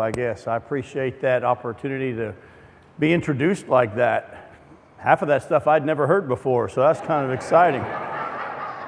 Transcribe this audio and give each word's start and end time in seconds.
I 0.00 0.10
guess. 0.10 0.46
I 0.46 0.56
appreciate 0.56 1.20
that 1.20 1.44
opportunity 1.44 2.14
to 2.14 2.34
be 2.98 3.12
introduced 3.12 3.68
like 3.68 3.96
that. 3.96 4.52
Half 4.98 5.22
of 5.22 5.28
that 5.28 5.42
stuff 5.42 5.66
I'd 5.66 5.84
never 5.84 6.06
heard 6.06 6.28
before, 6.28 6.68
so 6.68 6.80
that's 6.82 7.00
kind 7.00 7.24
of 7.24 7.32
exciting. 7.32 7.82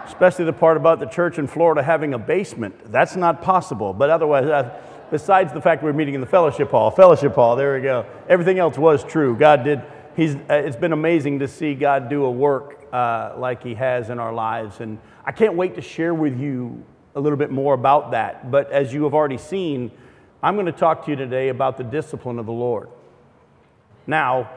Especially 0.05 0.45
the 0.45 0.53
part 0.53 0.77
about 0.77 1.01
the 1.01 1.07
church 1.07 1.39
in 1.39 1.47
Florida 1.47 1.83
having 1.83 2.13
a 2.13 2.19
basement. 2.19 2.93
That's 2.93 3.17
not 3.17 3.41
possible, 3.41 3.93
but 3.95 4.11
otherwise, 4.11 4.47
uh, 4.47 4.79
besides 5.11 5.53
the 5.53 5.61
fact 5.61 5.83
we're 5.83 5.93
meeting 5.93 6.15
in 6.15 6.21
the 6.21 6.27
fellowship 6.27 6.71
hall, 6.71 6.91
fellowship 6.91 7.35
hall, 7.35 7.57
there 7.57 7.75
we 7.75 7.83
go. 7.83 8.05
Everything 8.29 8.59
else 8.59 8.77
was 8.77 9.05
true. 9.05 9.37
God 9.37 9.65
did, 9.65 9.83
he's, 10.17 10.35
uh, 10.35 10.55
it's 10.55 10.77
been 10.77 10.93
amazing 10.93 11.39
to 11.39 11.49
see 11.49 11.75
God 11.75 12.09
do 12.11 12.25
a 12.25 12.31
work 12.31 12.87
uh, 12.93 13.35
like 13.39 13.63
He 13.63 13.75
has 13.75 14.11
in 14.11 14.19
our 14.19 14.33
lives. 14.33 14.81
And 14.81 14.99
I 15.25 15.33
can't 15.33 15.55
wait 15.55 15.77
to 15.77 15.81
share 15.81 16.13
with 16.13 16.39
you 16.39 16.85
a 17.15 17.21
little 17.21 17.39
bit 17.39 17.51
more 17.51 17.75
about 17.75 18.11
that. 18.11 18.51
But 18.51 18.71
as 18.71 18.93
you 18.93 19.05
have 19.05 19.15
already 19.15 19.39
seen, 19.39 19.91
I'm 20.43 20.55
going 20.55 20.67
to 20.67 20.73
talk 20.73 21.05
to 21.05 21.11
you 21.11 21.17
today 21.17 21.51
about 21.51 21.77
the 21.77 21.85
discipline 21.85 22.39
of 22.41 22.47
the 22.47 22.53
Lord. 22.53 22.89
Now, 24.09 24.51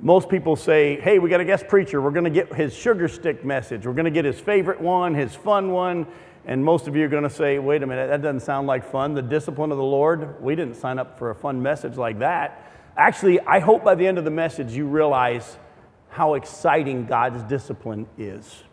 most 0.00 0.30
people 0.30 0.56
say, 0.56 0.98
hey, 0.98 1.18
we 1.18 1.28
got 1.28 1.40
a 1.40 1.44
guest 1.44 1.68
preacher. 1.68 2.00
We're 2.00 2.10
going 2.10 2.24
to 2.24 2.30
get 2.30 2.54
his 2.54 2.74
sugar 2.74 3.06
stick 3.06 3.44
message. 3.44 3.86
We're 3.86 3.92
going 3.92 4.06
to 4.06 4.10
get 4.10 4.24
his 4.24 4.40
favorite 4.40 4.80
one, 4.80 5.14
his 5.14 5.34
fun 5.34 5.72
one. 5.72 6.06
And 6.46 6.64
most 6.64 6.88
of 6.88 6.96
you 6.96 7.04
are 7.04 7.08
going 7.08 7.24
to 7.24 7.30
say, 7.30 7.58
wait 7.58 7.82
a 7.82 7.86
minute, 7.86 8.08
that 8.08 8.22
doesn't 8.22 8.40
sound 8.40 8.66
like 8.66 8.90
fun. 8.90 9.12
The 9.12 9.20
discipline 9.20 9.70
of 9.70 9.76
the 9.76 9.84
Lord, 9.84 10.42
we 10.42 10.56
didn't 10.56 10.76
sign 10.76 10.98
up 10.98 11.18
for 11.18 11.30
a 11.30 11.34
fun 11.34 11.60
message 11.60 11.96
like 11.96 12.20
that. 12.20 12.72
Actually, 12.96 13.40
I 13.40 13.58
hope 13.58 13.84
by 13.84 13.94
the 13.94 14.06
end 14.06 14.16
of 14.16 14.24
the 14.24 14.30
message 14.30 14.72
you 14.72 14.86
realize 14.86 15.58
how 16.08 16.32
exciting 16.32 17.04
God's 17.04 17.42
discipline 17.42 18.06
is. 18.16 18.64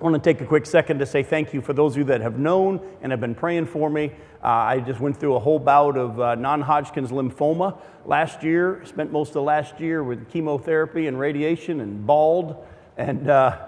I 0.00 0.02
want 0.02 0.14
to 0.14 0.20
take 0.20 0.40
a 0.40 0.46
quick 0.46 0.66
second 0.66 0.98
to 0.98 1.06
say 1.06 1.22
thank 1.22 1.54
you 1.54 1.60
for 1.60 1.72
those 1.72 1.92
of 1.92 1.98
you 1.98 2.04
that 2.04 2.20
have 2.20 2.36
known 2.36 2.80
and 3.00 3.12
have 3.12 3.20
been 3.20 3.34
praying 3.34 3.66
for 3.66 3.88
me. 3.88 4.10
Uh, 4.42 4.48
I 4.48 4.80
just 4.80 4.98
went 4.98 5.16
through 5.16 5.36
a 5.36 5.38
whole 5.38 5.60
bout 5.60 5.96
of 5.96 6.18
uh, 6.18 6.34
non 6.34 6.60
Hodgkin's 6.60 7.12
lymphoma 7.12 7.78
last 8.04 8.42
year, 8.42 8.82
spent 8.84 9.12
most 9.12 9.36
of 9.36 9.44
last 9.44 9.78
year 9.78 10.02
with 10.02 10.28
chemotherapy 10.30 11.06
and 11.06 11.18
radiation 11.18 11.80
and 11.80 12.04
bald, 12.04 12.56
and 12.96 13.30
uh, 13.30 13.66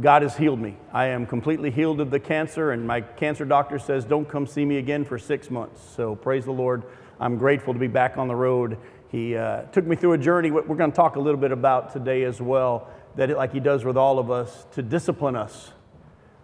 God 0.00 0.22
has 0.22 0.36
healed 0.36 0.60
me. 0.60 0.76
I 0.92 1.06
am 1.06 1.26
completely 1.26 1.72
healed 1.72 2.00
of 2.00 2.12
the 2.12 2.20
cancer, 2.20 2.70
and 2.70 2.86
my 2.86 3.00
cancer 3.00 3.44
doctor 3.44 3.80
says, 3.80 4.04
Don't 4.04 4.28
come 4.28 4.46
see 4.46 4.64
me 4.64 4.78
again 4.78 5.04
for 5.04 5.18
six 5.18 5.50
months. 5.50 5.82
So 5.96 6.14
praise 6.14 6.44
the 6.44 6.52
Lord. 6.52 6.84
I'm 7.18 7.38
grateful 7.38 7.72
to 7.72 7.80
be 7.80 7.88
back 7.88 8.18
on 8.18 8.28
the 8.28 8.36
road 8.36 8.78
he 9.08 9.36
uh, 9.36 9.62
took 9.72 9.86
me 9.86 9.96
through 9.96 10.14
a 10.14 10.18
journey 10.18 10.50
we're 10.50 10.76
going 10.76 10.90
to 10.90 10.96
talk 10.96 11.16
a 11.16 11.20
little 11.20 11.40
bit 11.40 11.52
about 11.52 11.92
today 11.92 12.24
as 12.24 12.40
well, 12.40 12.90
that 13.16 13.30
it, 13.30 13.36
like 13.36 13.52
he 13.52 13.60
does 13.60 13.84
with 13.84 13.96
all 13.96 14.18
of 14.18 14.30
us, 14.30 14.66
to 14.72 14.82
discipline 14.82 15.36
us. 15.36 15.72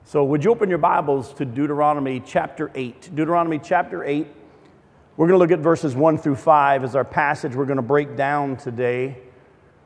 So, 0.04 0.24
would 0.24 0.44
you 0.44 0.50
open 0.50 0.68
your 0.68 0.78
Bibles 0.78 1.32
to 1.34 1.44
Deuteronomy 1.44 2.20
chapter 2.20 2.70
8? 2.74 3.14
Deuteronomy 3.14 3.58
chapter 3.58 4.02
8. 4.02 4.26
We're 5.16 5.26
going 5.26 5.38
to 5.38 5.38
look 5.38 5.52
at 5.52 5.60
verses 5.60 5.94
1 5.94 6.18
through 6.18 6.36
5 6.36 6.84
as 6.84 6.96
our 6.96 7.04
passage 7.04 7.54
we're 7.54 7.66
going 7.66 7.76
to 7.76 7.82
break 7.82 8.16
down 8.16 8.56
today. 8.56 9.18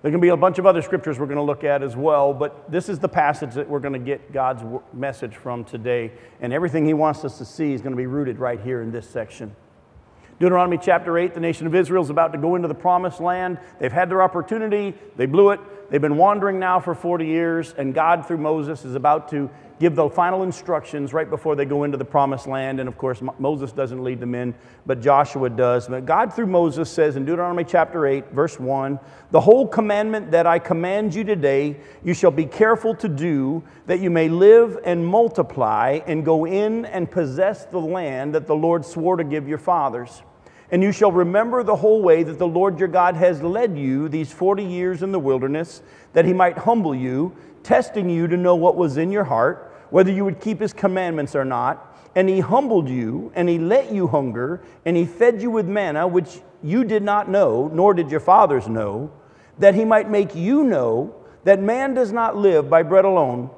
There 0.03 0.11
can 0.11 0.21
be 0.21 0.29
a 0.29 0.37
bunch 0.37 0.59
of 0.59 0.67
other 0.67 0.83
scriptures 0.83 1.19
we're 1.19 1.27
going 1.27 1.37
to 1.37 1.43
look 1.43 1.65
at 1.65 1.83
as 1.83 1.97
well, 1.97 2.33
but 2.33 2.71
this 2.71 2.89
is 2.89 3.01
the 3.01 3.09
passage 3.09 3.55
that 3.55 3.69
we're 3.69 3.81
going 3.81 3.93
to 3.93 3.99
get 3.99 4.33
God's 4.33 4.63
message 4.93 5.35
from 5.35 5.65
today. 5.65 6.13
And 6.41 6.53
everything 6.53 6.87
He 6.87 6.95
wants 6.95 7.25
us 7.25 7.39
to 7.39 7.45
see 7.45 7.73
is 7.73 7.83
going 7.83 7.93
to 7.93 7.97
be 7.97 8.07
rooted 8.07 8.39
right 8.39 8.61
here 8.61 8.83
in 8.83 8.93
this 8.93 9.09
section. 9.09 9.55
Deuteronomy 10.39 10.77
chapter 10.77 11.17
8, 11.17 11.33
the 11.33 11.41
nation 11.41 11.67
of 11.67 11.75
Israel 11.75 12.03
is 12.03 12.11
about 12.11 12.33
to 12.33 12.39
go 12.39 12.57
into 12.57 12.69
the 12.69 12.75
promised 12.75 13.21
land. 13.21 13.59
They've 13.79 13.93
had 13.93 14.11
their 14.11 14.23
opportunity, 14.23 14.95
they 15.17 15.25
blew 15.25 15.51
it. 15.51 15.61
They've 15.89 16.01
been 16.01 16.17
wandering 16.17 16.59
now 16.59 16.81
for 16.81 16.95
40 16.95 17.27
years, 17.27 17.73
and 17.79 17.95
God, 17.95 18.27
through 18.27 18.39
Moses, 18.39 18.85
is 18.85 18.95
about 18.95 19.31
to 19.31 19.49
give 19.79 19.95
the 19.95 20.09
final 20.09 20.43
instructions 20.43 21.13
right 21.13 21.29
before 21.29 21.55
they 21.55 21.65
go 21.65 21.85
into 21.85 21.97
the 21.97 22.05
promised 22.05 22.47
land. 22.47 22.81
And 22.81 22.89
of 22.89 22.97
course, 22.97 23.21
Moses 23.39 23.73
doesn't 23.73 24.03
lead 24.03 24.21
them 24.21 24.35
in, 24.35 24.55
but 24.87 25.01
Joshua 25.01 25.51
does. 25.51 25.89
But 25.89 26.07
God, 26.07 26.33
through 26.33 26.47
Moses, 26.47 26.91
says 26.91 27.17
in 27.17 27.25
Deuteronomy 27.25 27.65
chapter 27.65 28.07
8, 28.07 28.31
verse 28.33 28.59
1 28.59 28.99
The 29.31 29.41
whole 29.41 29.67
commandment 29.69 30.31
that 30.31 30.47
I 30.47 30.59
command 30.59 31.15
you 31.15 31.25
today, 31.25 31.77
you 32.03 32.15
shall 32.15 32.31
be 32.31 32.47
careful 32.47 32.95
to 32.97 33.09
do, 33.09 33.63
that 33.87 34.01
you 34.01 34.11
may 34.11 34.29
live 34.29 34.79
and 34.85 35.07
multiply 35.07 36.01
and 36.07 36.25
go 36.25 36.47
in 36.47 36.85
and 36.87 37.11
possess 37.11 37.67
the 37.67 37.81
land 37.81 38.35
that 38.35 38.47
the 38.47 38.57
Lord 38.57 38.85
swore 38.85 39.17
to 39.17 39.25
give 39.25 39.47
your 39.47 39.59
fathers. 39.59 40.23
And 40.71 40.83
you 40.83 40.91
shall 40.91 41.13
remember 41.13 41.63
the 41.63 41.77
whole 41.77 42.03
way 42.03 42.23
that 42.25 42.39
the 42.39 42.47
Lord 42.47 42.79
your 42.79 42.89
God 42.89 43.15
has 43.15 43.41
led 43.41 43.79
you 43.79 44.09
these 44.09 44.33
40 44.33 44.65
years 44.65 45.03
in 45.03 45.13
the 45.13 45.19
wilderness, 45.19 45.81
that 46.13 46.25
he 46.25 46.33
might 46.33 46.59
humble 46.59 46.95
you, 46.95 47.37
testing 47.63 48.11
you 48.11 48.27
to 48.27 48.37
know 48.37 48.57
what 48.57 48.77
was 48.77 48.97
in 48.97 49.13
your 49.13 49.25
heart, 49.25 49.66
whether 49.91 50.11
you 50.11 50.25
would 50.25 50.41
keep 50.41 50.61
his 50.61 50.73
commandments 50.73 51.35
or 51.35 51.45
not. 51.45 51.95
And 52.15 52.29
he 52.29 52.41
humbled 52.41 52.89
you, 52.89 53.31
and 53.35 53.49
he 53.49 53.59
let 53.59 53.93
you 53.93 54.07
hunger, 54.07 54.63
and 54.87 54.97
he 54.97 55.05
fed 55.05 55.43
you 55.43 55.51
with 55.51 55.67
manna, 55.67 56.09
which 56.09 56.41
you 56.63 56.83
did 56.85 57.03
not 57.03 57.29
know, 57.29 57.69
nor 57.73 57.93
did 57.93 58.11
your 58.11 58.21
fathers 58.21 58.69
know, 58.69 59.13
that 59.59 59.75
he 59.75 59.85
might 59.85 60.09
make 60.11 60.35
you 60.35 60.65
know 60.65 61.15
that 61.45 61.61
man 61.61 61.95
does 61.95 62.13
not 62.13 62.37
live 62.37 62.71
by 62.71 62.83
bread 62.83 63.05
alone, 63.05 63.51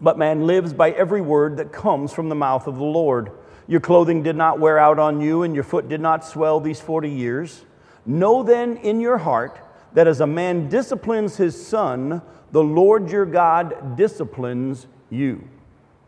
but 0.00 0.18
man 0.18 0.46
lives 0.46 0.72
by 0.72 0.90
every 0.90 1.20
word 1.20 1.58
that 1.58 1.72
comes 1.72 2.12
from 2.12 2.28
the 2.28 2.34
mouth 2.34 2.66
of 2.66 2.76
the 2.76 2.84
Lord. 2.84 3.30
Your 3.68 3.80
clothing 3.80 4.22
did 4.22 4.36
not 4.36 4.58
wear 4.58 4.78
out 4.78 4.98
on 4.98 5.20
you, 5.20 5.42
and 5.42 5.54
your 5.54 5.64
foot 5.64 5.88
did 5.88 6.00
not 6.00 6.24
swell 6.24 6.60
these 6.60 6.80
40 6.80 7.10
years. 7.10 7.64
Know 8.04 8.42
then 8.42 8.78
in 8.78 9.00
your 9.00 9.18
heart 9.18 9.60
that 9.92 10.08
as 10.08 10.20
a 10.20 10.26
man 10.26 10.68
disciplines 10.68 11.36
his 11.36 11.64
son, 11.64 12.22
the 12.50 12.62
Lord 12.62 13.10
your 13.10 13.26
God 13.26 13.96
disciplines 13.96 14.86
you. 15.12 15.46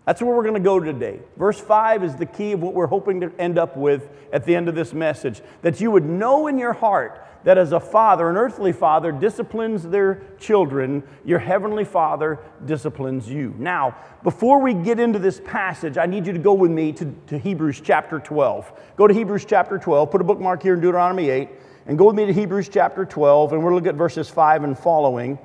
That's 0.07 0.21
where 0.21 0.35
we're 0.35 0.43
going 0.43 0.55
to 0.55 0.61
go 0.61 0.81
today. 0.81 1.21
Verse 1.37 1.59
5 1.59 2.05
is 2.05 2.15
the 2.17 2.27
key 2.27 2.53
of 2.53 2.61
what 2.61 2.75
we're 2.75 2.87
hoping 2.87 3.21
to 3.21 3.33
end 3.39 3.59
up 3.59 3.77
with 3.77 4.09
at 4.33 4.45
the 4.45 4.55
end 4.55 4.69
of 4.69 4.75
this 4.75 4.93
message. 4.93 5.41
That 5.63 5.81
you 5.81 5.91
would 5.91 6.05
know 6.05 6.47
in 6.47 6.59
your 6.59 6.75
heart 6.75 7.27
that 7.45 7.57
as 7.59 7.73
a 7.73 7.81
father, 7.81 8.29
an 8.29 8.37
earthly 8.37 8.73
father, 8.73 9.13
disciplines 9.13 9.83
their 9.83 10.23
children, 10.39 11.03
your 11.25 11.39
heavenly 11.39 11.85
father 11.85 12.39
disciplines 12.65 13.29
you. 13.29 13.55
Now, 13.59 13.97
before 14.23 14.61
we 14.61 14.75
get 14.75 14.99
into 14.99 15.19
this 15.19 15.41
passage, 15.45 15.97
I 15.99 16.07
need 16.07 16.27
you 16.27 16.33
to 16.33 16.39
go 16.39 16.55
with 16.55 16.71
me 16.71 16.93
to, 16.93 17.15
to 17.29 17.39
Hebrews 17.39 17.81
chapter 17.83 18.19
12. 18.19 18.73
Go 18.97 19.07
to 19.07 19.15
Hebrews 19.15 19.45
chapter 19.45 19.79
12, 19.79 20.11
put 20.11 20.21
a 20.21 20.25
bookmark 20.25 20.63
here 20.63 20.75
in 20.75 20.81
Deuteronomy 20.81 21.29
8, 21.29 21.49
and 21.87 21.99
go 21.99 22.07
with 22.07 22.17
me 22.17 22.27
to 22.27 22.33
Hebrews 22.33 22.71
chapter 22.71 23.05
12, 23.05 23.53
and 23.53 23.63
we'll 23.63 23.75
look 23.75 23.87
at 23.87 23.95
verses 23.95 24.31
5 24.31 24.65
and 24.65 24.79
following. 24.79 25.39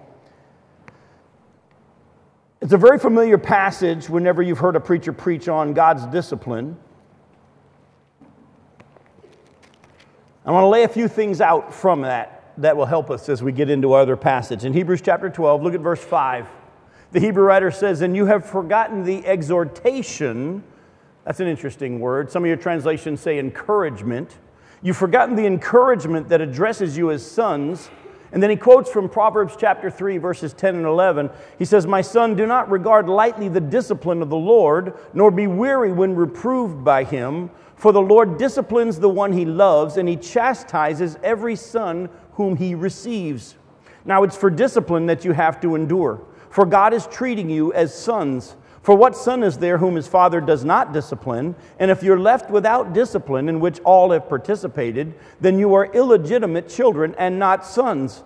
It's 2.62 2.74
a 2.74 2.78
very 2.78 3.00
familiar 3.00 3.38
passage 3.38 4.10
whenever 4.10 4.42
you've 4.42 4.60
heard 4.60 4.76
a 4.76 4.82
preacher 4.82 5.14
preach 5.14 5.48
on 5.48 5.74
God's 5.74 6.06
discipline. 6.08 6.78
I 10.46 10.52
want 10.52 10.64
to 10.66 10.68
lay 10.68 10.84
a 10.84 10.90
few 10.90 11.08
things 11.08 11.40
out 11.40 11.74
from 11.74 12.02
that 12.02 12.52
that 12.58 12.76
will 12.76 12.86
help 12.86 13.10
us 13.12 13.30
as 13.30 13.42
we 13.42 13.54
get 13.54 13.70
into 13.70 13.94
other 13.94 14.18
passage. 14.18 14.66
In 14.66 14.74
Hebrews 14.74 15.02
chapter 15.02 15.30
12, 15.30 15.64
look 15.64 15.74
at 15.74 15.80
verse 15.80 16.04
5. 16.04 16.50
The 17.14 17.22
Hebrew 17.22 17.44
writer 17.44 17.72
says, 17.72 18.02
And 18.02 18.14
you 18.14 18.26
have 18.26 18.46
forgotten 18.46 19.06
the 19.06 19.26
exhortation. 19.26 20.62
That's 21.24 21.40
an 21.40 21.48
interesting 21.48 22.02
word. 22.02 22.30
Some 22.30 22.44
of 22.44 22.50
your 22.50 22.58
translations 22.58 23.22
say 23.22 23.40
encouragement. 23.40 24.38
You've 24.82 24.98
forgotten 24.98 25.36
the 25.38 25.46
encouragement 25.46 26.28
that 26.28 26.42
addresses 26.42 26.98
you 26.98 27.10
as 27.12 27.26
sons. 27.26 27.90
And 28.32 28.44
then 28.44 28.50
he 28.50 28.56
quotes 28.56 28.92
from 28.92 29.10
Proverbs 29.10 29.56
chapter 29.58 29.90
3, 29.90 30.18
verses 30.18 30.54
10 30.54 30.76
and 30.76 30.86
11. 30.86 31.30
He 31.58 31.66
says, 31.66 31.88
My 31.88 32.02
son, 32.02 32.36
do 32.36 32.46
not 32.46 32.70
regard 32.70 33.10
lightly 33.10 33.50
the 33.50 33.60
discipline 33.60 34.22
of 34.22 34.30
the 34.30 34.38
Lord, 34.38 34.94
nor 35.14 35.32
be 35.32 35.48
weary 35.48 35.92
when 35.92 36.16
reproved 36.16 36.84
by 36.84 37.04
him. 37.04 37.50
For 37.76 37.92
the 37.92 38.02
Lord 38.02 38.38
disciplines 38.38 39.00
the 39.00 39.10
one 39.10 39.32
he 39.32 39.46
loves, 39.46 39.98
and 39.98 40.08
he 40.08 40.16
chastises 40.16 41.18
every 41.24 41.56
son 41.56 42.10
whom 42.34 42.58
he 42.58 42.76
receives. 42.76 43.56
Now 44.06 44.24
it's 44.24 44.38
for 44.38 44.50
discipline 44.50 45.08
that 45.08 45.26
you 45.26 45.32
have 45.32 45.60
to 45.62 45.76
endure, 45.76 46.22
for 46.50 46.66
God 46.66 46.94
is 46.94 47.08
treating 47.08 47.50
you 47.50 47.74
as 47.74 47.94
sons. 47.94 48.56
For 48.82 48.96
what 48.96 49.16
son 49.16 49.44
is 49.44 49.58
there 49.58 49.78
whom 49.78 49.96
his 49.96 50.08
father 50.08 50.40
does 50.40 50.64
not 50.64 50.94
discipline? 50.94 51.56
And 51.80 51.92
if 51.92 52.02
you're 52.02 52.20
left 52.20 52.50
without 52.50 52.94
discipline, 52.94 53.50
in 53.50 53.60
which 53.60 53.80
all 53.82 54.12
have 54.12 54.30
participated, 54.30 55.14
then 55.42 55.60
you 55.60 55.74
are 55.74 55.86
illegitimate 55.94 56.70
children 56.70 57.14
and 57.18 57.38
not 57.38 57.66
sons. 57.66 58.24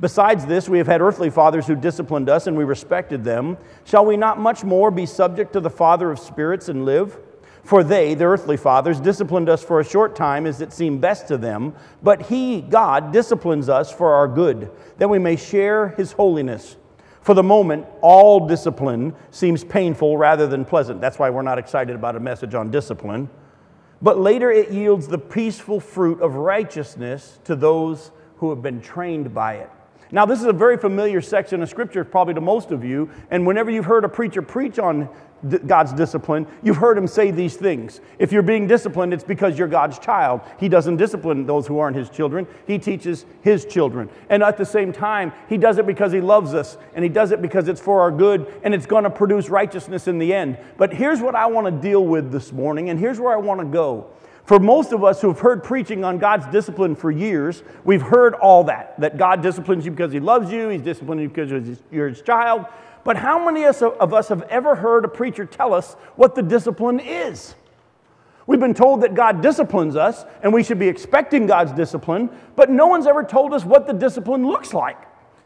Besides 0.00 0.46
this, 0.46 0.68
we 0.68 0.78
have 0.78 0.88
had 0.88 1.00
earthly 1.00 1.30
fathers 1.30 1.66
who 1.66 1.76
disciplined 1.76 2.28
us, 2.28 2.48
and 2.48 2.56
we 2.56 2.64
respected 2.64 3.22
them. 3.22 3.56
Shall 3.84 4.04
we 4.04 4.16
not 4.16 4.40
much 4.40 4.64
more 4.64 4.90
be 4.90 5.06
subject 5.06 5.52
to 5.52 5.60
the 5.60 5.70
Father 5.70 6.10
of 6.10 6.18
spirits 6.18 6.68
and 6.68 6.84
live? 6.84 7.16
For 7.62 7.84
they, 7.84 8.14
the 8.14 8.24
earthly 8.24 8.56
fathers, 8.56 8.98
disciplined 8.98 9.48
us 9.48 9.62
for 9.62 9.78
a 9.78 9.84
short 9.84 10.16
time 10.16 10.46
as 10.46 10.60
it 10.60 10.72
seemed 10.72 11.00
best 11.00 11.28
to 11.28 11.38
them, 11.38 11.74
but 12.02 12.22
He, 12.22 12.60
God, 12.60 13.12
disciplines 13.12 13.68
us 13.68 13.92
for 13.92 14.12
our 14.14 14.26
good, 14.26 14.70
that 14.98 15.08
we 15.08 15.20
may 15.20 15.36
share 15.36 15.90
His 15.90 16.10
holiness. 16.10 16.76
For 17.22 17.34
the 17.34 17.42
moment, 17.42 17.86
all 18.00 18.46
discipline 18.46 19.14
seems 19.30 19.62
painful 19.62 20.16
rather 20.16 20.46
than 20.46 20.64
pleasant. 20.64 21.00
That's 21.00 21.18
why 21.18 21.30
we're 21.30 21.42
not 21.42 21.58
excited 21.58 21.94
about 21.94 22.16
a 22.16 22.20
message 22.20 22.54
on 22.54 22.70
discipline. 22.70 23.30
But 24.02 24.18
later 24.18 24.50
it 24.50 24.70
yields 24.72 25.06
the 25.06 25.18
peaceful 25.18 25.78
fruit 25.78 26.20
of 26.20 26.34
righteousness 26.34 27.38
to 27.44 27.54
those 27.54 28.10
who 28.38 28.50
have 28.50 28.60
been 28.60 28.80
trained 28.80 29.32
by 29.32 29.54
it. 29.54 29.70
Now, 30.10 30.26
this 30.26 30.40
is 30.40 30.46
a 30.46 30.52
very 30.52 30.76
familiar 30.76 31.22
section 31.22 31.62
of 31.62 31.70
Scripture, 31.70 32.04
probably 32.04 32.34
to 32.34 32.40
most 32.40 32.70
of 32.70 32.84
you. 32.84 33.08
And 33.30 33.46
whenever 33.46 33.70
you've 33.70 33.86
heard 33.86 34.04
a 34.04 34.08
preacher 34.08 34.42
preach 34.42 34.78
on 34.78 35.08
God's 35.66 35.92
discipline, 35.92 36.46
you've 36.62 36.76
heard 36.76 36.96
him 36.96 37.06
say 37.06 37.30
these 37.30 37.56
things. 37.56 38.00
If 38.18 38.30
you're 38.30 38.42
being 38.42 38.66
disciplined, 38.66 39.12
it's 39.12 39.24
because 39.24 39.58
you're 39.58 39.68
God's 39.68 39.98
child. 39.98 40.40
He 40.58 40.68
doesn't 40.68 40.96
discipline 40.96 41.46
those 41.46 41.66
who 41.66 41.78
aren't 41.78 41.96
his 41.96 42.08
children, 42.08 42.46
he 42.66 42.78
teaches 42.78 43.26
his 43.42 43.64
children. 43.64 44.08
And 44.28 44.42
at 44.42 44.56
the 44.56 44.64
same 44.64 44.92
time, 44.92 45.32
he 45.48 45.56
does 45.56 45.78
it 45.78 45.86
because 45.86 46.12
he 46.12 46.20
loves 46.20 46.54
us, 46.54 46.78
and 46.94 47.04
he 47.04 47.08
does 47.08 47.32
it 47.32 47.42
because 47.42 47.68
it's 47.68 47.80
for 47.80 48.00
our 48.00 48.10
good, 48.10 48.52
and 48.62 48.74
it's 48.74 48.86
going 48.86 49.04
to 49.04 49.10
produce 49.10 49.48
righteousness 49.48 50.08
in 50.08 50.18
the 50.18 50.32
end. 50.32 50.58
But 50.76 50.92
here's 50.92 51.20
what 51.20 51.34
I 51.34 51.46
want 51.46 51.66
to 51.66 51.72
deal 51.72 52.04
with 52.04 52.30
this 52.30 52.52
morning, 52.52 52.90
and 52.90 52.98
here's 52.98 53.18
where 53.18 53.32
I 53.32 53.38
want 53.38 53.60
to 53.60 53.66
go. 53.66 54.10
For 54.44 54.58
most 54.58 54.92
of 54.92 55.04
us 55.04 55.20
who've 55.20 55.38
heard 55.38 55.62
preaching 55.62 56.04
on 56.04 56.18
God's 56.18 56.46
discipline 56.46 56.96
for 56.96 57.10
years, 57.10 57.62
we've 57.84 58.02
heard 58.02 58.34
all 58.34 58.64
that 58.64 58.98
that 59.00 59.16
God 59.16 59.40
disciplines 59.40 59.84
you 59.84 59.92
because 59.92 60.12
He 60.12 60.20
loves 60.20 60.50
you, 60.50 60.68
He's 60.68 60.82
disciplining 60.82 61.24
you 61.24 61.28
because 61.28 61.78
you're 61.90 62.08
His 62.08 62.22
child. 62.22 62.66
But 63.04 63.16
how 63.16 63.44
many 63.44 63.64
of 63.64 64.14
us 64.14 64.28
have 64.28 64.42
ever 64.42 64.74
heard 64.76 65.04
a 65.04 65.08
preacher 65.08 65.44
tell 65.44 65.74
us 65.74 65.94
what 66.16 66.34
the 66.34 66.42
discipline 66.42 67.00
is? 67.00 67.54
We've 68.46 68.60
been 68.60 68.74
told 68.74 69.02
that 69.02 69.14
God 69.14 69.40
disciplines 69.40 69.96
us 69.96 70.24
and 70.42 70.52
we 70.52 70.62
should 70.62 70.78
be 70.78 70.88
expecting 70.88 71.46
God's 71.46 71.72
discipline, 71.72 72.30
but 72.56 72.70
no 72.70 72.86
one's 72.86 73.06
ever 73.06 73.22
told 73.22 73.54
us 73.54 73.64
what 73.64 73.86
the 73.86 73.92
discipline 73.92 74.46
looks 74.46 74.74
like. 74.74 74.98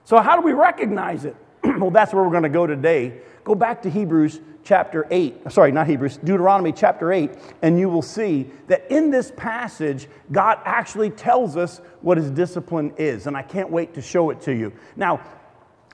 So, 0.04 0.18
how 0.18 0.36
do 0.36 0.42
we 0.42 0.52
recognize 0.52 1.24
it? 1.24 1.36
well, 1.64 1.90
that's 1.90 2.14
where 2.14 2.22
we're 2.22 2.30
going 2.30 2.42
to 2.44 2.48
go 2.48 2.66
today. 2.66 3.20
Go 3.44 3.54
back 3.54 3.82
to 3.82 3.90
Hebrews 3.90 4.40
chapter 4.64 5.06
8, 5.10 5.52
sorry, 5.52 5.70
not 5.70 5.86
Hebrews, 5.86 6.16
Deuteronomy 6.18 6.72
chapter 6.72 7.12
8, 7.12 7.30
and 7.62 7.78
you 7.78 7.88
will 7.88 8.02
see 8.02 8.50
that 8.66 8.90
in 8.90 9.10
this 9.10 9.32
passage, 9.36 10.08
God 10.32 10.58
actually 10.64 11.10
tells 11.10 11.56
us 11.56 11.80
what 12.00 12.18
his 12.18 12.30
discipline 12.32 12.92
is. 12.98 13.28
And 13.28 13.36
I 13.36 13.42
can't 13.42 13.70
wait 13.70 13.94
to 13.94 14.02
show 14.02 14.30
it 14.30 14.40
to 14.42 14.52
you. 14.52 14.72
Now, 14.96 15.20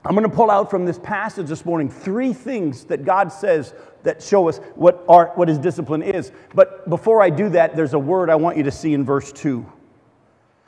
I'm 0.05 0.15
going 0.15 0.29
to 0.29 0.35
pull 0.35 0.51
out 0.51 0.69
from 0.69 0.85
this 0.85 0.99
passage 0.99 1.47
this 1.47 1.65
morning 1.65 1.89
three 1.89 2.33
things 2.33 2.83
that 2.85 3.05
God 3.05 3.31
says 3.31 3.73
that 4.03 4.21
show 4.21 4.49
us 4.49 4.57
what, 4.75 5.03
our, 5.07 5.31
what 5.35 5.47
his 5.47 5.57
discipline 5.57 6.01
is. 6.01 6.31
But 6.53 6.89
before 6.89 7.21
I 7.21 7.29
do 7.29 7.47
that, 7.49 7.75
there's 7.75 7.93
a 7.93 7.99
word 7.99 8.29
I 8.29 8.35
want 8.35 8.57
you 8.57 8.63
to 8.63 8.71
see 8.71 8.93
in 8.93 9.05
verse 9.05 9.31
2. 9.31 9.65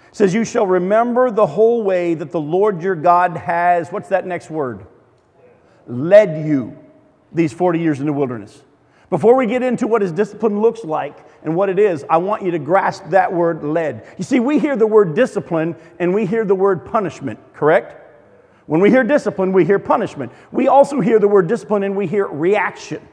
It 0.08 0.16
says, 0.16 0.34
You 0.34 0.46
shall 0.46 0.66
remember 0.66 1.32
the 1.32 1.46
whole 1.46 1.84
way 1.84 2.14
that 2.14 2.32
the 2.32 2.40
Lord 2.40 2.82
your 2.82 2.96
God 2.96 3.36
has, 3.36 3.92
what's 3.92 4.08
that 4.10 4.26
next 4.26 4.50
word? 4.50 4.88
Led 5.86 6.48
you 6.48 6.78
these 7.34 7.52
40 7.52 7.80
years 7.80 8.00
in 8.00 8.06
the 8.06 8.14
wilderness. 8.14 8.64
Before 9.10 9.36
we 9.36 9.46
get 9.48 9.62
into 9.62 9.86
what 9.86 10.02
his 10.02 10.14
discipline 10.14 10.62
looks 10.62 10.86
like 10.86 11.18
and 11.44 11.56
what 11.58 11.68
it 11.68 11.78
is, 11.78 12.06
I 12.10 12.18
want 12.18 12.44
you 12.44 12.52
to 12.52 12.60
grasp 12.60 13.04
that 13.10 13.32
word 13.32 13.66
led. 13.66 14.08
You 14.18 14.24
see, 14.24 14.40
we 14.40 14.60
hear 14.60 14.78
the 14.78 14.88
word 14.88 15.14
discipline 15.14 15.76
and 16.00 16.14
we 16.14 16.26
hear 16.26 16.46
the 16.46 16.56
word 16.56 16.86
punishment, 16.86 17.40
correct? 17.54 18.05
When 18.68 18.82
we 18.82 18.90
hear 18.90 19.04
discipline, 19.04 19.54
we 19.54 19.64
hear 19.66 19.78
punishment. 19.80 20.32
We 20.52 20.68
also 20.68 21.00
hear 21.00 21.20
the 21.20 21.28
word 21.28 21.48
discipline 21.48 21.84
and 21.84 21.96
we 21.96 22.08
hear 22.08 22.28
reaction. 22.28 23.08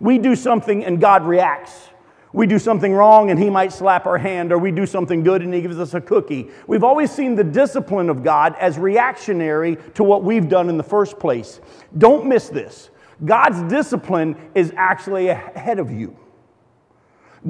We 0.00 0.18
do 0.18 0.36
something 0.36 0.84
and 0.84 1.00
God 1.00 1.26
reacts. 1.26 1.88
We 2.32 2.46
do 2.46 2.58
something 2.58 2.92
wrong 2.92 3.30
and 3.30 3.38
he 3.38 3.48
might 3.48 3.72
slap 3.72 4.04
our 4.04 4.18
hand, 4.18 4.52
or 4.52 4.58
we 4.58 4.70
do 4.70 4.84
something 4.84 5.22
good 5.22 5.40
and 5.42 5.52
he 5.52 5.62
gives 5.62 5.78
us 5.78 5.94
a 5.94 6.00
cookie. 6.00 6.50
We've 6.66 6.84
always 6.84 7.10
seen 7.10 7.34
the 7.34 7.44
discipline 7.44 8.10
of 8.10 8.22
God 8.22 8.54
as 8.60 8.78
reactionary 8.78 9.78
to 9.94 10.04
what 10.04 10.22
we've 10.24 10.48
done 10.48 10.68
in 10.68 10.76
the 10.76 10.82
first 10.82 11.18
place. 11.18 11.60
Don't 11.96 12.26
miss 12.26 12.50
this. 12.50 12.90
God's 13.24 13.62
discipline 13.62 14.36
is 14.54 14.72
actually 14.76 15.28
ahead 15.28 15.78
of 15.78 15.90
you. 15.90 16.16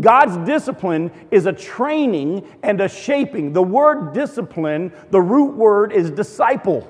God's 0.01 0.37
discipline 0.47 1.11
is 1.31 1.47
a 1.47 1.53
training 1.53 2.47
and 2.63 2.81
a 2.81 2.89
shaping. 2.89 3.53
The 3.53 3.63
word 3.63 4.13
discipline, 4.13 4.93
the 5.11 5.21
root 5.21 5.57
word 5.57 5.93
is 5.93 6.11
disciple. 6.11 6.89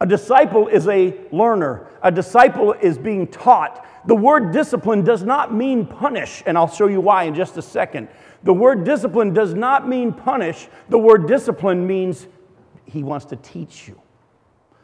A 0.00 0.06
disciple 0.06 0.68
is 0.68 0.88
a 0.88 1.14
learner, 1.32 1.88
a 2.02 2.12
disciple 2.12 2.72
is 2.72 2.98
being 2.98 3.26
taught. 3.26 3.86
The 4.06 4.14
word 4.14 4.52
discipline 4.52 5.02
does 5.02 5.22
not 5.22 5.54
mean 5.54 5.86
punish, 5.86 6.42
and 6.46 6.58
I'll 6.58 6.68
show 6.68 6.86
you 6.86 7.00
why 7.00 7.24
in 7.24 7.34
just 7.34 7.56
a 7.56 7.62
second. 7.62 8.08
The 8.42 8.52
word 8.52 8.84
discipline 8.84 9.32
does 9.32 9.54
not 9.54 9.88
mean 9.88 10.12
punish, 10.12 10.68
the 10.90 10.98
word 10.98 11.26
discipline 11.26 11.86
means 11.86 12.26
he 12.84 13.02
wants 13.02 13.26
to 13.26 13.36
teach 13.36 13.88
you. 13.88 14.00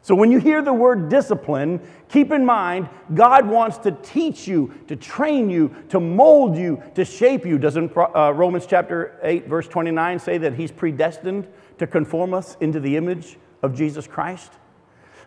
So 0.01 0.17
when 0.17 0.33
you 0.33 0.41
hear 0.41 0.63
the 0.63 0.73
word 0.73 1.09
discipline, 1.09 1.81
keep 2.09 2.33
in 2.33 2.45
mind 2.45 2.89
God 3.15 3.47
wants 3.47 3.79
to 3.79 3.93
teach 3.93 4.49
you, 4.49 4.75
to 4.89 4.97
train 4.97 5.49
you, 5.49 5.77
to 5.91 6.01
mold 6.01 6.57
you, 6.57 6.83
to 6.97 7.05
shape 7.05 7.47
you. 7.47 7.57
Doesn't 7.57 7.97
uh, 7.97 8.33
Romans 8.35 8.67
chapter 8.67 9.21
8, 9.23 9.47
verse 9.47 9.69
29 9.69 10.19
say 10.19 10.39
that 10.39 10.55
he's 10.55 10.73
predestined 10.73 11.47
to 11.79 11.87
conform 11.87 12.35
us 12.35 12.57
into 12.61 12.81
the 12.81 12.97
image 12.97 13.39
of 13.63 13.77
Jesus 13.77 14.09
Christ? 14.09 14.51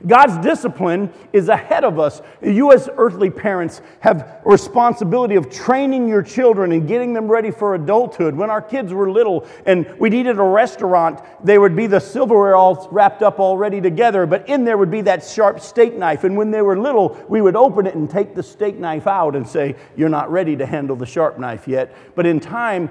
God's 0.06 0.38
discipline 0.46 1.12
is 1.34 1.50
ahead 1.50 1.84
of 1.84 2.00
us. 2.00 2.22
You, 2.42 2.72
as 2.72 2.90
earthly 2.98 3.30
parents, 3.30 3.82
have 4.02 4.42
responsibility 4.46 5.36
of 5.36 5.50
training 5.50 6.08
your 6.08 6.22
children 6.22 6.72
and 6.72 6.88
getting 6.88 7.14
them 7.14 7.28
ready 7.28 7.52
for 7.52 7.76
adulthood. 7.76 8.36
When 8.36 8.50
our 8.50 8.62
kids 8.62 8.94
were 8.94 9.10
little 9.10 9.48
and 9.66 9.88
we'd 10.00 10.14
eat 10.14 10.28
at 10.28 10.38
a 10.38 10.44
restaurant, 10.44 11.22
there 11.44 11.62
would 11.62 11.76
be 11.76 11.88
the 11.88 12.00
silverware 12.00 12.56
all 12.56 12.88
wrapped 12.92 13.22
up 13.22 13.40
already 13.40 13.82
together, 13.82 14.26
but 14.26 14.48
in 14.50 14.66
there 14.66 14.78
would 14.78 14.92
be 14.92 15.02
that 15.02 15.24
sharp 15.24 15.60
steak 15.60 15.96
knife. 15.96 16.24
And 16.24 16.38
when 16.38 16.52
they 16.52 16.62
were 16.62 16.78
little, 16.78 17.18
we 17.30 17.42
would 17.42 17.56
open 17.56 17.88
it 17.88 17.96
and 17.96 18.10
take 18.10 18.36
the 18.36 18.44
steak 18.44 18.78
knife 18.78 19.08
out 19.08 19.36
and 19.36 19.48
say, 19.48 19.76
You're 19.96 20.10
not 20.10 20.32
ready 20.32 20.56
to 20.58 20.66
handle 20.66 20.96
the 20.96 21.06
sharp 21.06 21.40
knife 21.40 21.68
yet. 21.68 21.96
But 22.16 22.26
in 22.26 22.40
time, 22.40 22.90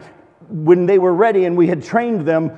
when 0.48 0.86
they 0.86 0.98
were 0.98 1.14
ready 1.14 1.44
and 1.44 1.56
we 1.56 1.68
had 1.68 1.82
trained 1.82 2.26
them, 2.26 2.52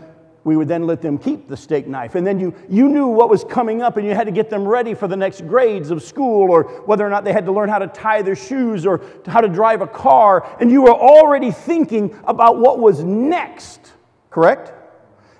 we 0.46 0.56
would 0.56 0.68
then 0.68 0.86
let 0.86 1.02
them 1.02 1.18
keep 1.18 1.48
the 1.48 1.56
steak 1.56 1.88
knife. 1.88 2.14
And 2.14 2.24
then 2.24 2.38
you, 2.38 2.54
you 2.70 2.88
knew 2.88 3.08
what 3.08 3.28
was 3.28 3.42
coming 3.42 3.82
up 3.82 3.96
and 3.96 4.06
you 4.06 4.14
had 4.14 4.28
to 4.28 4.32
get 4.32 4.48
them 4.48 4.66
ready 4.66 4.94
for 4.94 5.08
the 5.08 5.16
next 5.16 5.44
grades 5.44 5.90
of 5.90 6.04
school 6.04 6.48
or 6.52 6.62
whether 6.86 7.04
or 7.04 7.10
not 7.10 7.24
they 7.24 7.32
had 7.32 7.44
to 7.46 7.52
learn 7.52 7.68
how 7.68 7.80
to 7.80 7.88
tie 7.88 8.22
their 8.22 8.36
shoes 8.36 8.86
or 8.86 9.00
how 9.26 9.40
to 9.40 9.48
drive 9.48 9.80
a 9.80 9.88
car. 9.88 10.46
And 10.60 10.70
you 10.70 10.82
were 10.82 10.94
already 10.94 11.50
thinking 11.50 12.16
about 12.28 12.58
what 12.58 12.78
was 12.78 13.02
next, 13.02 13.92
correct? 14.30 14.72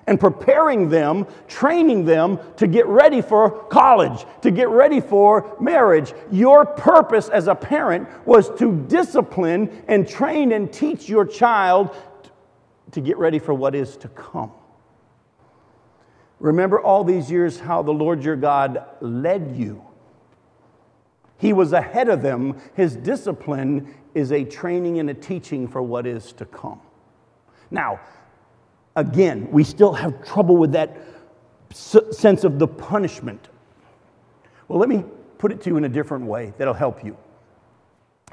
And 0.07 0.19
preparing 0.19 0.89
them, 0.89 1.25
training 1.47 2.03
them 2.03 2.39
to 2.57 2.67
get 2.67 2.85
ready 2.87 3.21
for 3.21 3.63
college, 3.67 4.25
to 4.41 4.51
get 4.51 4.67
ready 4.67 4.99
for 4.99 5.55
marriage. 5.61 6.13
Your 6.33 6.65
purpose 6.65 7.29
as 7.29 7.47
a 7.47 7.55
parent 7.55 8.09
was 8.27 8.49
to 8.59 8.73
discipline 8.89 9.85
and 9.87 10.05
train 10.05 10.51
and 10.51 10.71
teach 10.71 11.07
your 11.07 11.25
child 11.25 11.95
to 12.91 12.99
get 12.99 13.17
ready 13.17 13.39
for 13.39 13.53
what 13.53 13.73
is 13.73 13.95
to 13.97 14.09
come. 14.09 14.51
Remember 16.39 16.79
all 16.79 17.03
these 17.03 17.31
years 17.31 17.59
how 17.59 17.81
the 17.81 17.91
Lord 17.91 18.23
your 18.23 18.35
God 18.35 18.83
led 19.01 19.55
you. 19.55 19.83
He 21.37 21.53
was 21.53 21.73
ahead 21.73 22.09
of 22.09 22.21
them. 22.21 22.59
His 22.75 22.95
discipline 22.95 23.93
is 24.13 24.31
a 24.31 24.43
training 24.43 24.99
and 24.99 25.09
a 25.09 25.13
teaching 25.13 25.67
for 25.67 25.81
what 25.81 26.07
is 26.07 26.33
to 26.33 26.45
come. 26.45 26.81
Now, 27.69 27.99
again, 28.95 29.49
we 29.51 29.63
still 29.63 29.93
have 29.93 30.25
trouble 30.25 30.57
with 30.57 30.71
that 30.71 30.97
sense 31.71 32.43
of 32.43 32.59
the 32.59 32.67
punishment. 32.67 33.49
Well, 34.67 34.79
let 34.79 34.89
me 34.89 35.03
put 35.37 35.51
it 35.51 35.61
to 35.61 35.69
you 35.69 35.77
in 35.77 35.83
a 35.85 35.89
different 35.89 36.25
way 36.25 36.53
that'll 36.57 36.73
help 36.73 37.03
you. 37.03 37.17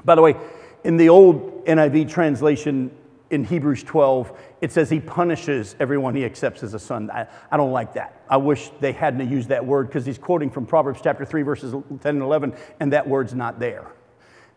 By 0.03 0.15
the 0.15 0.21
way, 0.21 0.35
in 0.83 0.97
the 0.97 1.09
old 1.09 1.65
NIV 1.65 2.09
translation, 2.09 2.91
in 3.35 3.43
Hebrews 3.43 3.83
12, 3.83 4.35
it 4.61 4.71
says 4.71 4.89
he 4.89 4.99
punishes 4.99 5.75
everyone 5.79 6.15
he 6.15 6.23
accepts 6.23 6.63
as 6.63 6.73
a 6.73 6.79
son. 6.79 7.11
I, 7.11 7.27
I 7.51 7.57
don't 7.57 7.71
like 7.71 7.93
that. 7.93 8.23
I 8.29 8.37
wish 8.37 8.71
they 8.79 8.93
hadn't 8.93 9.29
used 9.29 9.49
that 9.49 9.63
word 9.63 9.87
because 9.87 10.05
he's 10.05 10.17
quoting 10.17 10.49
from 10.49 10.65
Proverbs 10.65 11.01
chapter 11.03 11.25
3, 11.25 11.41
verses 11.43 11.73
10 11.73 11.99
and 12.03 12.21
11, 12.21 12.55
and 12.79 12.93
that 12.93 13.07
word's 13.07 13.35
not 13.35 13.59
there. 13.59 13.91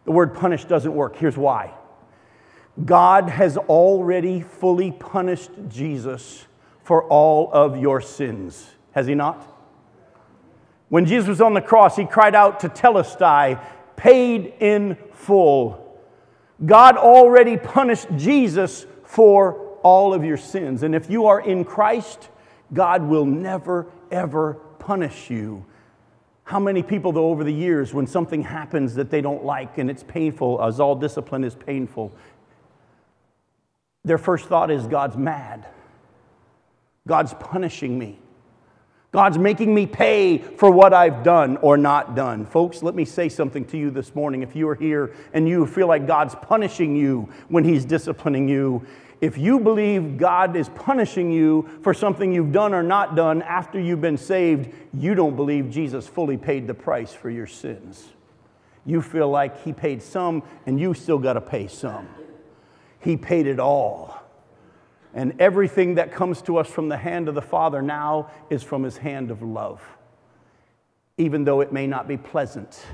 The 0.05 0.13
word 0.13 0.33
punish 0.35 0.65
doesn't 0.65 0.95
work. 0.95 1.17
Here's 1.17 1.37
why 1.37 1.75
God 2.85 3.29
has 3.29 3.57
already 3.57 4.41
fully 4.41 4.93
punished 4.93 5.51
Jesus 5.69 6.47
for 6.85 7.03
all 7.09 7.51
of 7.53 7.77
your 7.77 8.01
sins, 8.01 8.71
has 8.93 9.07
he 9.07 9.15
not? 9.15 9.45
When 10.89 11.05
Jesus 11.05 11.29
was 11.29 11.41
on 11.41 11.53
the 11.53 11.61
cross, 11.61 11.97
he 11.97 12.07
cried 12.07 12.35
out 12.35 12.61
tetelestai, 12.61 13.63
paid 13.97 14.55
in 14.61 14.97
full. 15.13 15.85
God 16.65 16.97
already 16.97 17.57
punished 17.57 18.09
Jesus 18.17 18.87
for 19.05 19.79
all 19.83 20.13
of 20.13 20.25
your 20.25 20.37
sins. 20.37 20.83
And 20.83 20.95
if 20.95 21.09
you 21.09 21.27
are 21.27 21.41
in 21.41 21.65
Christ, 21.65 22.29
God 22.73 23.03
will 23.03 23.25
never, 23.25 23.87
ever 24.11 24.55
punish 24.79 25.31
you. 25.31 25.65
How 26.45 26.59
many 26.59 26.83
people, 26.83 27.13
though, 27.13 27.29
over 27.29 27.45
the 27.45 27.53
years, 27.53 27.93
when 27.93 28.07
something 28.07 28.43
happens 28.43 28.95
that 28.95 29.11
they 29.11 29.21
don't 29.21 29.45
like 29.45 29.79
and 29.79 29.91
it's 29.91 30.03
painful, 30.03 30.63
as 30.63 30.81
all 30.81 30.95
discipline 30.95 31.45
is 31.45 31.55
painful, 31.55 32.13
their 34.05 34.19
first 34.19 34.47
thought 34.47 34.71
is 34.71 34.87
God's 34.87 35.17
mad. 35.17 35.67
God's 37.07 37.35
punishing 37.35 37.99
me. 37.99 38.19
God's 39.11 39.39
making 39.39 39.75
me 39.75 39.87
pay 39.87 40.37
for 40.37 40.71
what 40.71 40.93
I've 40.93 41.23
done 41.23 41.57
or 41.59 41.79
not 41.79 42.15
done. 42.15 42.45
Folks, 42.45 42.83
let 42.83 42.95
me 42.95 43.07
say 43.07 43.31
something 43.31 43.65
to 43.67 43.79
you 43.79 43.91
this 43.91 44.15
morning. 44.15 44.43
If 44.43 44.55
you 44.55 44.69
are 44.69 44.75
here 44.75 45.15
and 45.33 45.49
you 45.49 45.67
feel 45.67 45.87
like 45.87 46.07
God's 46.07 46.35
punishing 46.35 46.95
you 46.95 47.29
when 47.49 47.65
He's 47.65 47.87
disciplining 47.87 48.49
you, 48.49 48.87
If 49.21 49.37
you 49.37 49.59
believe 49.59 50.17
God 50.17 50.55
is 50.55 50.69
punishing 50.71 51.33
you 51.33 51.69
for 51.83 51.93
something 51.93 52.33
you've 52.33 52.53
done 52.53 52.73
or 52.73 52.85
not 52.85 53.17
done 53.17 53.43
after 53.43 53.81
you've 53.81 54.01
been 54.01 54.17
saved, 54.17 54.73
you 54.95 55.15
don't 55.17 55.35
believe 55.35 55.71
Jesus 55.71 56.07
fully 56.07 56.37
paid 56.37 56.69
the 56.69 56.75
price 56.75 57.13
for 57.13 57.29
your 57.29 57.49
sins. 57.49 58.07
You 58.87 59.03
feel 59.03 59.29
like 59.29 59.65
He 59.65 59.73
paid 59.73 60.03
some 60.03 60.45
and 60.67 60.79
you 60.79 60.95
still 60.95 61.19
got 61.19 61.33
to 61.33 61.41
pay 61.41 61.67
some. 61.67 62.09
He 63.01 63.17
paid 63.17 63.47
it 63.47 63.59
all. 63.59 64.18
And 65.15 65.35
everything 65.41 65.95
that 65.95 66.13
comes 66.13 66.43
to 66.43 66.59
us 66.59 66.69
from 66.69 66.89
the 66.89 66.97
hand 66.97 67.29
of 67.29 67.35
the 67.35 67.43
Father 67.43 67.83
now 67.83 68.31
is 68.51 68.63
from 68.63 68.83
His 68.83 68.99
hand 68.99 69.31
of 69.31 69.43
love, 69.43 69.83
even 71.17 71.45
though 71.45 71.61
it 71.61 71.73
may 71.73 71.87
not 71.87 72.07
be 72.07 72.17
pleasant. 72.17 72.85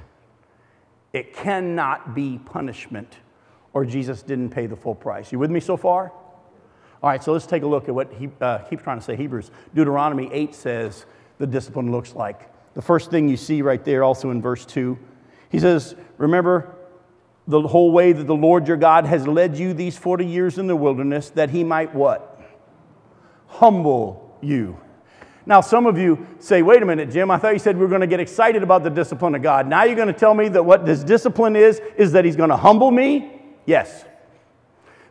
It 1.13 1.35
cannot 1.35 2.15
be 2.15 2.39
punishment 2.39 3.19
or 3.75 3.85
Jesus 3.85 4.23
didn't 4.23 4.51
pay 4.51 4.67
the 4.67 4.77
full 4.77 4.95
price. 4.95 5.33
You 5.33 5.39
with 5.39 5.51
me 5.51 5.61
so 5.61 5.77
far? 5.77 6.13
All 7.03 7.11
right, 7.11 7.23
so 7.23 7.33
let's 7.33 7.47
take 7.47 7.65
a 7.65 7.67
look 7.67 7.89
at 7.89 7.95
what 7.95 8.11
he 8.15 8.31
uh, 8.41 8.59
keeps 8.59 8.83
trying 8.83 8.99
to 8.99 9.05
say. 9.05 9.15
Hebrews, 9.15 9.51
Deuteronomy 9.75 10.31
8 10.33 10.55
says 10.55 11.05
the 11.39 11.47
discipline 11.47 11.91
looks 11.91 12.15
like. 12.15 12.51
The 12.75 12.83
first 12.83 13.11
thing 13.11 13.29
you 13.29 13.37
see 13.37 13.61
right 13.61 13.85
there, 13.85 14.03
also 14.03 14.31
in 14.31 14.41
verse 14.41 14.65
2, 14.65 14.99
he 15.51 15.59
says, 15.59 15.97
Remember 16.17 16.74
the 17.47 17.61
whole 17.63 17.93
way 17.93 18.13
that 18.13 18.27
the 18.27 18.35
Lord 18.35 18.67
your 18.69 18.77
God 18.77 19.05
has 19.05 19.27
led 19.27 19.59
you 19.59 19.75
these 19.75 19.99
40 19.99 20.25
years 20.25 20.59
in 20.59 20.67
the 20.67 20.77
wilderness, 20.77 21.31
that 21.31 21.51
he 21.51 21.63
might 21.63 21.95
what? 21.95 22.41
Humble 23.47 24.39
you. 24.41 24.79
Now, 25.47 25.61
some 25.61 25.85
of 25.87 25.99
you 25.99 26.27
say, 26.39 26.63
wait 26.63 26.83
a 26.83 26.87
minute, 26.87 27.11
Jim, 27.11 27.31
I 27.31 27.37
thought 27.37 27.53
you 27.53 27.59
said 27.59 27.77
we 27.77 27.83
were 27.83 27.89
going 27.89 28.01
to 28.01 28.07
get 28.07 28.21
excited 28.21 28.63
about 28.63 28.83
the 28.83 28.89
discipline 28.89 29.35
of 29.35 29.43
God. 29.43 29.69
Now 29.69 29.85
you're 29.85 29.97
going 29.97 30.09
to 30.09 30.15
tell 30.15 30.33
me 30.33 30.49
that 30.49 30.63
what 30.63 30.87
this 30.87 31.05
discipline 31.05 31.55
is, 31.55 31.83
is 31.99 32.13
that 32.13 32.25
he's 32.25 32.37
going 32.37 32.49
to 32.49 32.57
humble 32.57 32.91
me? 32.91 33.43
Yes. 33.67 34.07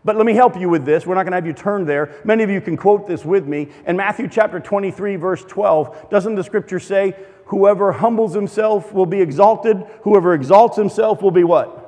But 0.04 0.18
let 0.18 0.26
me 0.26 0.34
help 0.34 0.60
you 0.60 0.70
with 0.70 0.86
this. 0.86 1.06
We're 1.06 1.16
not 1.16 1.24
going 1.24 1.32
to 1.32 1.38
have 1.38 1.46
you 1.46 1.54
turn 1.54 1.86
there. 1.86 2.20
Many 2.24 2.44
of 2.44 2.50
you 2.50 2.62
can 2.62 2.76
quote 2.76 3.08
this 3.08 3.24
with 3.24 3.48
me. 3.48 3.70
In 3.86 3.96
Matthew 3.96 4.28
chapter 4.28 4.60
23, 4.60 5.16
verse 5.18 5.44
12, 5.46 6.10
doesn't 6.10 6.36
the 6.36 6.44
scripture 6.44 6.80
say, 6.80 7.16
Whoever 7.46 7.92
humbles 7.92 8.34
himself 8.34 8.92
will 8.92 9.06
be 9.06 9.22
exalted, 9.22 9.78
whoever 10.02 10.34
exalts 10.34 10.78
himself 10.78 11.22
will 11.22 11.32
be 11.32 11.44
what? 11.44 11.83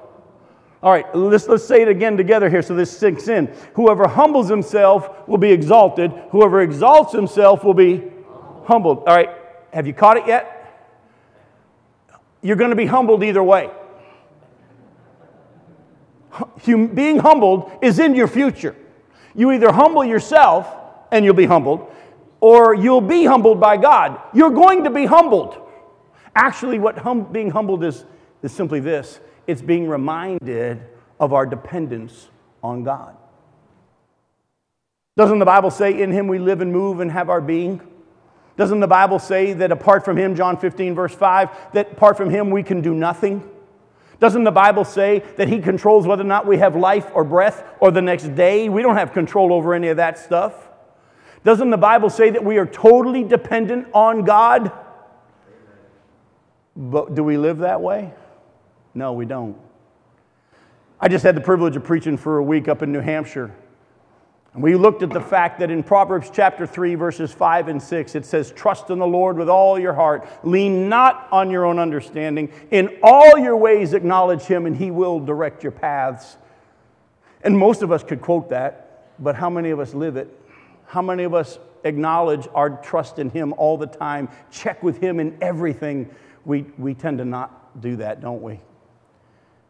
All 0.86 0.92
right, 0.92 1.14
let's, 1.14 1.48
let's 1.48 1.66
say 1.66 1.82
it 1.82 1.90
again 1.90 2.16
together 2.16 2.50
here 2.50 2.62
so 2.62 2.76
this 2.76 2.96
sinks 2.96 3.28
in. 3.28 3.54
Whoever 3.74 4.08
humbles 4.08 4.48
himself 4.48 5.28
will 5.28 5.38
be 5.38 5.52
exalted, 5.52 6.12
whoever 6.30 6.62
exalts 6.62 7.12
himself 7.12 7.66
will 7.66 7.74
be 7.74 8.04
humbled. 8.66 9.00
All 9.00 9.16
right, 9.16 9.30
have 9.74 9.86
you 9.86 9.94
caught 9.94 10.16
it 10.16 10.28
yet? 10.28 10.52
You're 12.42 12.56
going 12.56 12.70
to 12.70 12.78
be 12.78 12.86
humbled 12.86 13.24
either 13.24 13.44
way 13.44 13.70
hum, 16.36 16.88
being 16.88 17.20
humbled 17.20 17.72
is 17.82 18.00
in 18.00 18.16
your 18.16 18.28
future. 18.28 18.76
You 19.34 19.52
either 19.52 19.72
humble 19.72 20.04
yourself 20.04 20.68
and 21.12 21.24
you'll 21.24 21.34
be 21.34 21.46
humbled, 21.46 21.92
or 22.40 22.74
you'll 22.74 23.02
be 23.02 23.26
humbled 23.26 23.60
by 23.60 23.78
God. 23.78 24.20
You're 24.34 24.52
going 24.52 24.84
to 24.84 24.90
be 24.90 25.06
humbled. 25.06 25.62
Actually, 26.36 26.80
what 26.80 26.98
hum, 26.98 27.32
being 27.32 27.50
humbled 27.50 27.84
is, 27.84 28.06
is 28.42 28.52
simply 28.52 28.80
this 28.80 29.20
it's 29.48 29.62
being 29.62 29.88
reminded 29.88 30.82
of 31.20 31.34
our 31.34 31.46
dependence 31.46 32.30
on 32.64 32.84
God. 32.84 33.16
Doesn't 35.18 35.40
the 35.40 35.46
Bible 35.46 35.72
say, 35.72 36.02
In 36.02 36.12
Him 36.12 36.28
we 36.28 36.40
live 36.40 36.62
and 36.62 36.72
move 36.72 37.00
and 37.00 37.12
have 37.12 37.30
our 37.30 37.42
being? 37.42 37.82
Doesn't 38.58 38.80
the 38.80 38.88
Bible 38.88 39.20
say 39.20 39.54
that 39.54 39.72
apart 39.72 40.06
from 40.06 40.18
Him, 40.18 40.36
John 40.36 40.58
15, 40.58 40.96
verse 40.96 41.14
5, 41.14 41.74
that 41.74 41.94
apart 41.94 42.18
from 42.18 42.30
Him 42.30 42.50
we 42.52 42.64
can 42.64 42.82
do 42.82 42.94
nothing? 42.94 43.50
Doesn't 44.20 44.46
the 44.46 44.52
Bible 44.52 44.86
say 44.86 45.20
that 45.38 45.48
He 45.48 45.60
controls 45.60 46.08
whether 46.08 46.24
or 46.24 46.28
not 46.28 46.46
we 46.46 46.58
have 46.58 46.76
life 46.76 47.08
or 47.14 47.24
breath 47.24 47.64
or 47.80 47.92
the 47.92 48.02
next 48.02 48.36
day? 48.36 48.70
We 48.70 48.82
don't 48.82 48.96
have 48.96 49.12
control 49.12 49.54
over 49.54 49.74
any 49.74 49.90
of 49.90 49.98
that 49.98 50.18
stuff. 50.18 50.54
Doesn't 51.44 51.70
the 51.70 51.78
Bible 51.78 52.10
say 52.10 52.32
that 52.32 52.44
we 52.44 52.58
are 52.58 52.66
totally 52.66 53.24
dependent 53.24 53.88
on 53.94 54.24
God? 54.24 54.72
But 56.76 57.14
do 57.14 57.24
we 57.24 57.38
live 57.38 57.60
that 57.60 57.82
way? 57.82 58.14
No, 58.96 59.14
we 59.14 59.26
don't. 59.26 59.58
I 61.00 61.10
just 61.10 61.24
had 61.24 61.36
the 61.36 61.42
privilege 61.42 61.76
of 61.76 61.84
preaching 61.84 62.18
for 62.18 62.38
a 62.38 62.44
week 62.44 62.70
up 62.70 62.82
in 62.82 62.92
New 62.92 63.02
Hampshire. 63.02 63.54
And 64.54 64.64
we 64.64 64.76
looked 64.76 65.04
at 65.04 65.10
the 65.10 65.20
fact 65.20 65.60
that 65.60 65.70
in 65.70 65.84
Proverbs 65.84 66.32
chapter 66.34 66.66
3, 66.66 66.96
verses 66.96 67.34
5 67.34 67.68
and 67.68 67.84
6, 67.84 68.16
it 68.16 68.26
says, 68.26 68.54
Trust 68.54 68.90
in 68.90 69.00
the 69.00 69.06
Lord 69.06 69.38
with 69.38 69.50
all 69.50 69.78
your 69.78 69.94
heart. 69.94 70.26
Lean 70.46 70.88
not 70.88 71.28
on 71.30 71.52
your 71.52 71.66
own 71.66 71.78
understanding. 71.78 72.50
In 72.72 72.98
all 73.04 73.38
your 73.38 73.58
ways 73.58 73.94
acknowledge 73.94 74.44
him, 74.44 74.66
and 74.66 74.78
he 74.78 74.92
will 74.92 75.20
direct 75.20 75.62
your 75.62 75.74
paths. 75.74 76.38
And 77.44 77.58
most 77.58 77.82
of 77.82 77.92
us 77.92 78.02
could 78.02 78.22
quote 78.22 78.50
that, 78.50 79.14
but 79.20 79.36
how 79.36 79.50
many 79.50 79.72
of 79.72 79.80
us 79.82 79.94
live 79.94 80.16
it? 80.16 80.30
How 80.86 81.02
many 81.02 81.26
of 81.26 81.34
us 81.34 81.60
acknowledge 81.84 82.48
our 82.56 82.70
trust 82.70 83.20
in 83.20 83.30
him 83.30 83.54
all 83.58 83.78
the 83.78 83.88
time, 83.88 84.30
check 84.52 84.82
with 84.82 85.02
him 85.02 85.20
in 85.20 85.38
everything? 85.42 86.10
We, 86.46 86.66
we 86.78 86.94
tend 86.94 87.18
to 87.18 87.26
not 87.26 87.82
do 87.82 87.98
that, 87.98 88.22
don't 88.22 88.42
we? 88.42 88.62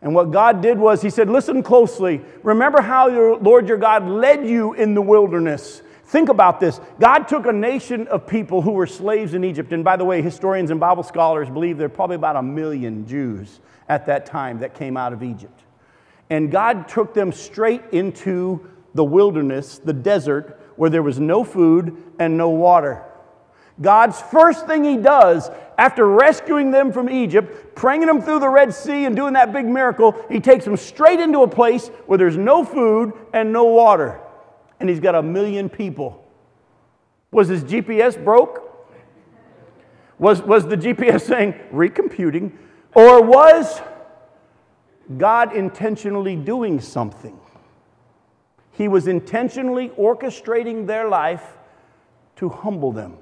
And 0.05 0.13
what 0.13 0.29
God 0.29 0.61
did 0.61 0.77
was, 0.77 1.01
He 1.01 1.09
said, 1.09 1.31
Listen 1.31 1.63
closely. 1.63 2.21
Remember 2.43 2.79
how 2.79 3.07
your 3.07 3.37
Lord 3.37 3.67
your 3.67 3.79
God 3.79 4.07
led 4.07 4.47
you 4.47 4.73
in 4.75 4.93
the 4.93 5.01
wilderness. 5.01 5.81
Think 6.03 6.29
about 6.29 6.59
this. 6.59 6.79
God 6.99 7.27
took 7.27 7.47
a 7.47 7.51
nation 7.51 8.07
of 8.09 8.27
people 8.27 8.61
who 8.61 8.73
were 8.73 8.85
slaves 8.85 9.33
in 9.33 9.43
Egypt. 9.43 9.73
And 9.73 9.83
by 9.83 9.97
the 9.97 10.05
way, 10.05 10.21
historians 10.21 10.69
and 10.69 10.79
Bible 10.79 11.01
scholars 11.01 11.49
believe 11.49 11.79
there 11.79 11.87
are 11.87 11.89
probably 11.89 12.17
about 12.17 12.35
a 12.35 12.43
million 12.43 13.07
Jews 13.07 13.59
at 13.89 14.05
that 14.05 14.27
time 14.27 14.59
that 14.59 14.75
came 14.75 14.95
out 14.95 15.11
of 15.11 15.23
Egypt. 15.23 15.63
And 16.29 16.51
God 16.51 16.87
took 16.87 17.15
them 17.15 17.31
straight 17.31 17.81
into 17.91 18.69
the 18.93 19.03
wilderness, 19.03 19.79
the 19.79 19.93
desert, 19.93 20.61
where 20.75 20.91
there 20.91 21.01
was 21.01 21.19
no 21.19 21.43
food 21.43 21.97
and 22.19 22.37
no 22.37 22.49
water. 22.49 23.03
God's 23.81 24.21
first 24.21 24.67
thing 24.67 24.83
he 24.83 24.97
does 24.97 25.49
after 25.77 26.07
rescuing 26.07 26.71
them 26.71 26.93
from 26.93 27.09
Egypt, 27.09 27.75
bringing 27.75 28.07
them 28.07 28.21
through 28.21 28.39
the 28.39 28.49
Red 28.49 28.73
Sea, 28.73 29.05
and 29.05 29.15
doing 29.15 29.33
that 29.33 29.51
big 29.51 29.65
miracle, 29.65 30.15
he 30.29 30.39
takes 30.39 30.63
them 30.63 30.77
straight 30.77 31.19
into 31.19 31.41
a 31.41 31.47
place 31.47 31.89
where 32.05 32.17
there's 32.17 32.37
no 32.37 32.63
food 32.63 33.13
and 33.33 33.51
no 33.51 33.65
water. 33.65 34.21
And 34.79 34.89
he's 34.89 35.01
got 35.01 35.15
a 35.15 35.21
million 35.21 35.69
people. 35.69 36.25
Was 37.31 37.49
his 37.49 37.63
GPS 37.63 38.21
broke? 38.23 38.61
Was, 40.17 40.41
was 40.41 40.65
the 40.65 40.77
GPS 40.77 41.21
saying 41.21 41.53
recomputing? 41.73 42.53
Or 42.93 43.21
was 43.21 43.81
God 45.17 45.53
intentionally 45.53 46.37
doing 46.37 46.79
something? 46.79 47.37
He 48.71 48.87
was 48.87 49.07
intentionally 49.07 49.89
orchestrating 49.89 50.87
their 50.87 51.09
life 51.09 51.57
to 52.37 52.47
humble 52.47 52.93
them 52.93 53.17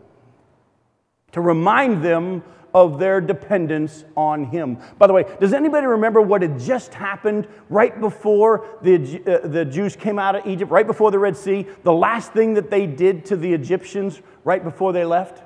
to 1.34 1.42
remind 1.42 2.04
them 2.04 2.44
of 2.74 2.98
their 2.98 3.22
dependence 3.22 4.04
on 4.18 4.46
him. 4.46 4.80
By 4.98 5.08
the 5.08 5.13
way, 5.13 5.25
does 5.40 5.54
anybody 5.54 5.86
remember 5.86 6.22
what 6.22 6.42
had 6.42 6.60
just 6.60 6.94
happened 6.94 7.48
right 7.70 8.00
before 8.00 8.66
the, 8.82 8.96
uh, 9.28 9.48
the 9.48 9.63
Jews 9.63 9.96
came 9.96 10.18
out 10.18 10.36
of 10.36 10.48
Egypt, 10.48 10.72
right 10.72 10.88
before 10.88 11.12
the 11.12 11.20
Red 11.20 11.38
Sea? 11.38 11.68
The 11.84 11.94
last 11.94 12.34
thing 12.34 12.56
that 12.56 12.72
they 12.72 12.88
did 12.88 13.25
to 13.25 13.36
the 13.36 13.54
Egyptians 13.54 14.22
right 14.44 14.63
before 14.63 14.92
they 14.92 15.06
left? 15.06 15.44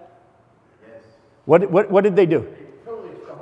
Yes. 0.82 1.04
What, 1.46 1.70
what, 1.70 1.92
what 1.92 2.04
did 2.06 2.16
they 2.16 2.26
do? 2.26 2.48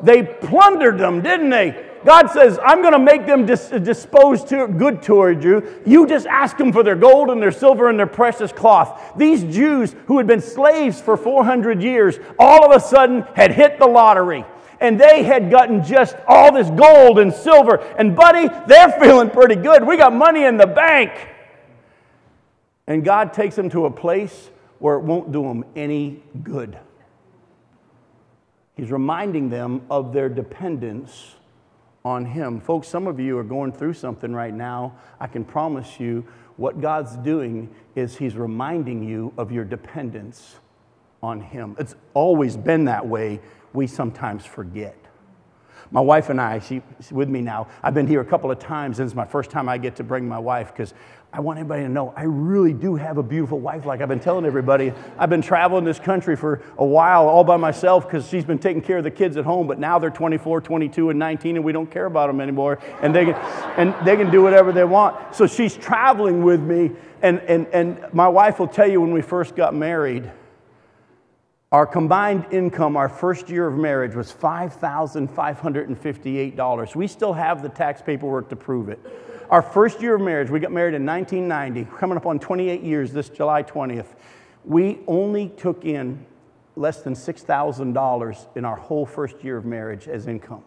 They 0.02 0.24
plundered 0.24 0.98
them, 0.98 1.22
didn't 1.22 1.50
they? 1.50 1.95
God 2.06 2.30
says, 2.30 2.60
I'm 2.64 2.82
going 2.82 2.94
to 2.94 3.00
make 3.00 3.26
them 3.26 3.48
dis- 3.48 3.70
disposed 3.70 4.48
to 4.50 4.68
good 4.68 5.02
toward 5.02 5.44
you. 5.44 5.82
You 5.88 6.06
just 6.06 6.28
ask 6.28 6.56
them 6.56 6.72
for 6.72 6.84
their 6.84 6.96
gold 6.96 7.32
and 7.32 7.42
their 7.42 7.52
silver 7.52 7.90
and 7.90 7.98
their 7.98 8.06
precious 8.06 8.52
cloth. 8.52 9.14
These 9.18 9.44
Jews 9.44 9.96
who 10.06 10.20
had 10.20 10.28
been 10.28 10.42
slaves 10.42 11.02
for 11.02 11.18
400 11.18 11.82
years 11.82 12.20
all 12.38 12.64
of 12.64 12.72
a 12.72 12.86
sudden 12.86 13.24
had 13.34 13.52
hit 13.52 13.80
the 13.80 13.88
lottery. 13.88 14.46
And 14.80 15.00
they 15.00 15.24
had 15.24 15.50
gotten 15.50 15.84
just 15.84 16.16
all 16.28 16.54
this 16.54 16.70
gold 16.70 17.18
and 17.18 17.34
silver. 17.34 17.78
And, 17.98 18.16
buddy, 18.16 18.50
they're 18.68 18.92
feeling 19.00 19.32
pretty 19.32 19.56
good. 19.56 19.86
We 19.86 19.98
got 19.98 20.14
money 20.14 20.44
in 20.44 20.58
the 20.58 20.68
bank. 20.68 21.12
And 22.86 23.04
God 23.04 23.34
takes 23.34 23.56
them 23.56 23.70
to 23.72 23.86
a 23.86 23.92
place 23.92 24.52
where 24.78 24.98
it 24.98 25.04
won't 25.04 25.32
do 25.32 25.42
them 25.42 25.66
any 25.76 26.22
good. 26.44 26.78
He's 28.76 28.92
reminding 28.92 29.50
them 29.50 29.82
of 29.90 30.14
their 30.14 30.30
dependence 30.30 31.36
on 32.06 32.24
Him. 32.24 32.62
Folks, 32.62 32.88
some 32.88 33.08
of 33.08 33.20
you 33.20 33.38
are 33.38 33.44
going 33.44 33.74
through 33.74 33.96
something 33.96 34.32
right 34.32 34.54
now. 34.54 34.96
I 35.20 35.28
can 35.28 35.44
promise 35.44 36.00
you 36.00 36.26
what 36.56 36.80
God's 36.80 37.18
doing 37.18 37.74
is 37.96 38.16
He's 38.16 38.36
reminding 38.36 39.04
you 39.04 39.34
of 39.38 39.52
your 39.52 39.66
dependence 39.66 40.58
on 41.22 41.42
Him. 41.42 41.76
It's 41.80 41.96
always 42.14 42.56
been 42.56 42.86
that 42.86 43.06
way. 43.06 43.42
We 43.74 43.88
sometimes 43.88 44.46
forget. 44.46 44.96
My 45.92 46.02
wife 46.02 46.30
and 46.30 46.42
I, 46.42 46.60
she's 46.60 46.82
with 47.12 47.30
me 47.30 47.42
now. 47.42 47.68
I've 47.84 47.94
been 47.94 48.08
here 48.08 48.22
a 48.22 48.26
couple 48.26 48.52
of 48.52 48.60
times, 48.60 49.00
and 49.00 49.08
it's 49.08 49.16
my 49.16 49.26
first 49.26 49.50
time 49.52 49.70
I 49.70 49.78
get 49.78 49.96
to 49.98 50.04
bring 50.04 50.28
my 50.28 50.40
wife 50.40 50.72
because 50.72 50.94
I 51.36 51.42
want 51.42 51.60
everybody 51.60 51.84
to 51.84 51.90
know 51.90 52.14
I 52.16 52.24
really 52.24 52.72
do 52.72 52.96
have 52.96 53.18
a 53.18 53.24
beautiful 53.24 53.60
wife, 53.60 53.86
like 53.86 54.00
I've 54.00 54.08
been 54.08 54.22
telling 54.22 54.46
everybody. 54.46 54.94
I've 55.18 55.30
been 55.30 55.42
traveling 55.42 55.84
this 55.84 56.00
country 56.00 56.38
for 56.38 56.62
a 56.78 56.86
while 56.86 57.28
all 57.28 57.44
by 57.44 57.58
myself 57.58 58.06
because 58.08 58.26
she's 58.28 58.46
been 58.46 58.58
taking 58.58 58.82
care 58.82 59.00
of 59.00 59.04
the 59.04 59.12
kids 59.12 59.36
at 59.36 59.44
home, 59.44 59.68
but 59.68 59.78
now 59.78 60.00
they're 60.00 60.10
24, 60.10 60.62
22, 60.62 61.10
and 61.10 61.20
19, 61.20 61.58
and 61.58 61.66
we 61.66 61.74
don't 61.74 61.92
care 61.92 62.06
about 62.06 62.28
them 62.28 62.40
anymore. 62.40 62.80
And 63.02 63.14
they 63.14 63.26
can, 63.26 63.36
and 63.78 64.08
they 64.08 64.16
can 64.16 64.32
do 64.32 64.42
whatever 64.42 64.72
they 64.72 64.86
want. 64.86 65.36
So 65.36 65.46
she's 65.46 65.76
traveling 65.76 66.42
with 66.42 66.62
me, 66.62 66.92
and, 67.22 67.42
and, 67.42 67.68
and 67.68 68.14
my 68.14 68.30
wife 68.30 68.58
will 68.58 68.70
tell 68.70 68.90
you 68.90 69.02
when 69.02 69.12
we 69.12 69.22
first 69.22 69.58
got 69.58 69.76
married, 69.76 70.32
our 71.76 71.86
combined 71.86 72.48
income, 72.52 72.96
our 72.96 73.10
first 73.10 73.50
year 73.50 73.68
of 73.68 73.76
marriage, 73.76 74.16
was 74.16 74.32
$5,558. 74.32 76.96
We 76.96 77.06
still 77.06 77.34
have 77.34 77.62
the 77.62 77.68
tax 77.68 78.02
paperwork 78.02 78.48
to 78.48 78.56
prove 78.56 78.88
it. 78.88 78.98
Our 79.50 79.62
first 79.62 80.00
year 80.00 80.16
of 80.16 80.22
marriage, 80.22 80.50
we 80.50 80.62
got 80.62 80.72
married 80.72 80.94
in 80.94 81.06
1990, 81.06 81.98
coming 81.98 82.16
up 82.16 82.28
on 82.28 82.40
28 82.40 82.82
years 82.82 83.12
this 83.12 83.28
July 83.28 83.62
20th. 83.62 84.16
We 84.64 85.00
only 85.06 85.50
took 85.50 85.84
in 85.84 86.26
less 86.78 87.02
than 87.02 87.14
$6,000 87.14 88.48
in 88.56 88.64
our 88.64 88.78
whole 88.78 89.06
first 89.06 89.44
year 89.44 89.58
of 89.58 89.66
marriage 89.66 90.08
as 90.08 90.28
income. 90.28 90.64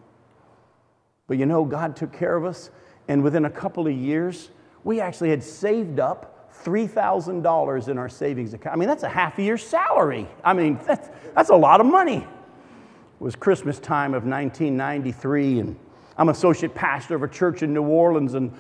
But 1.26 1.38
you 1.38 1.46
know, 1.46 1.64
God 1.64 1.96
took 1.96 2.12
care 2.12 2.36
of 2.36 2.44
us, 2.44 2.68
and 3.08 3.22
within 3.22 3.46
a 3.46 3.50
couple 3.50 3.86
of 3.86 3.94
years, 3.94 4.50
we 4.84 5.00
actually 5.00 5.30
had 5.30 5.42
saved 5.42 6.00
up 6.00 6.37
$3,000 6.68 7.88
in 7.88 7.98
our 7.98 8.08
savings 8.08 8.52
account. 8.52 8.76
I 8.76 8.78
mean, 8.78 8.88
that's 8.88 9.02
a 9.02 9.08
half 9.08 9.38
a 9.38 9.42
year's 9.42 9.66
salary. 9.66 10.28
I 10.44 10.52
mean, 10.52 10.78
that's, 10.86 11.08
that's 11.34 11.48
a 11.48 11.56
lot 11.56 11.80
of 11.80 11.86
money. 11.86 12.18
It 12.18 12.26
was 13.20 13.34
Christmas 13.34 13.78
time 13.78 14.12
of 14.12 14.24
1993, 14.24 15.60
and 15.60 15.76
I'm 16.18 16.28
associate 16.28 16.74
pastor 16.74 17.14
of 17.14 17.22
a 17.22 17.28
church 17.28 17.62
in 17.62 17.72
New 17.72 17.84
Orleans, 17.84 18.34
and 18.34 18.52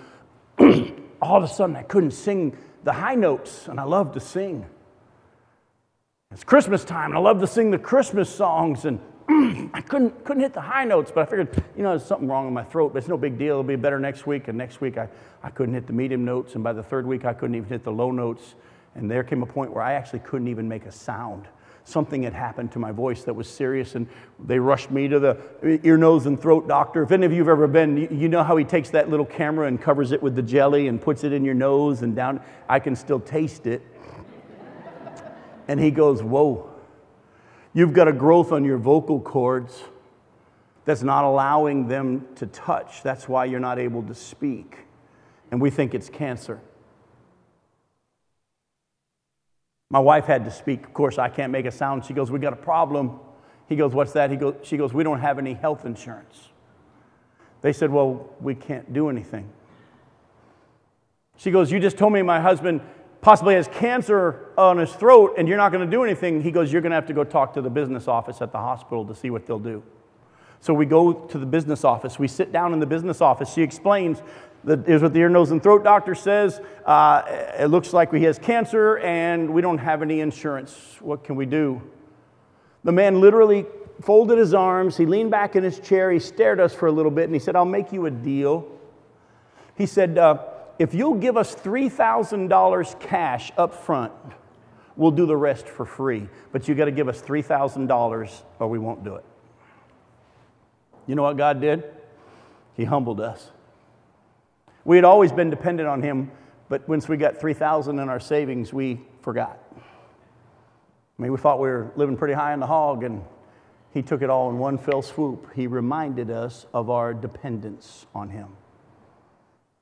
all 1.20 1.36
of 1.36 1.44
a 1.44 1.48
sudden 1.48 1.76
I 1.76 1.82
couldn't 1.82 2.12
sing 2.12 2.56
the 2.84 2.92
high 2.92 3.14
notes, 3.14 3.68
and 3.68 3.78
I 3.78 3.84
love 3.84 4.14
to 4.14 4.20
sing. 4.20 4.64
It's 6.30 6.44
Christmas 6.44 6.84
time, 6.84 7.10
and 7.10 7.18
I 7.18 7.20
love 7.20 7.40
to 7.40 7.46
sing 7.46 7.70
the 7.70 7.78
Christmas 7.78 8.34
songs, 8.34 8.86
and 8.86 9.00
I 9.74 9.82
couldn't, 9.86 10.24
couldn't 10.24 10.42
hit 10.42 10.54
the 10.54 10.60
high 10.60 10.84
notes, 10.84 11.10
but 11.14 11.22
I 11.22 11.30
figured, 11.30 11.62
you 11.76 11.82
know, 11.82 11.90
there's 11.90 12.04
something 12.04 12.28
wrong 12.28 12.46
with 12.46 12.54
my 12.54 12.64
throat, 12.64 12.92
but 12.92 12.98
it's 12.98 13.08
no 13.08 13.18
big 13.18 13.38
deal. 13.38 13.52
It'll 13.52 13.62
be 13.62 13.76
better 13.76 14.00
next 14.00 14.26
week. 14.26 14.48
And 14.48 14.56
next 14.56 14.80
week, 14.80 14.96
I, 14.96 15.08
I 15.42 15.50
couldn't 15.50 15.74
hit 15.74 15.86
the 15.86 15.92
medium 15.92 16.24
notes, 16.24 16.54
and 16.54 16.64
by 16.64 16.72
the 16.72 16.82
third 16.82 17.06
week, 17.06 17.24
I 17.24 17.34
couldn't 17.34 17.54
even 17.54 17.68
hit 17.68 17.84
the 17.84 17.92
low 17.92 18.10
notes. 18.10 18.54
And 18.94 19.10
there 19.10 19.22
came 19.22 19.42
a 19.42 19.46
point 19.46 19.72
where 19.72 19.84
I 19.84 19.94
actually 19.94 20.20
couldn't 20.20 20.48
even 20.48 20.68
make 20.68 20.86
a 20.86 20.92
sound 20.92 21.46
something 21.88 22.22
had 22.22 22.34
happened 22.34 22.70
to 22.72 22.78
my 22.78 22.92
voice 22.92 23.24
that 23.24 23.34
was 23.34 23.48
serious, 23.48 23.94
and 23.94 24.06
they 24.44 24.58
rushed 24.58 24.90
me 24.90 25.08
to 25.08 25.18
the 25.18 25.80
ear, 25.82 25.96
nose, 25.96 26.26
and 26.26 26.40
throat 26.40 26.68
doctor. 26.68 27.02
If 27.02 27.10
any 27.10 27.24
of 27.24 27.32
you 27.32 27.38
have 27.38 27.48
ever 27.48 27.66
been, 27.66 27.96
you 27.96 28.28
know 28.28 28.44
how 28.44 28.56
he 28.56 28.64
takes 28.64 28.90
that 28.90 29.08
little 29.08 29.24
camera 29.24 29.66
and 29.66 29.80
covers 29.80 30.12
it 30.12 30.22
with 30.22 30.36
the 30.36 30.42
jelly 30.42 30.88
and 30.88 31.00
puts 31.00 31.24
it 31.24 31.32
in 31.32 31.44
your 31.44 31.54
nose 31.54 32.02
and 32.02 32.14
down. 32.14 32.40
I 32.68 32.78
can 32.78 32.94
still 32.94 33.20
taste 33.20 33.66
it. 33.66 33.82
And 35.66 35.80
he 35.80 35.90
goes, 35.90 36.22
Whoa, 36.22 36.70
you've 37.78 37.92
got 37.92 38.08
a 38.08 38.12
growth 38.12 38.50
on 38.50 38.64
your 38.64 38.76
vocal 38.76 39.20
cords 39.20 39.84
that's 40.84 41.04
not 41.04 41.22
allowing 41.22 41.86
them 41.86 42.26
to 42.34 42.44
touch. 42.48 43.04
That's 43.04 43.28
why 43.28 43.44
you're 43.44 43.60
not 43.60 43.78
able 43.78 44.02
to 44.02 44.16
speak. 44.16 44.78
And 45.52 45.60
we 45.60 45.70
think 45.70 45.94
it's 45.94 46.08
cancer. 46.08 46.60
My 49.90 50.00
wife 50.00 50.24
had 50.24 50.44
to 50.44 50.50
speak. 50.50 50.86
Of 50.86 50.92
course, 50.92 51.18
I 51.18 51.28
can't 51.28 51.52
make 51.52 51.66
a 51.66 51.70
sound. 51.70 52.04
She 52.04 52.14
goes, 52.14 52.32
We 52.32 52.40
got 52.40 52.52
a 52.52 52.56
problem. 52.56 53.20
He 53.68 53.76
goes, 53.76 53.94
What's 53.94 54.10
that? 54.14 54.32
He 54.32 54.36
goes, 54.36 54.56
she 54.64 54.76
goes, 54.76 54.92
We 54.92 55.04
don't 55.04 55.20
have 55.20 55.38
any 55.38 55.54
health 55.54 55.86
insurance. 55.86 56.48
They 57.60 57.72
said, 57.72 57.92
Well, 57.92 58.28
we 58.40 58.56
can't 58.56 58.92
do 58.92 59.08
anything. 59.08 59.48
She 61.36 61.52
goes, 61.52 61.70
You 61.70 61.78
just 61.78 61.96
told 61.96 62.12
me 62.12 62.22
my 62.22 62.40
husband 62.40 62.80
possibly 63.20 63.54
has 63.54 63.68
cancer 63.68 64.52
on 64.56 64.78
his 64.78 64.92
throat 64.92 65.34
and 65.38 65.48
you're 65.48 65.56
not 65.56 65.72
going 65.72 65.84
to 65.84 65.90
do 65.90 66.04
anything. 66.04 66.40
He 66.40 66.50
goes, 66.50 66.72
You're 66.72 66.82
going 66.82 66.90
to 66.90 66.96
have 66.96 67.06
to 67.06 67.12
go 67.12 67.24
talk 67.24 67.54
to 67.54 67.62
the 67.62 67.70
business 67.70 68.08
office 68.08 68.40
at 68.40 68.52
the 68.52 68.58
hospital 68.58 69.04
to 69.06 69.14
see 69.14 69.30
what 69.30 69.46
they'll 69.46 69.58
do. 69.58 69.82
So 70.60 70.74
we 70.74 70.86
go 70.86 71.12
to 71.12 71.38
the 71.38 71.46
business 71.46 71.84
office. 71.84 72.18
We 72.18 72.28
sit 72.28 72.52
down 72.52 72.72
in 72.72 72.80
the 72.80 72.86
business 72.86 73.20
office. 73.20 73.52
She 73.52 73.62
explains 73.62 74.22
that 74.64 74.88
is 74.88 75.02
what 75.02 75.12
the 75.12 75.20
ear, 75.20 75.28
nose, 75.28 75.52
and 75.52 75.62
throat 75.62 75.84
doctor 75.84 76.14
says. 76.14 76.60
Uh, 76.84 77.22
it 77.58 77.66
looks 77.66 77.92
like 77.92 78.12
he 78.12 78.24
has 78.24 78.38
cancer 78.38 78.98
and 78.98 79.50
we 79.50 79.62
don't 79.62 79.78
have 79.78 80.02
any 80.02 80.20
insurance. 80.20 80.96
What 81.00 81.22
can 81.22 81.36
we 81.36 81.46
do? 81.46 81.80
The 82.82 82.92
man 82.92 83.20
literally 83.20 83.66
folded 84.02 84.38
his 84.38 84.54
arms. 84.54 84.96
He 84.96 85.06
leaned 85.06 85.30
back 85.30 85.54
in 85.54 85.62
his 85.62 85.78
chair. 85.78 86.10
He 86.10 86.18
stared 86.18 86.58
at 86.58 86.66
us 86.66 86.74
for 86.74 86.86
a 86.86 86.92
little 86.92 87.10
bit 87.10 87.24
and 87.24 87.34
he 87.34 87.38
said, 87.38 87.54
I'll 87.54 87.64
make 87.64 87.92
you 87.92 88.06
a 88.06 88.10
deal. 88.10 88.66
He 89.76 89.86
said, 89.86 90.18
uh, 90.18 90.38
If 90.78 90.94
you'll 90.94 91.14
give 91.14 91.36
us 91.36 91.54
$3,000 91.54 93.00
cash 93.00 93.50
up 93.56 93.74
front, 93.74 94.12
we'll 94.96 95.10
do 95.10 95.26
the 95.26 95.36
rest 95.36 95.66
for 95.66 95.84
free. 95.84 96.28
But 96.52 96.68
you 96.68 96.74
got 96.74 96.84
to 96.84 96.92
give 96.92 97.08
us 97.08 97.20
$3,000 97.20 98.42
or 98.58 98.68
we 98.68 98.78
won't 98.78 99.02
do 99.02 99.16
it. 99.16 99.24
You 101.06 101.14
know 101.14 101.22
what 101.22 101.36
God 101.36 101.60
did? 101.60 101.84
He 102.76 102.84
humbled 102.84 103.20
us. 103.20 103.50
We 104.84 104.96
had 104.96 105.04
always 105.04 105.32
been 105.32 105.50
dependent 105.50 105.88
on 105.88 106.02
him, 106.02 106.30
but 106.68 106.88
once 106.88 107.08
we 107.08 107.16
got 107.16 107.38
3,000 107.38 107.98
in 107.98 108.08
our 108.08 108.20
savings, 108.20 108.72
we 108.72 109.00
forgot. 109.22 109.58
I 109.76 111.22
mean, 111.22 111.32
we 111.32 111.38
thought 111.38 111.58
we 111.58 111.68
were 111.68 111.90
living 111.96 112.16
pretty 112.16 112.34
high 112.34 112.54
in 112.54 112.60
the 112.60 112.66
hog, 112.66 113.02
and 113.02 113.24
he 113.92 114.02
took 114.02 114.22
it 114.22 114.30
all 114.30 114.50
in 114.50 114.58
one 114.58 114.78
fell 114.78 115.02
swoop. 115.02 115.48
He 115.54 115.66
reminded 115.66 116.30
us 116.30 116.66
of 116.72 116.90
our 116.90 117.12
dependence 117.12 118.06
on 118.14 118.30
him. 118.30 118.48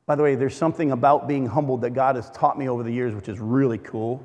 By 0.07 0.14
the 0.14 0.23
way, 0.23 0.37
there's 0.37 0.57
something 0.57 0.92
about 0.92 1.27
being 1.27 1.47
humbled 1.47 1.81
that 1.81 1.90
God 1.90 2.14
has 2.14 2.31
taught 2.31 2.57
me 2.57 2.69
over 2.69 2.85
the 2.85 2.92
years, 2.92 3.14
which 3.14 3.29
is 3.29 3.40
really 3.40 3.79
cool. 3.79 4.25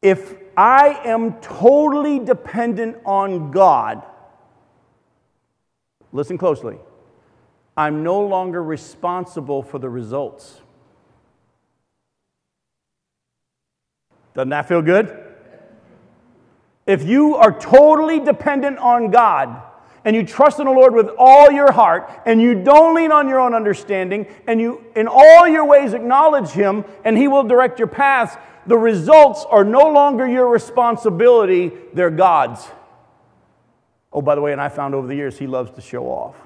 If 0.00 0.34
I 0.56 1.00
am 1.04 1.34
totally 1.40 2.20
dependent 2.20 2.98
on 3.04 3.50
God, 3.50 4.04
listen 6.12 6.38
closely, 6.38 6.78
I'm 7.76 8.04
no 8.04 8.20
longer 8.20 8.62
responsible 8.62 9.62
for 9.64 9.80
the 9.80 9.88
results. 9.88 10.60
Doesn't 14.34 14.50
that 14.50 14.68
feel 14.68 14.82
good? 14.82 15.24
If 16.86 17.02
you 17.02 17.34
are 17.34 17.58
totally 17.58 18.20
dependent 18.20 18.78
on 18.78 19.10
God 19.10 19.62
and 20.04 20.14
you 20.14 20.24
trust 20.24 20.58
in 20.58 20.66
the 20.66 20.72
Lord 20.72 20.94
with 20.94 21.10
all 21.18 21.50
your 21.50 21.72
heart 21.72 22.10
and 22.24 22.40
you 22.40 22.62
don't 22.62 22.94
lean 22.94 23.12
on 23.12 23.28
your 23.28 23.40
own 23.40 23.54
understanding 23.54 24.26
and 24.46 24.60
you 24.60 24.84
in 24.94 25.08
all 25.08 25.46
your 25.46 25.64
ways 25.64 25.92
acknowledge 25.92 26.50
him 26.50 26.84
and 27.04 27.16
he 27.16 27.28
will 27.28 27.44
direct 27.44 27.78
your 27.78 27.88
paths, 27.88 28.36
the 28.66 28.78
results 28.78 29.44
are 29.48 29.64
no 29.64 29.90
longer 29.90 30.26
your 30.26 30.48
responsibility, 30.48 31.72
they're 31.92 32.10
God's. 32.10 32.66
Oh, 34.12 34.22
by 34.22 34.34
the 34.34 34.40
way, 34.40 34.52
and 34.52 34.60
I 34.60 34.68
found 34.68 34.94
over 34.94 35.06
the 35.06 35.14
years 35.14 35.38
he 35.38 35.46
loves 35.46 35.70
to 35.72 35.80
show 35.80 36.04
off. 36.06 36.36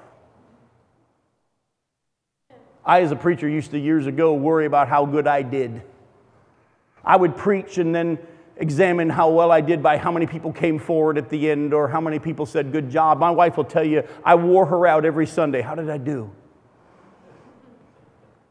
I, 2.85 3.01
as 3.01 3.11
a 3.11 3.15
preacher, 3.15 3.47
used 3.47 3.71
to 3.71 3.79
years 3.79 4.07
ago 4.07 4.33
worry 4.33 4.65
about 4.65 4.89
how 4.89 5.05
good 5.05 5.27
I 5.27 5.41
did. 5.41 5.81
I 7.03 7.15
would 7.15 7.37
preach 7.37 7.77
and 7.77 7.93
then 7.93 8.19
examine 8.57 9.09
how 9.09 9.29
well 9.29 9.51
I 9.51 9.61
did 9.61 9.81
by 9.81 9.97
how 9.97 10.11
many 10.11 10.27
people 10.27 10.51
came 10.51 10.79
forward 10.79 11.17
at 11.17 11.29
the 11.29 11.49
end 11.49 11.73
or 11.73 11.87
how 11.87 12.01
many 12.01 12.19
people 12.19 12.45
said, 12.45 12.71
Good 12.71 12.89
job. 12.89 13.19
My 13.19 13.31
wife 13.31 13.57
will 13.57 13.65
tell 13.65 13.83
you, 13.83 14.03
I 14.23 14.35
wore 14.35 14.65
her 14.65 14.85
out 14.87 15.05
every 15.05 15.27
Sunday. 15.27 15.61
How 15.61 15.75
did 15.75 15.89
I 15.89 15.97
do? 15.97 16.31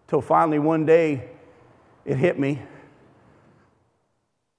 Till 0.08 0.20
finally 0.20 0.58
one 0.58 0.84
day 0.84 1.30
it 2.04 2.16
hit 2.16 2.38
me. 2.38 2.60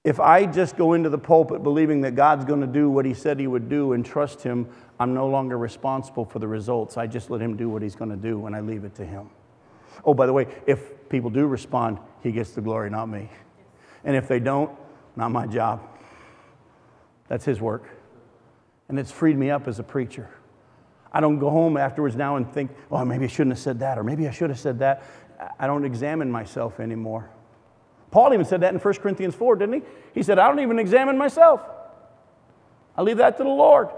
If 0.02 0.20
I 0.20 0.44
just 0.44 0.76
go 0.76 0.92
into 0.92 1.08
the 1.08 1.18
pulpit 1.18 1.62
believing 1.62 2.02
that 2.02 2.14
God's 2.14 2.44
going 2.44 2.60
to 2.60 2.66
do 2.66 2.90
what 2.90 3.06
He 3.06 3.14
said 3.14 3.40
He 3.40 3.46
would 3.46 3.68
do 3.68 3.92
and 3.92 4.04
trust 4.04 4.42
Him, 4.42 4.68
I'm 5.00 5.14
no 5.14 5.26
longer 5.26 5.56
responsible 5.56 6.24
for 6.24 6.38
the 6.38 6.48
results. 6.48 6.96
I 6.96 7.06
just 7.06 7.30
let 7.30 7.40
Him 7.40 7.56
do 7.56 7.68
what 7.68 7.82
He's 7.82 7.96
going 7.96 8.10
to 8.10 8.16
do 8.16 8.46
and 8.46 8.54
I 8.54 8.60
leave 8.60 8.84
it 8.84 8.94
to 8.96 9.04
Him. 9.04 9.30
Oh, 10.04 10.14
by 10.14 10.26
the 10.26 10.32
way, 10.32 10.46
if 10.66 11.08
people 11.08 11.30
do 11.30 11.46
respond, 11.46 11.98
he 12.22 12.32
gets 12.32 12.50
the 12.50 12.60
glory, 12.60 12.90
not 12.90 13.06
me. 13.06 13.28
And 14.04 14.16
if 14.16 14.28
they 14.28 14.40
don't, 14.40 14.70
not 15.16 15.30
my 15.30 15.46
job. 15.46 15.82
That's 17.28 17.44
his 17.44 17.60
work. 17.60 17.84
And 18.88 18.98
it's 18.98 19.10
freed 19.10 19.36
me 19.38 19.50
up 19.50 19.66
as 19.66 19.78
a 19.78 19.82
preacher. 19.82 20.28
I 21.12 21.20
don't 21.20 21.38
go 21.38 21.48
home 21.48 21.76
afterwards 21.76 22.16
now 22.16 22.36
and 22.36 22.52
think, 22.52 22.72
oh, 22.90 23.04
maybe 23.04 23.24
I 23.24 23.28
shouldn't 23.28 23.52
have 23.52 23.62
said 23.62 23.78
that, 23.80 23.98
or 23.98 24.02
maybe 24.02 24.26
I 24.26 24.32
should 24.32 24.50
have 24.50 24.58
said 24.58 24.80
that. 24.80 25.04
I 25.58 25.66
don't 25.66 25.84
examine 25.84 26.30
myself 26.30 26.80
anymore. 26.80 27.30
Paul 28.10 28.32
even 28.34 28.46
said 28.46 28.60
that 28.60 28.72
in 28.74 28.80
1 28.80 28.94
Corinthians 28.94 29.34
4, 29.34 29.56
didn't 29.56 29.74
he? 29.74 29.82
He 30.12 30.22
said, 30.22 30.38
I 30.38 30.48
don't 30.48 30.60
even 30.60 30.78
examine 30.78 31.16
myself. 31.16 31.62
I 32.96 33.02
leave 33.02 33.16
that 33.18 33.36
to 33.38 33.44
the 33.44 33.48
Lord. 33.48 33.88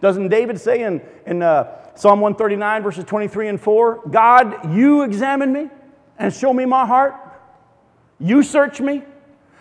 Doesn't 0.00 0.28
David 0.28 0.60
say 0.60 0.82
in, 0.82 1.02
in 1.26 1.42
uh, 1.42 1.94
Psalm 1.94 2.20
139, 2.20 2.82
verses 2.82 3.04
23 3.04 3.48
and 3.48 3.60
4 3.60 4.08
God, 4.10 4.74
you 4.74 5.02
examine 5.02 5.52
me 5.52 5.68
and 6.18 6.32
show 6.32 6.52
me 6.52 6.64
my 6.64 6.86
heart. 6.86 7.14
You 8.18 8.42
search 8.42 8.80
me. 8.80 9.02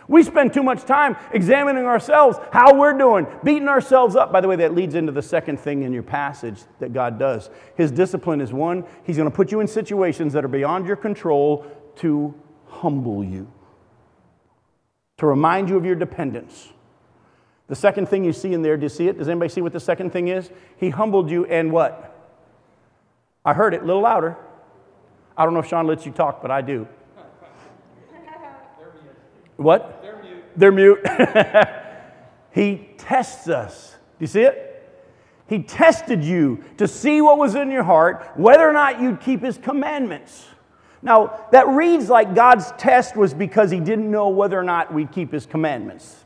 We 0.10 0.24
spend 0.24 0.56
too 0.56 0.63
much 0.63 0.86
time 0.86 1.15
examining 1.32 1.86
ourselves, 1.86 2.39
how 2.52 2.74
we're 2.74 2.98
doing, 2.98 3.28
beating 3.43 3.67
ourselves 3.67 4.15
up. 4.15 4.32
By 4.32 4.41
the 4.41 4.48
way, 4.48 4.56
that 4.56 4.74
leads 4.74 4.95
into 4.95 5.12
the 5.12 5.22
second 5.22 5.60
thing 5.60 5.84
in 5.84 5.93
your 5.93 6.02
passage 6.02 6.63
that 6.80 6.93
God 6.93 7.19
does. 7.19 7.52
His 7.76 7.91
discipline 7.91 8.41
is 8.41 8.52
one, 8.52 8.86
He's 9.04 9.17
going 9.17 9.30
to 9.30 9.36
put 9.36 9.52
you 9.52 9.60
in 9.60 9.67
situations 9.67 10.34
that 10.34 10.43
are 10.43 10.50
beyond 10.50 10.88
your 10.88 10.95
control 10.95 11.63
to 11.98 12.34
humble 12.65 13.24
you, 13.24 13.52
to 15.17 15.28
remind 15.28 15.69
you 15.69 15.78
of 15.78 15.86
your 15.86 15.95
dependence. 15.95 16.69
The 17.67 17.76
second 17.76 18.10
thing 18.10 18.24
you 18.24 18.34
see 18.34 18.52
in 18.52 18.63
there, 18.63 18.78
do 18.78 18.84
you 18.84 18.89
see 18.89 19.10
it? 19.10 19.19
Does 19.19 19.30
anybody 19.30 19.50
see 19.50 19.62
what 19.62 19.74
the 19.74 19.80
second 19.80 20.10
thing 20.10 20.30
is? 20.30 20.50
He 20.78 20.89
humbled 20.89 21.30
you 21.30 21.45
and 21.45 21.72
what? 21.72 22.15
I 23.45 23.54
heard 23.54 23.76
it 23.76 23.84
a 23.84 23.86
little 23.86 24.02
louder. 24.02 24.38
I 25.38 25.45
don't 25.45 25.54
know 25.54 25.60
if 25.60 25.67
Sean 25.67 25.86
lets 25.86 26.04
you 26.04 26.12
talk, 26.12 26.41
but 26.41 26.50
I 26.50 26.62
do. 26.62 26.88
What? 29.58 29.99
They're 30.56 30.72
mute. 30.72 31.00
He 32.52 32.90
tests 32.98 33.48
us. 33.48 33.92
Do 33.92 34.24
you 34.24 34.28
see 34.28 34.42
it? 34.42 34.66
He 35.48 35.64
tested 35.64 36.24
you 36.24 36.64
to 36.78 36.88
see 36.88 37.22
what 37.22 37.38
was 37.38 37.56
in 37.56 37.72
your 37.72 37.84
heart, 37.84 38.32
whether 38.36 38.68
or 38.68 38.74
not 38.74 39.02
you'd 39.02 39.22
keep 39.22 39.42
his 39.42 39.58
commandments. 39.58 40.46
Now, 41.02 41.48
that 41.52 41.68
reads 41.68 42.10
like 42.10 42.36
God's 42.36 42.72
test 42.74 43.16
was 43.16 43.34
because 43.34 43.72
he 43.72 43.80
didn't 43.80 44.12
know 44.12 44.30
whether 44.30 44.60
or 44.60 44.64
not 44.64 44.94
we'd 44.94 45.12
keep 45.12 45.32
his 45.32 45.46
commandments. 45.46 46.26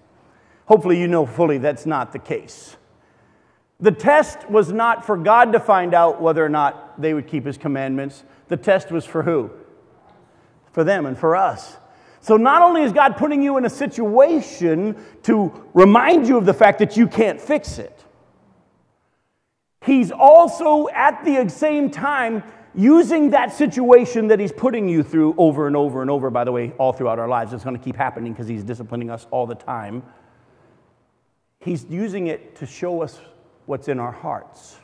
Hopefully, 0.66 1.00
you 1.00 1.08
know 1.08 1.26
fully 1.26 1.58
that's 1.58 1.86
not 1.86 2.12
the 2.12 2.20
case. 2.20 2.76
The 3.80 3.92
test 3.92 4.50
was 4.50 4.72
not 4.72 5.06
for 5.06 5.18
God 5.18 5.54
to 5.54 5.60
find 5.60 5.94
out 5.94 6.22
whether 6.22 6.44
or 6.44 6.50
not 6.50 7.00
they 7.00 7.14
would 7.14 7.28
keep 7.28 7.46
his 7.46 7.58
commandments. 7.58 8.24
The 8.48 8.58
test 8.58 8.92
was 8.92 9.06
for 9.06 9.24
who? 9.24 9.52
For 10.72 10.84
them 10.84 11.06
and 11.06 11.18
for 11.18 11.36
us. 11.36 11.78
So 12.24 12.38
not 12.38 12.62
only 12.62 12.84
is 12.84 12.94
God 12.94 13.18
putting 13.18 13.44
you 13.44 13.58
in 13.58 13.66
a 13.66 13.70
situation 13.70 14.96
to 15.24 15.68
remind 15.74 16.26
you 16.26 16.38
of 16.38 16.46
the 16.46 16.54
fact 16.54 16.80
that 16.80 16.96
you 16.96 17.06
can't 17.06 17.40
fix 17.40 17.78
it, 17.78 18.06
He's 19.82 20.10
also 20.10 20.88
at 20.94 21.26
the 21.26 21.50
same 21.50 21.92
time 21.92 22.42
using 22.74 23.32
that 23.32 23.52
situation 23.52 24.30
that 24.30 24.40
He's 24.40 24.54
putting 24.54 24.88
you 24.88 25.04
through 25.04 25.36
over 25.38 25.68
and 25.68 25.76
over 25.76 26.02
and 26.02 26.10
over, 26.10 26.30
by 26.30 26.46
the 26.46 26.54
way, 26.54 26.72
all 26.78 26.94
throughout 26.94 27.20
our 27.20 27.28
lives. 27.28 27.52
It's 27.52 27.66
going 27.66 27.78
to 27.78 27.84
keep 27.84 27.98
happening 27.98 28.32
because 28.32 28.48
He's 28.48 28.64
disciplining 28.64 29.10
us 29.10 29.28
all 29.30 29.46
the 29.46 29.56
time. 29.56 30.02
He's 31.60 31.84
using 31.90 32.28
it 32.28 32.56
to 32.56 32.66
show 32.66 33.02
us 33.02 33.20
what's 33.66 33.90
in 33.90 34.00
our 34.00 34.14
hearts. 34.14 34.78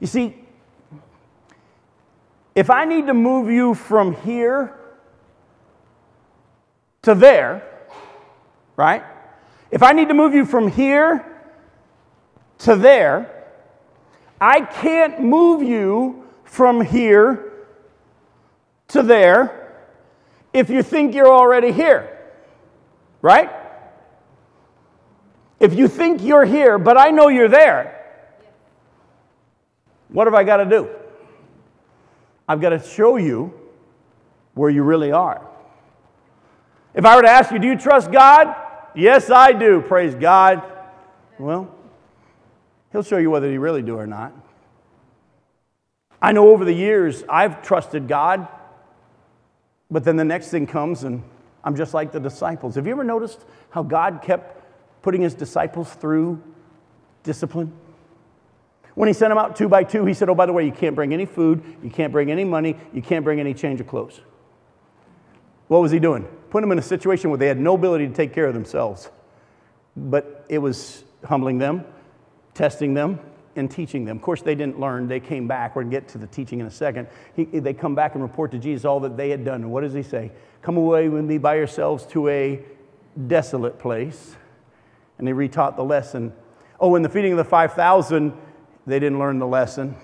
You 0.00 0.06
see, 0.06 0.36
if 2.54 2.70
I 2.70 2.84
need 2.84 3.06
to 3.06 3.14
move 3.14 3.50
you 3.50 3.74
from 3.74 4.14
here 4.14 4.76
to 7.02 7.14
there, 7.14 7.66
right? 8.76 9.04
If 9.70 9.82
I 9.82 9.92
need 9.92 10.08
to 10.08 10.14
move 10.14 10.34
you 10.34 10.44
from 10.44 10.70
here 10.70 11.24
to 12.58 12.76
there, 12.76 13.44
I 14.40 14.62
can't 14.62 15.20
move 15.20 15.62
you 15.62 16.26
from 16.44 16.80
here 16.80 17.52
to 18.88 19.02
there 19.02 19.84
if 20.52 20.68
you 20.68 20.82
think 20.82 21.14
you're 21.14 21.30
already 21.30 21.70
here, 21.70 22.18
right? 23.22 23.50
If 25.60 25.74
you 25.74 25.88
think 25.88 26.22
you're 26.22 26.44
here, 26.44 26.78
but 26.78 26.96
I 26.96 27.10
know 27.10 27.28
you're 27.28 27.48
there, 27.48 27.96
what 30.08 30.26
have 30.26 30.34
I 30.34 30.42
got 30.42 30.56
to 30.56 30.64
do? 30.64 30.88
I've 32.50 32.60
got 32.60 32.70
to 32.70 32.82
show 32.82 33.14
you 33.14 33.54
where 34.54 34.70
you 34.70 34.82
really 34.82 35.12
are. 35.12 35.46
If 36.94 37.04
I 37.04 37.14
were 37.14 37.22
to 37.22 37.30
ask 37.30 37.52
you, 37.52 37.60
do 37.60 37.68
you 37.68 37.78
trust 37.78 38.10
God? 38.10 38.56
Yes, 38.92 39.30
I 39.30 39.52
do. 39.52 39.80
Praise 39.82 40.16
God. 40.16 40.60
Well, 41.38 41.72
He'll 42.90 43.04
show 43.04 43.18
you 43.18 43.30
whether 43.30 43.48
you 43.48 43.60
really 43.60 43.82
do 43.82 43.96
or 43.96 44.08
not. 44.08 44.32
I 46.20 46.32
know 46.32 46.50
over 46.50 46.64
the 46.64 46.72
years 46.72 47.22
I've 47.28 47.62
trusted 47.62 48.08
God, 48.08 48.48
but 49.88 50.02
then 50.02 50.16
the 50.16 50.24
next 50.24 50.48
thing 50.48 50.66
comes 50.66 51.04
and 51.04 51.22
I'm 51.62 51.76
just 51.76 51.94
like 51.94 52.10
the 52.10 52.18
disciples. 52.18 52.74
Have 52.74 52.84
you 52.84 52.92
ever 52.92 53.04
noticed 53.04 53.44
how 53.70 53.84
God 53.84 54.22
kept 54.24 54.60
putting 55.02 55.20
his 55.20 55.34
disciples 55.34 55.88
through 55.92 56.42
discipline? 57.22 57.72
When 59.00 59.06
he 59.06 59.14
sent 59.14 59.30
them 59.30 59.38
out 59.38 59.56
two 59.56 59.66
by 59.66 59.82
two, 59.82 60.04
he 60.04 60.12
said, 60.12 60.28
Oh, 60.28 60.34
by 60.34 60.44
the 60.44 60.52
way, 60.52 60.66
you 60.66 60.72
can't 60.72 60.94
bring 60.94 61.14
any 61.14 61.24
food, 61.24 61.62
you 61.82 61.88
can't 61.88 62.12
bring 62.12 62.30
any 62.30 62.44
money, 62.44 62.76
you 62.92 63.00
can't 63.00 63.24
bring 63.24 63.40
any 63.40 63.54
change 63.54 63.80
of 63.80 63.86
clothes. 63.86 64.20
What 65.68 65.80
was 65.80 65.90
he 65.90 65.98
doing? 65.98 66.24
Putting 66.50 66.68
them 66.68 66.72
in 66.72 66.78
a 66.78 66.86
situation 66.86 67.30
where 67.30 67.38
they 67.38 67.46
had 67.46 67.58
no 67.58 67.76
ability 67.76 68.08
to 68.08 68.12
take 68.12 68.34
care 68.34 68.46
of 68.46 68.52
themselves. 68.52 69.10
But 69.96 70.44
it 70.50 70.58
was 70.58 71.02
humbling 71.24 71.56
them, 71.56 71.86
testing 72.52 72.92
them, 72.92 73.20
and 73.56 73.70
teaching 73.70 74.04
them. 74.04 74.18
Of 74.18 74.22
course, 74.22 74.42
they 74.42 74.54
didn't 74.54 74.78
learn. 74.78 75.08
They 75.08 75.18
came 75.18 75.48
back. 75.48 75.76
We're 75.76 75.84
going 75.84 75.92
to 75.92 75.96
get 75.98 76.08
to 76.08 76.18
the 76.18 76.26
teaching 76.26 76.60
in 76.60 76.66
a 76.66 76.70
second. 76.70 77.08
He, 77.34 77.46
they 77.46 77.72
come 77.72 77.94
back 77.94 78.12
and 78.16 78.22
report 78.22 78.50
to 78.50 78.58
Jesus 78.58 78.84
all 78.84 79.00
that 79.00 79.16
they 79.16 79.30
had 79.30 79.46
done. 79.46 79.62
And 79.62 79.72
what 79.72 79.80
does 79.80 79.94
he 79.94 80.02
say? 80.02 80.30
Come 80.60 80.76
away 80.76 81.08
with 81.08 81.24
me 81.24 81.38
by 81.38 81.54
yourselves 81.54 82.04
to 82.08 82.28
a 82.28 82.62
desolate 83.28 83.78
place. 83.78 84.36
And 85.16 85.26
he 85.26 85.32
retaught 85.32 85.76
the 85.76 85.84
lesson. 85.84 86.34
Oh, 86.78 86.96
in 86.96 87.02
the 87.02 87.08
feeding 87.08 87.32
of 87.32 87.38
the 87.38 87.44
5,000, 87.44 88.34
they 88.90 88.98
didn't 88.98 89.18
learn 89.18 89.38
the 89.38 89.46
lesson. 89.46 89.96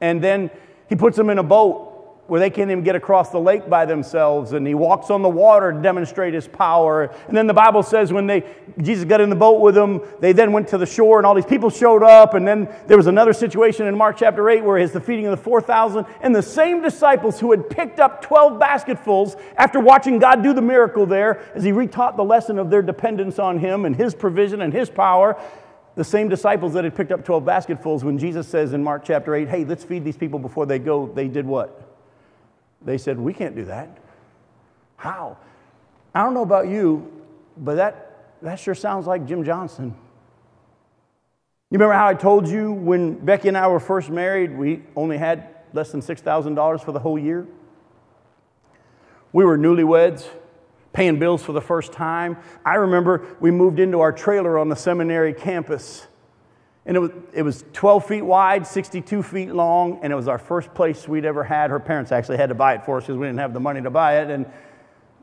And 0.00 0.22
then 0.22 0.50
he 0.88 0.96
puts 0.96 1.16
them 1.16 1.30
in 1.30 1.38
a 1.38 1.42
boat 1.42 1.89
where 2.30 2.38
they 2.38 2.48
can't 2.48 2.70
even 2.70 2.84
get 2.84 2.94
across 2.94 3.30
the 3.30 3.40
lake 3.40 3.68
by 3.68 3.84
themselves 3.84 4.52
and 4.52 4.64
he 4.64 4.72
walks 4.72 5.10
on 5.10 5.20
the 5.20 5.28
water 5.28 5.72
to 5.72 5.82
demonstrate 5.82 6.32
his 6.32 6.46
power. 6.46 7.12
And 7.26 7.36
then 7.36 7.48
the 7.48 7.54
bible 7.54 7.82
says 7.82 8.12
when 8.12 8.28
they 8.28 8.44
jesus 8.80 9.04
got 9.04 9.20
in 9.20 9.30
the 9.30 9.36
boat 9.36 9.60
with 9.60 9.74
them 9.74 10.00
they 10.20 10.30
then 10.30 10.52
went 10.52 10.68
to 10.68 10.78
the 10.78 10.86
shore 10.86 11.18
and 11.18 11.26
all 11.26 11.34
these 11.34 11.44
people 11.44 11.70
showed 11.70 12.04
up. 12.04 12.34
And 12.34 12.46
then 12.46 12.72
there 12.86 12.96
was 12.96 13.08
another 13.08 13.32
situation 13.32 13.88
in 13.88 13.96
mark 13.96 14.16
chapter 14.16 14.48
8 14.48 14.62
where 14.62 14.78
it's 14.78 14.92
the 14.92 15.00
feeding 15.00 15.26
of 15.26 15.32
the 15.32 15.42
4000 15.42 16.06
and 16.20 16.32
the 16.32 16.40
same 16.40 16.80
disciples 16.80 17.40
who 17.40 17.50
had 17.50 17.68
picked 17.68 17.98
up 17.98 18.22
12 18.22 18.60
basketfuls 18.60 19.34
after 19.56 19.80
watching 19.80 20.20
god 20.20 20.40
do 20.40 20.52
the 20.52 20.62
miracle 20.62 21.06
there 21.06 21.40
as 21.56 21.64
he 21.64 21.72
retaught 21.72 22.16
the 22.16 22.22
lesson 22.22 22.60
of 22.60 22.70
their 22.70 22.80
dependence 22.82 23.40
on 23.40 23.58
him 23.58 23.84
and 23.84 23.96
his 23.96 24.14
provision 24.14 24.62
and 24.62 24.72
his 24.72 24.88
power 24.88 25.36
the 25.96 26.04
same 26.04 26.28
disciples 26.28 26.74
that 26.74 26.84
had 26.84 26.94
picked 26.94 27.10
up 27.10 27.24
12 27.24 27.44
basketfuls 27.44 28.04
when 28.04 28.18
jesus 28.18 28.46
says 28.46 28.72
in 28.72 28.84
mark 28.84 29.02
chapter 29.04 29.34
8 29.34 29.48
hey 29.48 29.64
let's 29.64 29.82
feed 29.82 30.04
these 30.04 30.16
people 30.16 30.38
before 30.38 30.64
they 30.64 30.78
go 30.78 31.10
they 31.12 31.26
did 31.26 31.44
what 31.44 31.89
they 32.82 32.98
said, 32.98 33.18
We 33.18 33.32
can't 33.32 33.54
do 33.54 33.64
that. 33.66 33.98
How? 34.96 35.36
I 36.14 36.22
don't 36.22 36.34
know 36.34 36.42
about 36.42 36.68
you, 36.68 37.10
but 37.56 37.76
that, 37.76 38.34
that 38.42 38.58
sure 38.58 38.74
sounds 38.74 39.06
like 39.06 39.26
Jim 39.26 39.44
Johnson. 39.44 39.94
You 41.70 41.78
remember 41.78 41.94
how 41.94 42.08
I 42.08 42.14
told 42.14 42.48
you 42.48 42.72
when 42.72 43.14
Becky 43.14 43.48
and 43.48 43.56
I 43.56 43.68
were 43.68 43.78
first 43.78 44.10
married, 44.10 44.56
we 44.56 44.82
only 44.96 45.16
had 45.16 45.48
less 45.72 45.92
than 45.92 46.00
$6,000 46.00 46.84
for 46.84 46.90
the 46.90 46.98
whole 46.98 47.18
year? 47.18 47.46
We 49.32 49.44
were 49.44 49.56
newlyweds, 49.56 50.26
paying 50.92 51.20
bills 51.20 51.42
for 51.44 51.52
the 51.52 51.60
first 51.60 51.92
time. 51.92 52.36
I 52.64 52.74
remember 52.74 53.36
we 53.38 53.52
moved 53.52 53.78
into 53.78 54.00
our 54.00 54.10
trailer 54.10 54.58
on 54.58 54.68
the 54.68 54.74
seminary 54.74 55.32
campus 55.32 56.08
and 56.86 56.96
it 56.96 57.00
was, 57.00 57.10
it 57.34 57.42
was 57.42 57.64
12 57.72 58.06
feet 58.06 58.22
wide, 58.22 58.66
62 58.66 59.22
feet 59.22 59.52
long, 59.52 60.00
and 60.02 60.12
it 60.12 60.16
was 60.16 60.28
our 60.28 60.38
first 60.38 60.72
place 60.72 61.06
we'd 61.06 61.26
ever 61.26 61.44
had. 61.44 61.70
Her 61.70 61.78
parents 61.78 62.10
actually 62.10 62.38
had 62.38 62.48
to 62.48 62.54
buy 62.54 62.74
it 62.74 62.84
for 62.84 62.98
us 62.98 63.04
because 63.04 63.18
we 63.18 63.26
didn't 63.26 63.40
have 63.40 63.52
the 63.52 63.60
money 63.60 63.82
to 63.82 63.90
buy 63.90 64.20
it. 64.20 64.30
And, 64.30 64.46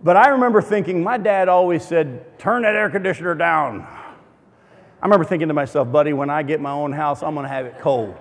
but 0.04 0.16
I 0.16 0.30
remember 0.30 0.62
thinking, 0.62 1.04
my 1.04 1.18
dad 1.18 1.50
always 1.50 1.84
said, 1.84 2.38
turn 2.38 2.62
that 2.62 2.76
air 2.76 2.92
conditioner 2.92 3.34
down. 3.34 3.82
I 3.82 5.06
remember 5.06 5.26
thinking 5.26 5.48
to 5.48 5.54
myself, 5.54 5.92
buddy, 5.92 6.14
when 6.14 6.30
I 6.30 6.44
get 6.44 6.62
my 6.62 6.72
own 6.72 6.92
house, 6.92 7.24
I'm 7.24 7.34
going 7.34 7.46
to 7.46 7.50
have 7.50 7.66
it 7.66 7.80
cold. 7.80 8.16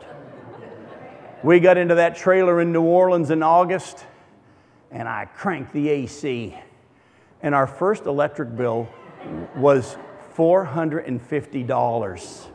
we 1.43 1.61
got 1.61 1.77
into 1.77 1.97
that 1.97 2.17
trailer 2.17 2.63
in 2.63 2.73
New 2.73 2.83
Orleans 2.83 3.31
in 3.31 3.43
August, 3.43 4.07
and 4.91 5.07
I 5.07 5.27
cranked 5.27 5.75
the 5.75 5.91
AC. 5.91 6.57
And 7.43 7.55
our 7.55 7.67
first 7.67 8.07
electric 8.07 8.57
bill 8.57 8.89
was 9.55 9.99
$450. 10.37 12.47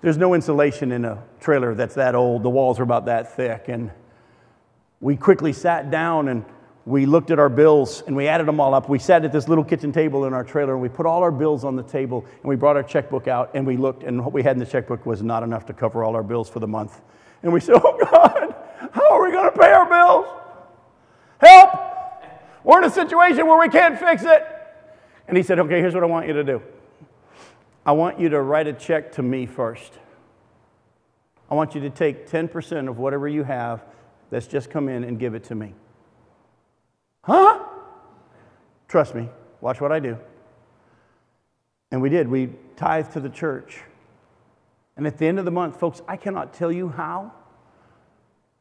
There's 0.00 0.16
no 0.16 0.34
insulation 0.34 0.92
in 0.92 1.04
a 1.04 1.22
trailer 1.40 1.74
that's 1.74 1.96
that 1.96 2.14
old. 2.14 2.42
The 2.44 2.50
walls 2.50 2.78
are 2.78 2.84
about 2.84 3.06
that 3.06 3.34
thick. 3.34 3.64
And 3.68 3.90
we 5.00 5.16
quickly 5.16 5.52
sat 5.52 5.90
down 5.90 6.28
and 6.28 6.44
we 6.86 7.04
looked 7.04 7.30
at 7.30 7.38
our 7.38 7.48
bills 7.48 8.02
and 8.06 8.14
we 8.16 8.28
added 8.28 8.46
them 8.46 8.60
all 8.60 8.74
up. 8.74 8.88
We 8.88 8.98
sat 8.98 9.24
at 9.24 9.32
this 9.32 9.48
little 9.48 9.64
kitchen 9.64 9.92
table 9.92 10.24
in 10.24 10.32
our 10.32 10.44
trailer 10.44 10.72
and 10.72 10.80
we 10.80 10.88
put 10.88 11.04
all 11.04 11.22
our 11.22 11.32
bills 11.32 11.64
on 11.64 11.76
the 11.76 11.82
table 11.82 12.24
and 12.40 12.44
we 12.44 12.56
brought 12.56 12.76
our 12.76 12.82
checkbook 12.82 13.26
out 13.28 13.50
and 13.54 13.66
we 13.66 13.76
looked 13.76 14.04
and 14.04 14.24
what 14.24 14.32
we 14.32 14.42
had 14.42 14.52
in 14.52 14.58
the 14.60 14.66
checkbook 14.66 15.04
was 15.04 15.22
not 15.22 15.42
enough 15.42 15.66
to 15.66 15.72
cover 15.72 16.04
all 16.04 16.14
our 16.14 16.22
bills 16.22 16.48
for 16.48 16.60
the 16.60 16.66
month. 16.66 17.00
And 17.42 17.52
we 17.52 17.60
said, 17.60 17.80
Oh 17.82 17.98
God, 18.10 18.54
how 18.92 19.12
are 19.12 19.22
we 19.22 19.32
going 19.32 19.52
to 19.52 19.58
pay 19.58 19.70
our 19.70 19.88
bills? 19.88 20.26
Help! 21.40 21.70
We're 22.64 22.78
in 22.78 22.84
a 22.84 22.90
situation 22.90 23.46
where 23.46 23.58
we 23.58 23.68
can't 23.68 23.98
fix 23.98 24.22
it. 24.22 24.46
And 25.26 25.36
he 25.36 25.42
said, 25.42 25.58
Okay, 25.58 25.80
here's 25.80 25.94
what 25.94 26.04
I 26.04 26.06
want 26.06 26.26
you 26.26 26.34
to 26.34 26.44
do. 26.44 26.62
I 27.88 27.92
want 27.92 28.20
you 28.20 28.28
to 28.28 28.42
write 28.42 28.66
a 28.66 28.74
check 28.74 29.12
to 29.12 29.22
me 29.22 29.46
first. 29.46 29.94
I 31.50 31.54
want 31.54 31.74
you 31.74 31.80
to 31.80 31.88
take 31.88 32.28
10% 32.28 32.86
of 32.86 32.98
whatever 32.98 33.26
you 33.26 33.44
have 33.44 33.82
that's 34.28 34.46
just 34.46 34.68
come 34.68 34.90
in 34.90 35.04
and 35.04 35.18
give 35.18 35.34
it 35.34 35.44
to 35.44 35.54
me. 35.54 35.72
Huh? 37.24 37.64
Trust 38.88 39.14
me, 39.14 39.30
watch 39.62 39.80
what 39.80 39.90
I 39.90 40.00
do. 40.00 40.18
And 41.90 42.02
we 42.02 42.10
did. 42.10 42.28
We 42.28 42.50
tithed 42.76 43.12
to 43.12 43.20
the 43.20 43.30
church. 43.30 43.80
And 44.98 45.06
at 45.06 45.16
the 45.16 45.24
end 45.24 45.38
of 45.38 45.46
the 45.46 45.50
month, 45.50 45.80
folks, 45.80 46.02
I 46.06 46.18
cannot 46.18 46.52
tell 46.52 46.70
you 46.70 46.90
how, 46.90 47.32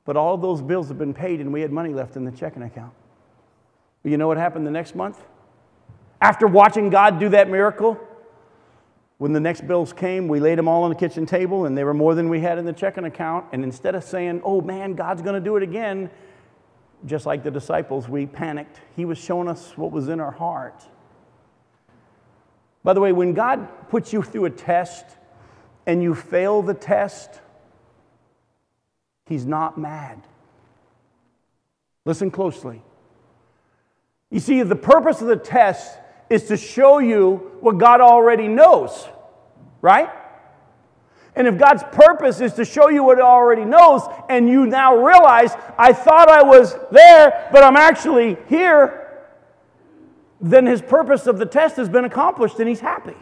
but 0.06 0.16
all 0.16 0.38
those 0.38 0.62
bills 0.62 0.88
have 0.88 0.98
been 0.98 1.14
paid 1.14 1.42
and 1.42 1.52
we 1.52 1.60
had 1.60 1.74
money 1.74 1.94
left 1.94 2.16
in 2.16 2.24
the 2.24 2.32
checking 2.32 2.64
account. 2.64 2.94
But 4.04 4.12
you 4.12 4.18
know 4.18 4.30
what 4.30 4.38
happened 4.38 4.66
the 4.66 4.72
next 4.72 4.96
month? 4.96 5.22
After 6.22 6.48
watching 6.48 6.90
God 6.90 7.20
do 7.20 7.28
that 7.28 7.50
miracle, 7.50 8.00
when 9.18 9.34
the 9.34 9.40
next 9.40 9.68
bills 9.68 9.94
came, 9.94 10.28
we 10.28 10.40
laid 10.40 10.58
them 10.58 10.68
all 10.68 10.84
on 10.84 10.90
the 10.90 10.96
kitchen 10.96 11.26
table 11.26 11.66
and 11.66 11.78
they 11.78 11.84
were 11.84 11.94
more 11.94 12.14
than 12.14 12.30
we 12.30 12.40
had 12.40 12.58
in 12.58 12.66
the 12.66 12.74
checking 12.74 13.06
account. 13.06 13.46
And 13.52 13.64
instead 13.64 13.96
of 13.96 14.04
saying, 14.04 14.42
oh 14.44 14.62
man, 14.62 14.94
God's 14.94 15.22
going 15.22 15.34
to 15.36 15.42
do 15.42 15.58
it 15.58 15.64
again, 15.64 16.10
just 17.06 17.26
like 17.26 17.44
the 17.44 17.52
disciples, 17.52 18.08
we 18.08 18.28
panicked. 18.28 18.80
He 18.96 19.06
was 19.06 19.18
showing 19.18 19.48
us 19.48 19.76
what 19.76 19.92
was 19.92 20.08
in 20.08 20.20
our 20.20 20.32
heart. 20.32 20.84
By 22.84 22.94
the 22.94 23.02
way, 23.02 23.12
when 23.12 23.34
God 23.34 23.90
puts 23.90 24.14
you 24.14 24.22
through 24.22 24.46
a 24.46 24.50
test 24.50 25.06
and 25.86 26.02
you 26.04 26.14
fail 26.14 26.62
the 26.62 26.74
test, 26.74 27.42
He's 29.26 29.46
not 29.46 29.78
mad. 29.78 30.22
Listen 32.06 32.32
closely. 32.32 32.82
You 34.30 34.40
see, 34.40 34.62
the 34.62 34.76
purpose 34.76 35.22
of 35.22 35.28
the 35.28 35.36
test 35.36 35.98
is 36.30 36.46
to 36.46 36.58
show 36.58 37.00
you 37.00 37.52
what 37.62 37.78
God 37.78 38.02
already 38.02 38.48
knows, 38.48 39.08
right? 39.82 40.10
And 41.36 41.48
if 41.48 41.58
God's 41.58 41.84
purpose 41.92 42.42
is 42.42 42.54
to 42.54 42.66
show 42.66 42.90
you 42.90 43.04
what 43.04 43.18
He 43.18 43.22
already 43.22 43.64
knows, 43.64 44.02
and 44.28 44.50
you 44.50 44.66
now 44.66 44.96
realize, 44.96 45.54
I 45.78 45.94
thought 45.94 46.30
I 46.30 46.44
was 46.44 46.76
there, 46.92 47.50
but 47.52 47.64
I'm 47.64 47.78
actually 47.78 48.38
here, 48.50 49.26
then 50.42 50.66
His 50.66 50.82
purpose 50.82 51.28
of 51.28 51.38
the 51.38 51.46
test 51.46 51.78
has 51.78 51.90
been 51.90 52.06
accomplished 52.06 52.60
and 52.60 52.68
He's 52.68 52.80
happy. 52.80 53.16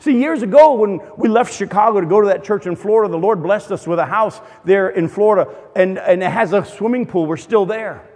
See, 0.00 0.16
years 0.16 0.42
ago 0.42 0.74
when 0.74 1.00
we 1.16 1.28
left 1.28 1.52
Chicago 1.52 2.00
to 2.00 2.06
go 2.06 2.20
to 2.20 2.28
that 2.28 2.44
church 2.44 2.66
in 2.66 2.76
Florida, 2.76 3.10
the 3.10 3.18
Lord 3.18 3.42
blessed 3.42 3.72
us 3.72 3.86
with 3.86 3.98
a 3.98 4.06
house 4.06 4.40
there 4.64 4.90
in 4.90 5.08
Florida, 5.08 5.52
and, 5.74 5.98
and 5.98 6.22
it 6.22 6.30
has 6.30 6.52
a 6.52 6.64
swimming 6.64 7.04
pool. 7.04 7.26
We're 7.26 7.36
still 7.36 7.66
there 7.66 8.07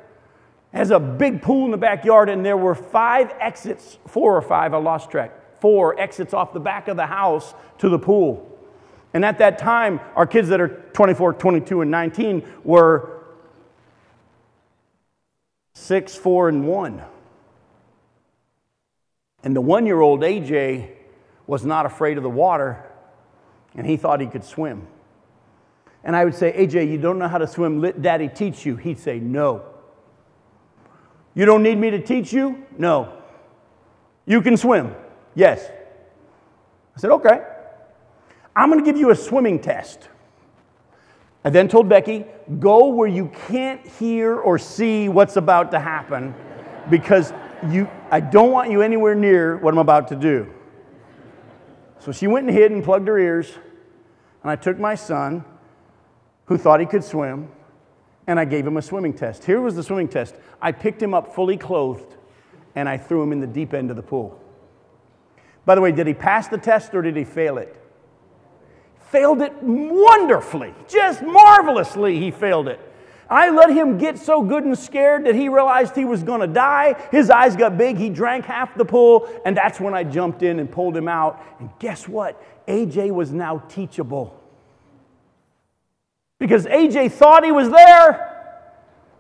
has 0.73 0.91
a 0.91 0.99
big 0.99 1.43
pool 1.43 1.67
in 1.67 1.71
the 1.71 1.77
backyard, 1.77 2.29
and 2.29 2.45
there 2.45 2.57
were 2.57 2.75
five 2.75 3.33
exits, 3.41 3.99
four 4.07 4.37
or 4.37 4.43
five, 4.43 4.73
I 4.73 4.79
lost 4.79 5.11
track, 5.11 5.61
four 5.61 5.99
exits 6.01 6.33
off 6.33 6.53
the 6.53 6.61
back 6.61 6.89
of 6.89 6.97
the 6.97 7.07
house 7.07 7.55
to 7.79 7.89
the 7.89 7.99
pool. 7.99 8.49
And 9.15 9.25
at 9.25 9.39
that 9.39 9.59
time, 9.59 10.01
our 10.17 10.27
kids 10.27 10.49
that 10.49 10.61
are 10.61 10.83
24, 10.95 11.35
22, 11.35 11.83
and 11.83 11.91
19 11.91 12.43
were 12.65 13.25
six, 15.75 16.15
four, 16.15 16.49
and 16.49 16.67
one. 16.67 17.03
And 19.45 19.55
the 19.55 19.61
one 19.61 19.85
year 19.85 20.01
old 20.01 20.21
AJ 20.21 20.91
was 21.47 21.67
not 21.67 21.85
afraid 21.85 22.17
of 22.17 22.23
the 22.23 22.31
water, 22.31 22.83
and 23.75 23.87
he 23.87 23.99
thought 23.99 24.21
he 24.21 24.27
could 24.27 24.45
swim. 24.45 24.87
And 26.05 26.17
I 26.17 26.25
would 26.25 26.35
say, 26.35 26.53
AJ, 26.53 26.91
you 26.91 26.99
don't 26.99 27.19
know 27.19 27.29
how 27.29 27.39
to 27.39 27.47
swim, 27.47 27.81
let 27.81 28.01
daddy 28.01 28.29
teach 28.29 28.65
you. 28.65 28.77
He'd 28.77 28.99
say, 28.99 29.19
No. 29.19 29.72
You 31.35 31.47
don't 31.47 31.63
need 31.63 31.79
me 31.79 31.91
to 31.91 32.01
teach 32.01 32.33
you? 32.33 32.65
No. 32.79 33.19
You 34.27 34.43
can 34.43 34.57
swim? 34.57 34.95
Yes. 35.35 35.71
I 36.97 37.01
said, 37.01 37.11
okay. 37.11 37.43
I'm 38.55 38.71
going 38.71 38.85
to 38.85 38.85
give 38.85 38.99
you 38.99 39.11
a 39.11 39.17
swimming 39.17 39.59
test. 39.59 40.09
I 41.45 41.51
then 41.51 41.69
told 41.69 41.89
Becky, 41.89 42.25
go 42.61 42.89
where 42.89 43.09
you 43.09 43.33
can't 43.49 43.85
hear 43.87 44.37
or 44.37 44.59
see 44.59 45.09
what's 45.09 45.37
about 45.37 45.71
to 45.73 45.81
happen 45.81 46.35
because 46.91 47.33
you, 47.69 47.89
I 48.11 48.21
don't 48.21 48.51
want 48.51 48.71
you 48.71 48.83
anywhere 48.83 49.15
near 49.15 49.57
what 49.57 49.73
I'm 49.73 49.79
about 49.79 50.09
to 50.09 50.17
do. 50.17 50.53
So 51.99 52.13
she 52.13 52.27
went 52.27 52.47
and 52.47 52.57
hid 52.57 52.73
and 52.73 52.83
plugged 52.83 53.09
her 53.09 53.19
ears, 53.19 53.53
and 54.43 54.51
I 54.51 54.57
took 54.57 54.79
my 54.79 54.95
son, 54.95 55.45
who 56.47 56.59
thought 56.59 56.81
he 56.81 56.87
could 56.87 57.05
swim, 57.05 57.49
and 58.27 58.39
I 58.39 58.45
gave 58.45 58.67
him 58.67 58.77
a 58.77 58.83
swimming 58.83 59.13
test. 59.13 59.45
Here 59.45 59.61
was 59.61 59.75
the 59.75 59.83
swimming 59.83 60.09
test 60.09 60.35
I 60.61 60.73
picked 60.73 61.03
him 61.03 61.15
up 61.15 61.35
fully 61.35 61.57
clothed 61.57 62.17
and 62.75 62.89
I 62.89 62.97
threw 62.97 63.23
him 63.23 63.33
in 63.33 63.41
the 63.41 63.47
deep 63.47 63.75
end 63.75 63.91
of 63.91 63.97
the 63.97 64.03
pool. 64.03 64.41
By 65.65 65.75
the 65.75 65.81
way, 65.81 65.93
did 65.93 66.07
he 66.07 66.15
pass 66.15 66.49
the 66.49 66.59
test 66.59 66.95
or 66.95 67.03
did 67.03 67.17
he 67.17 67.25
fail 67.25 67.59
it? 67.59 67.77
Failed 69.11 69.43
it 69.43 69.53
wonderfully, 69.63 70.75
just 70.89 71.23
marvelously, 71.23 72.19
he 72.19 72.31
failed 72.31 72.69
it. 72.69 72.81
I 73.29 73.51
let 73.51 73.71
him 73.71 73.97
get 73.99 74.19
so 74.19 74.43
good 74.43 74.65
and 74.65 74.79
scared 74.79 75.25
that 75.25 75.35
he 75.35 75.49
realized 75.49 75.95
he 75.97 76.05
was 76.05 76.23
going 76.23 76.41
to 76.41 76.47
die. 76.47 76.97
His 77.11 77.31
eyes 77.31 77.57
got 77.57 77.79
big. 77.79 77.97
He 77.97 78.11
drank 78.11 78.45
half 78.45 78.75
the 78.77 78.85
pool, 78.85 79.29
and 79.47 79.57
that's 79.57 79.81
when 79.81 79.95
I 79.95 80.05
jumped 80.05 80.43
in 80.43 80.59
and 80.59 80.71
pulled 80.71 80.95
him 80.95 81.09
out. 81.09 81.43
And 81.59 81.71
guess 81.79 82.07
what? 82.07 82.43
AJ 82.67 83.11
was 83.11 83.33
now 83.33 83.59
teachable 83.69 84.42
because 86.43 86.67
AJ 86.67 87.13
thought 87.13 87.45
he 87.45 87.53
was 87.53 87.71
there, 87.71 88.59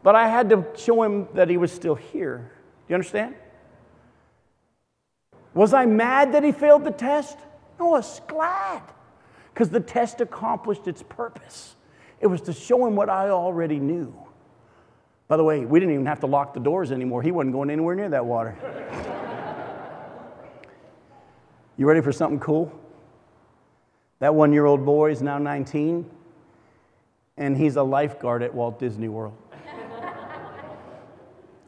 but 0.02 0.16
I 0.16 0.26
had 0.26 0.50
to 0.50 0.66
show 0.76 1.04
him 1.04 1.28
that 1.35 1.48
he 1.48 1.56
was 1.56 1.70
still 1.70 1.94
here. 1.94 2.50
Do 2.58 2.64
you 2.88 2.96
understand? 2.96 3.37
Was 5.54 5.72
I 5.72 5.87
mad 5.87 6.32
that 6.32 6.42
he 6.42 6.50
failed 6.50 6.82
the 6.82 6.90
test? 6.90 7.38
No, 7.78 7.94
I 7.94 7.98
was 7.98 8.20
glad 8.26 8.82
because 9.54 9.70
the 9.70 9.78
test 9.78 10.20
accomplished 10.20 10.88
its 10.88 11.04
purpose. 11.04 11.76
It 12.18 12.26
was 12.26 12.40
to 12.40 12.52
show 12.52 12.85
him 12.85 12.96
what 12.96 13.08
I 13.08 13.28
already 13.28 13.78
knew. 13.78 14.12
By 15.28 15.37
the 15.37 15.44
way, 15.44 15.64
we 15.64 15.78
didn't 15.78 15.94
even 15.94 16.06
have 16.06 16.18
to 16.20 16.26
lock 16.26 16.54
the 16.54 16.61
doors 16.61 16.90
anymore. 16.90 17.22
He 17.22 17.30
wasn't 17.30 17.52
going 17.52 17.70
anywhere 17.70 17.94
near 17.94 18.08
that 18.08 18.26
water. 18.26 18.56
you 21.76 21.87
ready 21.87 22.00
for 22.00 22.11
something 22.11 22.40
cool? 22.40 22.76
That 24.18 24.35
one 24.35 24.52
year 24.52 24.66
old 24.66 24.85
boy 24.85 25.12
is 25.12 25.22
now 25.22 25.38
19 25.38 26.04
and 27.42 27.57
he's 27.57 27.74
a 27.74 27.83
lifeguard 27.83 28.40
at 28.40 28.55
Walt 28.55 28.78
Disney 28.78 29.09
World. 29.09 29.37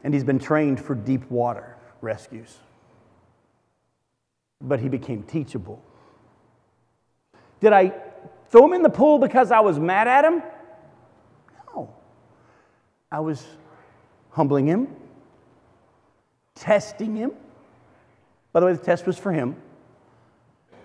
and 0.05 0.13
he's 0.13 0.23
been 0.23 0.39
trained 0.39 0.79
for 0.79 0.95
deep 0.95 1.29
water 1.29 1.75
rescues. 1.99 2.59
But 4.61 4.79
he 4.79 4.87
became 4.87 5.23
teachable. 5.23 5.83
Did 7.59 7.73
I 7.73 7.93
throw 8.49 8.63
him 8.63 8.71
in 8.71 8.83
the 8.83 8.89
pool 8.89 9.19
because 9.19 9.51
I 9.51 9.59
was 9.59 9.77
mad 9.77 10.07
at 10.07 10.23
him? 10.23 10.41
No. 11.73 11.93
I 13.11 13.19
was 13.19 13.45
humbling 14.29 14.67
him, 14.67 14.87
testing 16.55 17.17
him. 17.17 17.33
By 18.53 18.61
the 18.61 18.67
way, 18.67 18.71
the 18.71 18.79
test 18.79 19.05
was 19.05 19.17
for 19.17 19.33
him. 19.33 19.57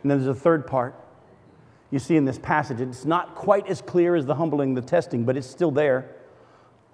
And 0.03 0.11
then 0.11 0.19
there's 0.19 0.37
a 0.37 0.41
third 0.41 0.67
part 0.67 0.97
you 1.91 1.99
see 1.99 2.17
in 2.17 2.25
this 2.25 2.39
passage. 2.39 2.81
It's 2.81 3.05
not 3.05 3.35
quite 3.35 3.67
as 3.69 3.83
clear 3.83 4.15
as 4.15 4.27
the 4.27 4.35
humbling, 4.35 4.75
the 4.75 4.83
testing, 4.83 5.25
but 5.25 5.37
it's 5.37 5.47
still 5.47 5.71
there. 5.71 6.15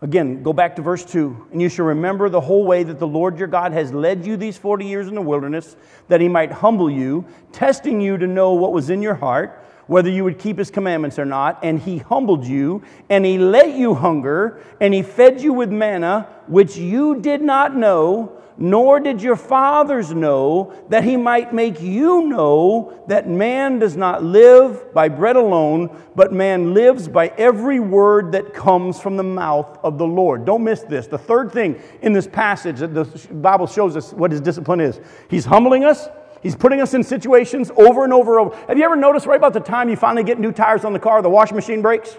Again, 0.02 0.42
go 0.42 0.52
back 0.52 0.76
to 0.76 0.82
verse 0.82 1.04
2. 1.04 1.48
And 1.52 1.62
you 1.62 1.68
shall 1.68 1.86
remember 1.86 2.28
the 2.28 2.40
whole 2.40 2.64
way 2.64 2.82
that 2.82 2.98
the 2.98 3.06
Lord 3.06 3.38
your 3.38 3.48
God 3.48 3.72
has 3.72 3.92
led 3.92 4.26
you 4.26 4.36
these 4.36 4.58
40 4.58 4.84
years 4.84 5.08
in 5.08 5.14
the 5.14 5.22
wilderness, 5.22 5.76
that 6.08 6.20
he 6.20 6.28
might 6.28 6.52
humble 6.52 6.90
you, 6.90 7.24
testing 7.52 8.00
you 8.00 8.18
to 8.18 8.26
know 8.26 8.52
what 8.52 8.72
was 8.72 8.90
in 8.90 9.00
your 9.00 9.14
heart, 9.14 9.65
whether 9.86 10.10
you 10.10 10.24
would 10.24 10.38
keep 10.38 10.58
his 10.58 10.70
commandments 10.70 11.18
or 11.18 11.24
not. 11.24 11.58
And 11.62 11.78
he 11.80 11.98
humbled 11.98 12.44
you, 12.44 12.82
and 13.08 13.24
he 13.24 13.38
let 13.38 13.76
you 13.76 13.94
hunger, 13.94 14.62
and 14.80 14.92
he 14.92 15.02
fed 15.02 15.40
you 15.40 15.52
with 15.52 15.70
manna, 15.70 16.28
which 16.46 16.76
you 16.76 17.20
did 17.20 17.42
not 17.42 17.76
know 17.76 18.36
nor 18.58 19.00
did 19.00 19.20
your 19.20 19.36
fathers 19.36 20.12
know, 20.12 20.72
that 20.88 21.04
he 21.04 21.16
might 21.16 21.52
make 21.52 21.80
you 21.80 22.26
know 22.26 23.02
that 23.06 23.28
man 23.28 23.78
does 23.78 23.96
not 23.96 24.22
live 24.24 24.94
by 24.94 25.08
bread 25.08 25.36
alone, 25.36 25.94
but 26.14 26.32
man 26.32 26.72
lives 26.72 27.06
by 27.08 27.28
every 27.36 27.80
word 27.80 28.32
that 28.32 28.54
comes 28.54 29.00
from 29.00 29.16
the 29.16 29.22
mouth 29.22 29.78
of 29.82 29.98
the 29.98 30.06
Lord. 30.06 30.44
Don't 30.44 30.64
miss 30.64 30.82
this. 30.82 31.06
The 31.06 31.18
third 31.18 31.52
thing 31.52 31.80
in 32.02 32.12
this 32.12 32.26
passage 32.26 32.78
that 32.78 32.94
the 32.94 33.04
Bible 33.34 33.66
shows 33.66 33.96
us 33.96 34.12
what 34.12 34.30
his 34.30 34.40
discipline 34.40 34.80
is 34.80 35.00
He's 35.28 35.44
humbling 35.44 35.84
us. 35.84 36.08
He's 36.46 36.54
putting 36.54 36.80
us 36.80 36.94
in 36.94 37.02
situations 37.02 37.72
over 37.76 38.04
and 38.04 38.12
over 38.12 38.38
and 38.38 38.46
over. 38.46 38.66
Have 38.68 38.78
you 38.78 38.84
ever 38.84 38.94
noticed 38.94 39.26
right 39.26 39.36
about 39.36 39.52
the 39.52 39.58
time 39.58 39.88
you 39.88 39.96
finally 39.96 40.22
get 40.22 40.38
new 40.38 40.52
tires 40.52 40.84
on 40.84 40.92
the 40.92 40.98
car, 41.00 41.20
the 41.20 41.28
washing 41.28 41.56
machine 41.56 41.82
breaks? 41.82 42.16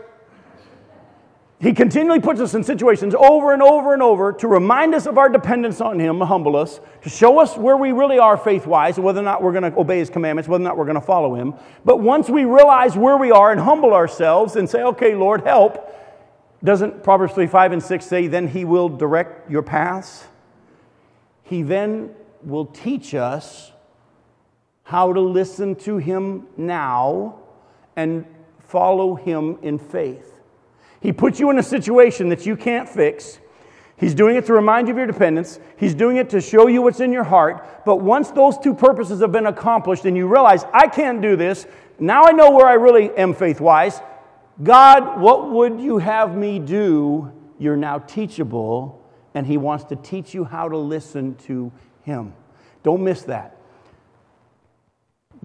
He 1.62 1.72
continually 1.72 2.20
puts 2.20 2.42
us 2.42 2.54
in 2.54 2.62
situations 2.62 3.16
over 3.18 3.54
and 3.54 3.64
over 3.64 3.94
and 3.94 4.04
over 4.04 4.34
to 4.34 4.50
remind 4.50 4.94
us 4.94 5.06
of 5.06 5.18
our 5.18 5.30
dependence 5.30 5.80
on 5.80 5.98
Him, 5.98 6.20
humble 6.20 6.58
us, 6.58 6.82
to 7.04 7.10
show 7.10 7.40
us 7.40 7.56
where 7.56 7.78
we 7.78 7.94
really 7.94 8.20
are 8.20 8.36
faith 8.36 8.68
wise, 8.68 9.00
whether 9.00 9.22
or 9.22 9.24
not 9.24 9.42
we're 9.42 9.54
going 9.54 9.72
to 9.72 9.80
obey 9.80 10.00
His 10.00 10.10
commandments, 10.10 10.50
whether 10.50 10.62
or 10.62 10.68
not 10.68 10.76
we're 10.76 10.84
going 10.84 10.96
to 10.96 11.00
follow 11.00 11.34
Him. 11.34 11.54
But 11.86 12.02
once 12.02 12.30
we 12.30 12.44
realize 12.44 12.98
where 12.98 13.16
we 13.16 13.32
are 13.32 13.54
and 13.54 13.62
humble 13.62 13.94
ourselves 13.94 14.58
and 14.58 14.70
say, 14.70 14.84
okay, 14.84 15.16
Lord, 15.16 15.46
help, 15.46 15.96
doesn't 16.66 17.02
Proverbs 17.02 17.32
3 17.34 17.48
5 17.48 17.72
and 17.72 17.82
6 17.82 18.06
say, 18.06 18.28
then 18.28 18.50
He 18.50 18.66
will 18.66 18.90
direct 18.90 19.50
your 19.50 19.62
paths? 19.62 20.26
He 21.44 21.62
then 21.62 22.14
will 22.44 22.66
teach 22.66 23.16
us 23.16 23.72
how 24.88 25.12
to 25.12 25.20
listen 25.20 25.76
to 25.76 25.98
Him 25.98 26.48
now 26.56 27.36
and 27.98 28.26
follow 28.60 29.16
Him 29.16 29.58
in 29.62 29.78
faith. 29.78 30.40
He 31.02 31.12
puts 31.12 31.42
you 31.42 31.50
in 31.50 31.60
a 31.60 31.64
situation 31.64 32.30
that 32.30 32.46
you 32.46 32.56
can't 32.56 32.88
fix. 32.88 33.40
He's 33.98 34.16
doing 34.16 34.38
it 34.38 34.46
to 34.46 34.54
remind 34.54 34.88
you 34.88 34.94
of 34.94 34.98
your 34.98 35.06
dependence. 35.06 35.60
He's 35.76 35.94
doing 35.94 36.16
it 36.16 36.30
to 36.30 36.40
show 36.40 36.68
you 36.68 36.82
what's 36.82 37.02
in 37.02 37.12
your 37.12 37.26
heart. 37.26 37.84
But 37.86 37.98
once 37.98 38.32
those 38.32 38.58
two 38.58 38.74
purposes 38.74 39.20
have 39.20 39.34
been 39.34 39.48
accomplished 39.48 40.06
and 40.06 40.16
you 40.16 40.26
realize, 40.26 40.64
I 40.74 40.88
can't 40.88 41.22
do 41.22 41.36
this, 41.36 41.68
now 42.00 42.24
I 42.24 42.32
know 42.32 42.52
where 42.52 42.68
I 42.68 42.76
really 42.76 43.12
am 43.18 43.34
faith 43.34 43.60
wise. 43.60 44.00
God, 44.64 45.20
what 45.20 45.52
would 45.52 45.82
you 45.82 45.98
have 45.98 46.34
me 46.34 46.60
do? 46.60 47.30
You're 47.60 47.76
now 47.76 48.00
teachable, 48.00 49.06
and 49.34 49.46
He 49.46 49.58
wants 49.58 49.84
to 49.86 49.98
teach 49.98 50.34
you 50.34 50.46
how 50.46 50.70
to 50.70 50.78
listen 50.78 51.36
to 51.48 51.74
Him. 52.04 52.34
Don't 52.84 53.04
miss 53.04 53.24
that. 53.24 53.57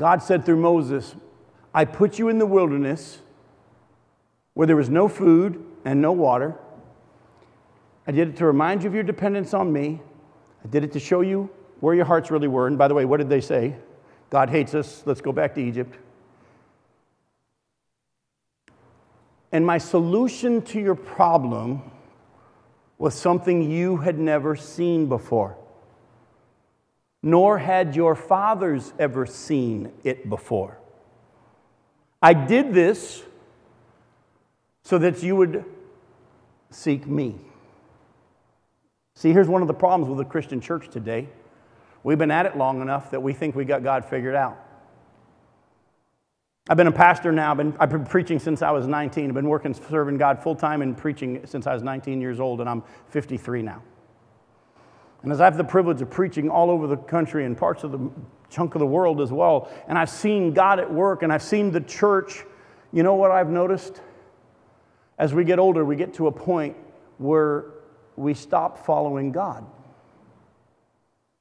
God 0.02 0.20
said 0.20 0.44
through 0.44 0.56
Moses, 0.56 1.14
I 1.72 1.84
put 1.84 2.18
you 2.18 2.28
in 2.28 2.40
the 2.40 2.44
wilderness 2.44 3.20
where 4.52 4.66
there 4.66 4.74
was 4.74 4.90
no 4.90 5.06
food 5.06 5.64
and 5.84 6.02
no 6.02 6.10
water. 6.10 6.56
I 8.04 8.10
did 8.10 8.30
it 8.30 8.36
to 8.38 8.46
remind 8.46 8.82
you 8.82 8.88
of 8.88 8.94
your 8.94 9.04
dependence 9.04 9.54
on 9.54 9.72
me. 9.72 10.02
I 10.64 10.66
did 10.66 10.82
it 10.82 10.90
to 10.94 10.98
show 10.98 11.20
you 11.20 11.48
where 11.78 11.94
your 11.94 12.04
hearts 12.04 12.32
really 12.32 12.48
were. 12.48 12.66
And 12.66 12.76
by 12.76 12.88
the 12.88 12.94
way, 12.94 13.04
what 13.04 13.18
did 13.18 13.28
they 13.28 13.40
say? 13.40 13.76
God 14.28 14.50
hates 14.50 14.74
us. 14.74 15.04
Let's 15.06 15.20
go 15.20 15.30
back 15.30 15.54
to 15.54 15.62
Egypt. 15.62 15.96
And 19.52 19.64
my 19.64 19.78
solution 19.78 20.62
to 20.62 20.80
your 20.80 20.96
problem 20.96 21.80
was 22.98 23.14
something 23.14 23.70
you 23.70 23.98
had 23.98 24.18
never 24.18 24.56
seen 24.56 25.08
before, 25.08 25.56
nor 27.22 27.58
had 27.58 27.94
your 27.94 28.14
fathers 28.14 28.92
ever 28.98 29.26
seen 29.26 29.92
it 30.02 30.28
before. 30.28 30.78
I 32.20 32.34
did 32.34 32.72
this 32.72 33.22
so 34.82 34.98
that 34.98 35.22
you 35.22 35.36
would 35.36 35.64
seek 36.70 37.06
me. 37.06 37.36
See, 39.14 39.32
here's 39.32 39.48
one 39.48 39.62
of 39.62 39.68
the 39.68 39.74
problems 39.74 40.08
with 40.08 40.18
the 40.18 40.30
Christian 40.30 40.60
church 40.60 40.88
today. 40.88 41.28
We've 42.02 42.18
been 42.18 42.30
at 42.30 42.46
it 42.46 42.56
long 42.56 42.82
enough 42.82 43.10
that 43.12 43.22
we 43.22 43.32
think 43.32 43.54
we 43.54 43.64
got 43.64 43.84
God 43.84 44.04
figured 44.04 44.34
out. 44.34 44.58
I've 46.68 46.76
been 46.76 46.86
a 46.86 46.92
pastor 46.92 47.32
now. 47.32 47.50
I've 47.50 47.56
been, 47.56 47.76
I've 47.78 47.90
been 47.90 48.04
preaching 48.04 48.38
since 48.38 48.62
I 48.62 48.70
was 48.70 48.86
19. 48.86 49.28
I've 49.28 49.34
been 49.34 49.48
working, 49.48 49.74
serving 49.74 50.16
God 50.16 50.42
full 50.42 50.54
time 50.54 50.80
and 50.82 50.96
preaching 50.96 51.44
since 51.44 51.66
I 51.66 51.74
was 51.74 51.82
19 51.82 52.20
years 52.20 52.40
old, 52.40 52.60
and 52.60 52.68
I'm 52.68 52.82
53 53.08 53.62
now. 53.62 53.82
And 55.22 55.30
as 55.30 55.40
I 55.40 55.44
have 55.44 55.56
the 55.56 55.64
privilege 55.64 56.02
of 56.02 56.10
preaching 56.10 56.48
all 56.48 56.70
over 56.70 56.86
the 56.86 56.96
country 56.96 57.44
and 57.44 57.56
parts 57.56 57.84
of 57.84 57.92
the 57.92 58.10
chunk 58.50 58.74
of 58.74 58.80
the 58.80 58.86
world 58.86 59.20
as 59.20 59.30
well, 59.30 59.70
and 59.88 59.96
I've 59.96 60.10
seen 60.10 60.52
God 60.52 60.80
at 60.80 60.92
work 60.92 61.22
and 61.22 61.32
I've 61.32 61.42
seen 61.42 61.70
the 61.70 61.80
church, 61.80 62.44
you 62.92 63.02
know 63.02 63.14
what 63.14 63.30
I've 63.30 63.50
noticed? 63.50 64.00
As 65.18 65.32
we 65.32 65.44
get 65.44 65.58
older, 65.58 65.84
we 65.84 65.96
get 65.96 66.14
to 66.14 66.26
a 66.26 66.32
point 66.32 66.76
where 67.18 67.66
we 68.16 68.34
stop 68.34 68.84
following 68.84 69.30
God. 69.32 69.64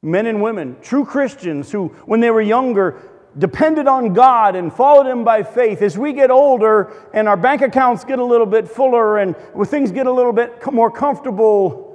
Men 0.03 0.25
and 0.25 0.41
women, 0.41 0.77
true 0.81 1.05
Christians 1.05 1.71
who, 1.71 1.89
when 2.05 2.19
they 2.19 2.31
were 2.31 2.41
younger, 2.41 3.01
depended 3.37 3.87
on 3.87 4.13
God 4.13 4.55
and 4.55 4.73
followed 4.73 5.07
Him 5.07 5.23
by 5.23 5.43
faith. 5.43 5.81
As 5.81 5.97
we 5.97 6.13
get 6.13 6.31
older 6.31 6.91
and 7.13 7.27
our 7.27 7.37
bank 7.37 7.61
accounts 7.61 8.03
get 8.03 8.19
a 8.19 8.23
little 8.23 8.45
bit 8.45 8.67
fuller 8.67 9.19
and 9.19 9.35
things 9.65 9.91
get 9.91 10.07
a 10.07 10.11
little 10.11 10.33
bit 10.33 10.71
more 10.71 10.91
comfortable, 10.91 11.90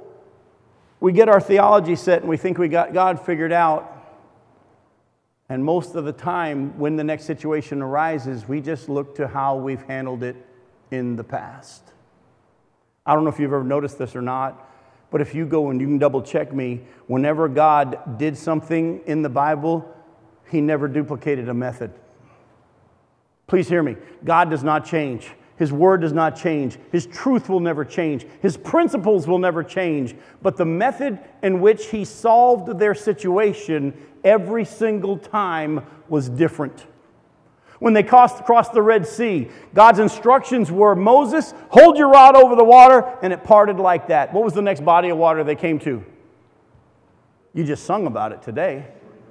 we 0.99 1.11
get 1.11 1.29
our 1.29 1.39
theology 1.39 1.95
set 1.95 2.21
and 2.21 2.29
we 2.29 2.37
think 2.37 2.57
we 2.57 2.67
got 2.67 2.93
God 2.93 3.23
figured 3.23 3.51
out. 3.51 3.93
And 5.49 5.63
most 5.63 5.95
of 5.95 6.03
the 6.03 6.11
time, 6.11 6.77
when 6.77 6.97
the 6.97 7.03
next 7.03 7.25
situation 7.25 7.81
arises, 7.81 8.47
we 8.47 8.59
just 8.59 8.89
look 8.89 9.15
to 9.15 9.27
how 9.27 9.55
we've 9.55 9.81
handled 9.83 10.23
it 10.23 10.35
in 10.91 11.15
the 11.15 11.23
past. 11.23 11.83
I 13.05 13.13
don't 13.13 13.23
know 13.23 13.29
if 13.29 13.39
you've 13.39 13.53
ever 13.53 13.63
noticed 13.63 13.97
this 13.97 14.15
or 14.15 14.21
not, 14.21 14.69
but 15.09 15.21
if 15.21 15.33
you 15.33 15.45
go 15.45 15.69
and 15.69 15.79
you 15.79 15.87
can 15.87 15.97
double 15.97 16.21
check 16.21 16.53
me, 16.53 16.81
whenever 17.07 17.47
God 17.47 18.17
did 18.17 18.37
something 18.37 19.01
in 19.05 19.21
the 19.21 19.29
Bible, 19.29 19.89
he 20.49 20.59
never 20.59 20.89
duplicated 20.89 21.47
a 21.47 21.53
method. 21.53 21.93
Please 23.47 23.69
hear 23.69 23.81
me. 23.81 23.95
God 24.25 24.49
does 24.49 24.63
not 24.63 24.85
change. 24.85 25.31
His 25.57 25.73
word 25.73 26.01
does 26.01 26.13
not 26.13 26.35
change. 26.35 26.77
His 26.91 27.07
truth 27.07 27.49
will 27.49 27.59
never 27.59 27.83
change. 27.83 28.25
His 28.41 28.55
principles 28.57 29.27
will 29.27 29.39
never 29.39 29.63
change. 29.63 30.15
But 30.41 30.55
the 30.55 30.65
method 30.65 31.19
in 31.41 31.61
which 31.61 31.87
he 31.87 32.05
solved 32.05 32.77
their 32.79 32.93
situation 32.93 33.93
every 34.23 34.65
single 34.65 35.17
time 35.17 35.83
was 36.09 36.29
different. 36.29 36.85
When 37.79 37.93
they 37.93 38.03
crossed 38.03 38.73
the 38.73 38.81
Red 38.81 39.07
Sea, 39.07 39.49
God's 39.73 39.99
instructions 39.99 40.71
were 40.71 40.95
Moses, 40.95 41.53
hold 41.69 41.97
your 41.97 42.09
rod 42.09 42.35
over 42.35 42.55
the 42.55 42.63
water, 42.63 43.17
and 43.21 43.31
it 43.31 43.43
parted 43.43 43.77
like 43.77 44.07
that. 44.07 44.33
What 44.33 44.43
was 44.43 44.53
the 44.53 44.61
next 44.63 44.83
body 44.83 45.09
of 45.09 45.17
water 45.17 45.43
they 45.43 45.55
came 45.55 45.79
to? 45.79 46.03
You 47.53 47.63
just 47.63 47.85
sung 47.85 48.07
about 48.07 48.31
it 48.31 48.41
today. 48.41 48.87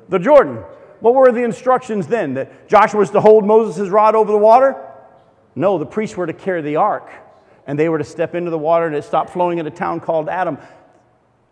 The 0.08 0.18
Jordan. 0.18 0.64
What 1.00 1.14
were 1.14 1.30
the 1.30 1.42
instructions 1.42 2.06
then? 2.06 2.34
That 2.34 2.68
Joshua 2.68 3.00
was 3.00 3.10
to 3.10 3.20
hold 3.20 3.44
Moses' 3.44 3.88
rod 3.88 4.14
over 4.14 4.32
the 4.32 4.38
water? 4.38 4.85
No, 5.56 5.78
the 5.78 5.86
priests 5.86 6.16
were 6.16 6.26
to 6.26 6.34
carry 6.34 6.60
the 6.60 6.76
ark, 6.76 7.10
and 7.66 7.78
they 7.78 7.88
were 7.88 7.98
to 7.98 8.04
step 8.04 8.34
into 8.34 8.50
the 8.50 8.58
water 8.58 8.86
and 8.86 8.94
it 8.94 9.02
stopped 9.02 9.30
flowing 9.30 9.58
in 9.58 9.66
a 9.66 9.70
town 9.70 10.00
called 10.00 10.28
Adam. 10.28 10.58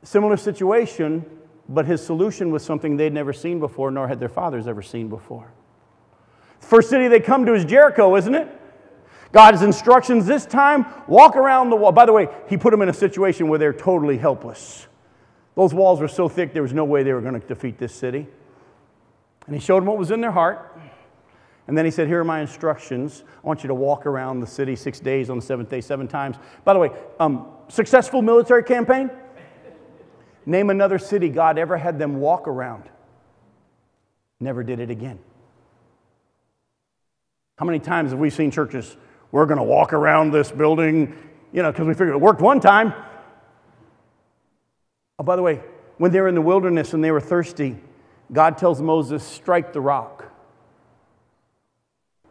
Similar 0.02 0.36
situation, 0.36 1.24
but 1.68 1.86
his 1.86 2.04
solution 2.04 2.52
was 2.52 2.62
something 2.62 2.98
they'd 2.98 3.14
never 3.14 3.32
seen 3.32 3.58
before, 3.58 3.90
nor 3.90 4.06
had 4.06 4.20
their 4.20 4.28
fathers 4.28 4.68
ever 4.68 4.82
seen 4.82 5.08
before. 5.08 5.50
First 6.60 6.90
city 6.90 7.08
they 7.08 7.20
come 7.20 7.46
to 7.46 7.54
is 7.54 7.64
Jericho, 7.64 8.14
isn't 8.16 8.34
it? 8.34 8.48
God's 9.32 9.62
instructions 9.62 10.26
this 10.26 10.46
time 10.46 10.86
walk 11.08 11.34
around 11.34 11.70
the 11.70 11.76
wall. 11.76 11.90
By 11.90 12.06
the 12.06 12.12
way, 12.12 12.28
he 12.48 12.56
put 12.56 12.70
them 12.70 12.82
in 12.82 12.88
a 12.88 12.94
situation 12.94 13.48
where 13.48 13.58
they're 13.58 13.72
totally 13.72 14.18
helpless. 14.18 14.86
Those 15.56 15.72
walls 15.72 16.00
were 16.00 16.08
so 16.08 16.28
thick, 16.28 16.52
there 16.52 16.62
was 16.62 16.72
no 16.72 16.84
way 16.84 17.02
they 17.02 17.12
were 17.12 17.20
going 17.20 17.40
to 17.40 17.46
defeat 17.46 17.78
this 17.78 17.94
city. 17.94 18.26
And 19.46 19.54
he 19.54 19.60
showed 19.60 19.80
them 19.80 19.86
what 19.86 19.98
was 19.98 20.10
in 20.10 20.20
their 20.20 20.30
heart. 20.30 20.73
And 21.66 21.76
then 21.76 21.84
he 21.84 21.90
said, 21.90 22.08
Here 22.08 22.20
are 22.20 22.24
my 22.24 22.40
instructions. 22.40 23.24
I 23.42 23.46
want 23.46 23.62
you 23.62 23.68
to 23.68 23.74
walk 23.74 24.06
around 24.06 24.40
the 24.40 24.46
city 24.46 24.76
six 24.76 25.00
days 25.00 25.30
on 25.30 25.36
the 25.36 25.44
seventh 25.44 25.70
day, 25.70 25.80
seven 25.80 26.08
times. 26.08 26.36
By 26.64 26.74
the 26.74 26.78
way, 26.78 26.90
um, 27.18 27.48
successful 27.68 28.22
military 28.22 28.64
campaign? 28.64 29.10
Name 30.46 30.68
another 30.70 30.98
city 30.98 31.30
God 31.30 31.58
ever 31.58 31.76
had 31.76 31.98
them 31.98 32.20
walk 32.20 32.46
around. 32.48 32.84
Never 34.40 34.62
did 34.62 34.78
it 34.78 34.90
again. 34.90 35.18
How 37.56 37.64
many 37.64 37.78
times 37.78 38.10
have 38.10 38.18
we 38.18 38.30
seen 38.30 38.50
churches, 38.50 38.96
we're 39.30 39.46
going 39.46 39.58
to 39.58 39.64
walk 39.64 39.92
around 39.92 40.32
this 40.32 40.50
building, 40.50 41.16
you 41.52 41.62
know, 41.62 41.70
because 41.70 41.86
we 41.86 41.94
figured 41.94 42.10
it 42.10 42.20
worked 42.20 42.42
one 42.42 42.60
time? 42.60 42.92
Oh, 45.18 45.24
by 45.24 45.36
the 45.36 45.42
way, 45.42 45.62
when 45.98 46.10
they 46.10 46.20
were 46.20 46.28
in 46.28 46.34
the 46.34 46.42
wilderness 46.42 46.92
and 46.92 47.02
they 47.02 47.12
were 47.12 47.20
thirsty, 47.20 47.76
God 48.32 48.58
tells 48.58 48.82
Moses, 48.82 49.22
strike 49.22 49.72
the 49.72 49.80
rock. 49.80 50.23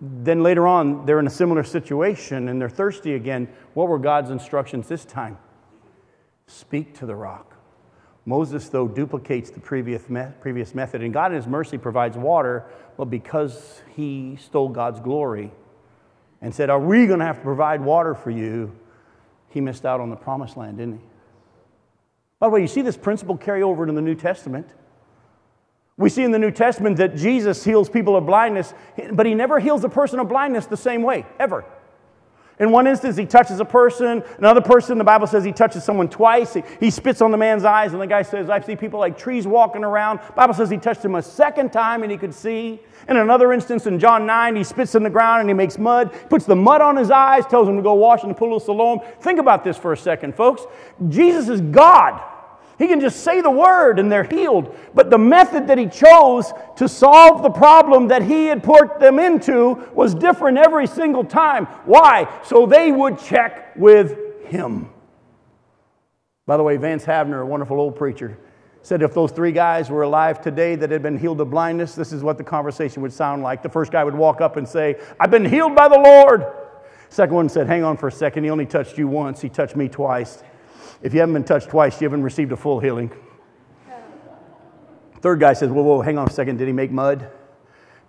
Then 0.06 0.44
later 0.44 0.68
on, 0.68 1.06
they're 1.06 1.20
in 1.20 1.28
a 1.28 1.32
similar 1.32 1.64
situation 1.64 2.50
and 2.50 2.60
they're 2.60 2.70
thirsty 2.70 3.14
again. 3.14 3.48
What 3.74 3.88
were 3.88 4.00
God's 4.00 4.32
instructions 4.32 4.90
this 4.90 5.06
time? 5.06 5.38
Speak 6.46 6.98
to 7.00 7.06
the 7.06 7.16
rock. 7.16 7.56
Moses, 8.26 8.68
though, 8.68 8.88
duplicates 8.88 9.50
the 9.50 9.62
previous, 9.62 10.10
me- 10.10 10.28
previous 10.42 10.76
method, 10.76 11.04
and 11.04 11.14
God 11.14 11.32
in 11.32 11.38
His 11.38 11.48
mercy 11.48 11.78
provides 11.78 12.18
water, 12.18 12.66
but 12.98 13.06
because 13.06 13.82
he 13.96 14.38
stole 14.42 14.70
God's 14.70 15.00
glory 15.00 15.52
and 16.42 16.54
said, 16.54 16.70
Are 16.70 16.80
we 16.80 17.06
going 17.06 17.20
to 17.20 17.26
have 17.26 17.38
to 17.38 17.44
provide 17.44 17.82
water 17.82 18.14
for 18.14 18.30
you? 18.30 18.76
He 19.50 19.62
missed 19.62 19.86
out 19.86 20.02
on 20.02 20.10
the 20.10 20.16
promised 20.16 20.58
land, 20.58 20.78
didn't 20.78 20.96
he? 20.96 21.06
By 22.40 22.48
the 22.48 22.52
way, 22.52 22.62
you 22.62 22.68
see 22.68 22.82
this 22.82 22.98
principle 22.98 23.38
carry 23.38 23.64
over 23.64 23.84
into 23.84 23.94
the 23.94 24.02
New 24.02 24.16
Testament. 24.16 24.68
We 26.04 26.10
see 26.10 26.24
in 26.24 26.32
the 26.32 26.38
New 26.38 26.52
Testament 26.52 26.98
that 26.98 27.16
Jesus 27.16 27.64
heals 27.64 27.90
people 27.90 28.18
of 28.18 28.26
blindness, 28.26 28.74
but 29.14 29.26
he 29.26 29.34
never 29.34 29.58
heals 29.58 29.86
a 29.86 29.90
person 29.90 30.20
of 30.20 30.28
blindness 30.28 30.66
the 30.66 30.76
same 30.76 31.02
way, 31.02 31.26
ever. 31.40 31.64
In 32.60 32.72
one 32.72 32.88
instance, 32.88 33.16
he 33.16 33.26
touches 33.26 33.62
a 33.62 33.66
person. 33.66 34.22
Another 34.38 34.60
person, 34.60 34.98
the 34.98 35.06
Bible 35.06 35.28
says 35.28 35.46
he 35.46 35.54
touches 35.54 35.86
someone 35.86 36.10
twice. 36.10 36.56
He, 36.56 36.64
he, 36.82 36.92
spits 36.92 37.22
on 37.22 37.32
the 37.32 37.38
man's 37.38 37.64
eyes, 37.64 37.94
and 37.94 38.02
the 38.02 38.08
guy 38.08 38.22
says, 38.22 38.50
I 38.50 38.60
see 38.60 38.76
people 38.76 39.00
like 39.00 39.18
trees 39.18 39.48
walking 39.48 39.86
around. 39.86 40.20
Bible 40.36 40.54
says 40.54 40.70
he 40.70 40.76
touched 40.78 41.06
him 41.06 41.16
a 41.16 41.24
second 41.24 41.72
time 41.72 42.04
and 42.04 42.12
he 42.12 42.18
could 42.18 42.34
see. 42.34 42.82
In 43.08 43.16
another 43.16 43.54
instance, 43.54 43.86
in 43.86 43.98
John 43.98 44.26
9, 44.26 44.58
he 44.58 44.64
spits 44.66 44.96
in 44.96 45.04
the 45.04 45.10
ground 45.10 45.40
and 45.40 45.50
he 45.50 45.54
makes 45.54 45.78
mud, 45.78 46.12
puts 46.30 46.44
the 46.44 46.58
mud 46.58 46.82
on 46.82 46.98
his 46.98 47.12
eyes, 47.12 47.46
tells 47.46 47.70
him 47.70 47.78
to 47.78 47.82
go 47.82 47.94
wash 47.94 48.24
in 48.24 48.28
the 48.28 48.36
pool 48.36 48.58
of 48.58 48.64
Siloam. 48.64 49.00
Think 49.22 49.40
about 49.40 49.64
this 49.64 49.78
for 49.78 49.94
a 49.94 49.98
second, 49.98 50.36
folks. 50.36 50.66
Jesus 51.08 51.48
is 51.48 51.62
God. 51.62 52.33
He 52.78 52.88
can 52.88 53.00
just 53.00 53.24
say 53.24 53.42
the 53.42 53.52
word 53.52 54.00
and 54.00 54.12
they're 54.12 54.24
healed. 54.24 54.76
But 54.94 55.10
the 55.10 55.18
method 55.18 55.68
that 55.68 55.78
he 55.78 55.88
chose 55.88 56.52
to 56.78 56.88
solve 56.88 57.44
the 57.44 57.50
problem 57.50 58.08
that 58.08 58.24
he 58.24 58.46
had 58.46 58.64
put 58.64 59.00
them 59.00 59.20
into 59.20 59.88
was 59.94 60.16
different 60.16 60.58
every 60.58 60.88
single 60.88 61.24
time. 61.24 61.66
Why? 61.86 62.28
So 62.44 62.66
they 62.66 62.92
would 62.92 63.20
check 63.20 63.76
with 63.76 64.18
him. 64.46 64.90
By 66.46 66.58
the 66.58 66.64
way, 66.64 66.78
Vance 66.78 67.06
Havner, 67.06 67.42
a 67.42 67.46
wonderful 67.46 67.80
old 67.80 67.96
preacher, 67.96 68.38
said 68.82 69.02
if 69.02 69.14
those 69.14 69.32
three 69.32 69.54
guys 69.54 69.90
were 69.90 70.02
alive 70.02 70.42
today 70.42 70.76
that 70.76 70.92
had 70.92 71.02
been 71.02 71.18
healed 71.18 71.40
of 71.40 71.50
blindness, 71.50 71.96
this 71.96 72.12
is 72.12 72.22
what 72.22 72.38
the 72.38 72.44
conversation 72.44 73.02
would 73.02 73.14
sound 73.14 73.44
like. 73.44 73.64
The 73.64 73.70
first 73.70 73.92
guy 73.92 74.04
would 74.04 74.16
walk 74.16 74.42
up 74.42 74.58
and 74.58 74.68
say, 74.68 75.00
I've 75.20 75.32
been 75.32 75.46
healed 75.46 75.74
by 75.74 75.88
the 75.88 76.00
Lord. 76.00 76.46
Second 77.08 77.36
one 77.36 77.48
said, 77.48 77.68
Hang 77.68 77.84
on 77.84 77.96
for 77.96 78.08
a 78.08 78.12
second. 78.12 78.44
He 78.44 78.50
only 78.50 78.66
touched 78.66 78.98
you 78.98 79.08
once, 79.08 79.40
he 79.40 79.48
touched 79.48 79.76
me 79.76 79.88
twice. 79.88 80.44
If 81.04 81.14
you 81.14 81.20
haven't 81.20 81.34
been 81.34 81.44
touched 81.44 81.70
twice, 81.70 82.00
you 82.00 82.06
haven't 82.06 82.24
received 82.24 82.54
a 82.54 82.58
full 82.58 82.80
healing. 82.80 83.12
Third 85.20 85.40
guy 85.40 85.54
says, 85.54 85.70
Whoa, 85.70 85.84
whoa, 85.84 86.02
hang 86.02 86.18
on 86.18 86.28
a 86.28 86.32
second. 86.32 86.58
Did 86.58 86.68
he 86.68 86.74
make 86.74 86.92
mud? 86.92 87.30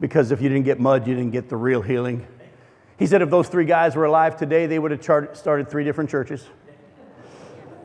Because 0.01 0.31
if 0.31 0.41
you 0.41 0.49
didn't 0.49 0.65
get 0.65 0.81
mud, 0.81 1.07
you 1.07 1.15
didn't 1.15 1.33
get 1.33 1.49
the 1.49 1.57
real 1.57 1.83
healing. 1.83 2.27
He 2.97 3.07
said 3.07 3.23
if 3.23 3.31
those 3.31 3.49
three 3.49 3.65
guys 3.65 3.97
were 3.97 4.05
alive 4.05 4.37
today, 4.37 4.67
they 4.67 4.79
would 4.79 4.93
have 4.93 5.37
started 5.37 5.69
three 5.69 5.85
different 5.85 6.09
churches 6.09 6.47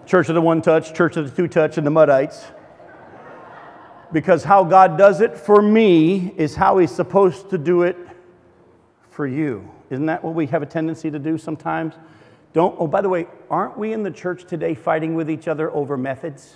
Church 0.06 0.30
of 0.30 0.36
the 0.36 0.42
One 0.42 0.62
Touch, 0.62 0.94
Church 0.94 1.18
of 1.18 1.30
the 1.30 1.36
Two 1.36 1.48
Touch, 1.48 1.78
and 1.78 1.86
the 1.86 1.92
Muddites. 1.92 2.44
Because 4.12 4.44
how 4.44 4.64
God 4.64 4.98
does 4.98 5.22
it 5.22 5.38
for 5.38 5.62
me 5.62 6.34
is 6.36 6.56
how 6.56 6.78
He's 6.78 6.92
supposed 6.92 7.50
to 7.50 7.58
do 7.58 7.84
it 7.84 7.98
for 9.10 9.26
you. 9.28 9.70
Isn't 9.90 10.08
that 10.08 10.24
what 10.24 10.34
we 10.34 10.48
have 10.48 10.62
a 10.62 10.68
tendency 10.68 11.10
to 11.12 11.20
do 11.20 11.38
sometimes? 11.38 11.96
Don't, 12.54 12.76
oh, 12.80 12.88
by 12.88 13.02
the 13.02 13.10
way, 13.10 13.28
aren't 13.50 13.78
we 13.78 13.94
in 13.94 14.04
the 14.04 14.12
church 14.12 14.46
today 14.46 14.74
fighting 14.74 15.16
with 15.16 15.30
each 15.30 15.48
other 15.48 15.72
over 15.72 15.98
methods? 15.98 16.56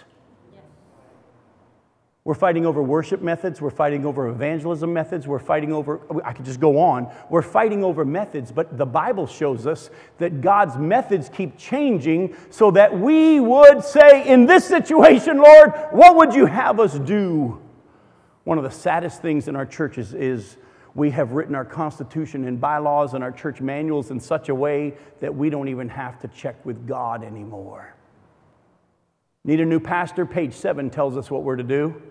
We're 2.25 2.35
fighting 2.35 2.65
over 2.65 2.81
worship 2.81 3.21
methods. 3.21 3.59
We're 3.59 3.69
fighting 3.69 4.05
over 4.05 4.29
evangelism 4.29 4.93
methods. 4.93 5.27
We're 5.27 5.39
fighting 5.39 5.73
over, 5.73 5.99
I 6.23 6.31
could 6.31 6.45
just 6.45 6.61
go 6.61 6.79
on. 6.79 7.11
We're 7.29 7.41
fighting 7.41 7.83
over 7.83 8.05
methods, 8.05 8.49
but 8.49 8.77
the 8.77 8.85
Bible 8.85 9.27
shows 9.27 9.67
us 9.67 9.89
that 10.19 10.39
God's 10.39 10.77
methods 10.77 11.29
keep 11.29 11.57
changing 11.57 12.33
so 12.49 12.71
that 12.71 12.97
we 12.97 13.41
would 13.41 13.83
say, 13.83 14.25
in 14.25 14.45
this 14.45 14.65
situation, 14.65 15.37
Lord, 15.37 15.73
what 15.91 16.15
would 16.15 16.33
you 16.33 16.45
have 16.45 16.79
us 16.79 16.97
do? 16.97 17.61
One 18.45 18.57
of 18.57 18.63
the 18.63 18.71
saddest 18.71 19.21
things 19.21 19.49
in 19.49 19.57
our 19.57 19.65
churches 19.65 20.13
is 20.13 20.55
we 20.95 21.09
have 21.09 21.31
written 21.31 21.55
our 21.55 21.65
constitution 21.65 22.45
and 22.45 22.61
bylaws 22.61 23.13
and 23.13 23.23
our 23.23 23.31
church 23.31 23.61
manuals 23.61 24.11
in 24.11 24.19
such 24.19 24.49
a 24.49 24.55
way 24.55 24.93
that 25.21 25.33
we 25.33 25.49
don't 25.49 25.67
even 25.67 25.89
have 25.89 26.19
to 26.19 26.27
check 26.27 26.63
with 26.65 26.87
God 26.87 27.23
anymore. 27.23 27.95
Need 29.43 29.59
a 29.59 29.65
new 29.65 29.79
pastor? 29.79 30.25
Page 30.25 30.53
7 30.53 30.89
tells 30.89 31.17
us 31.17 31.31
what 31.31 31.43
we're 31.43 31.55
to 31.55 31.63
do. 31.63 32.01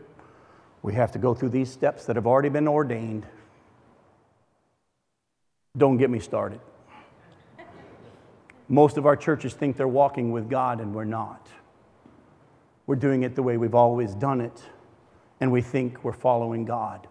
We 0.83 0.95
have 0.95 1.13
to 1.13 1.19
go 1.19 1.33
through 1.33 1.51
these 1.51 1.71
steps 1.71 2.07
that 2.07 2.17
have 2.17 2.27
already 2.27 2.49
been 2.49 2.67
ordained. 2.67 3.25
Don't 5.77 5.97
get 5.97 6.11
me 6.11 6.19
started. 6.19 6.61
Most 8.69 8.97
of 8.97 9.07
our 9.07 9.17
churches 9.17 9.55
think 9.55 9.77
they're 9.77 9.87
walking 9.87 10.33
with 10.33 10.51
God, 10.51 10.81
and 10.81 10.95
we're 10.95 11.05
not. 11.05 11.49
We're 12.87 12.97
doing 12.97 13.23
it 13.23 13.37
the 13.37 13.43
way 13.43 13.57
we've 13.57 13.75
always 13.75 14.15
done 14.15 14.41
it, 14.41 14.63
and 15.41 15.53
we 15.53 15.63
think 15.63 16.05
we're 16.05 16.13
following 16.13 16.65
God. 16.65 17.07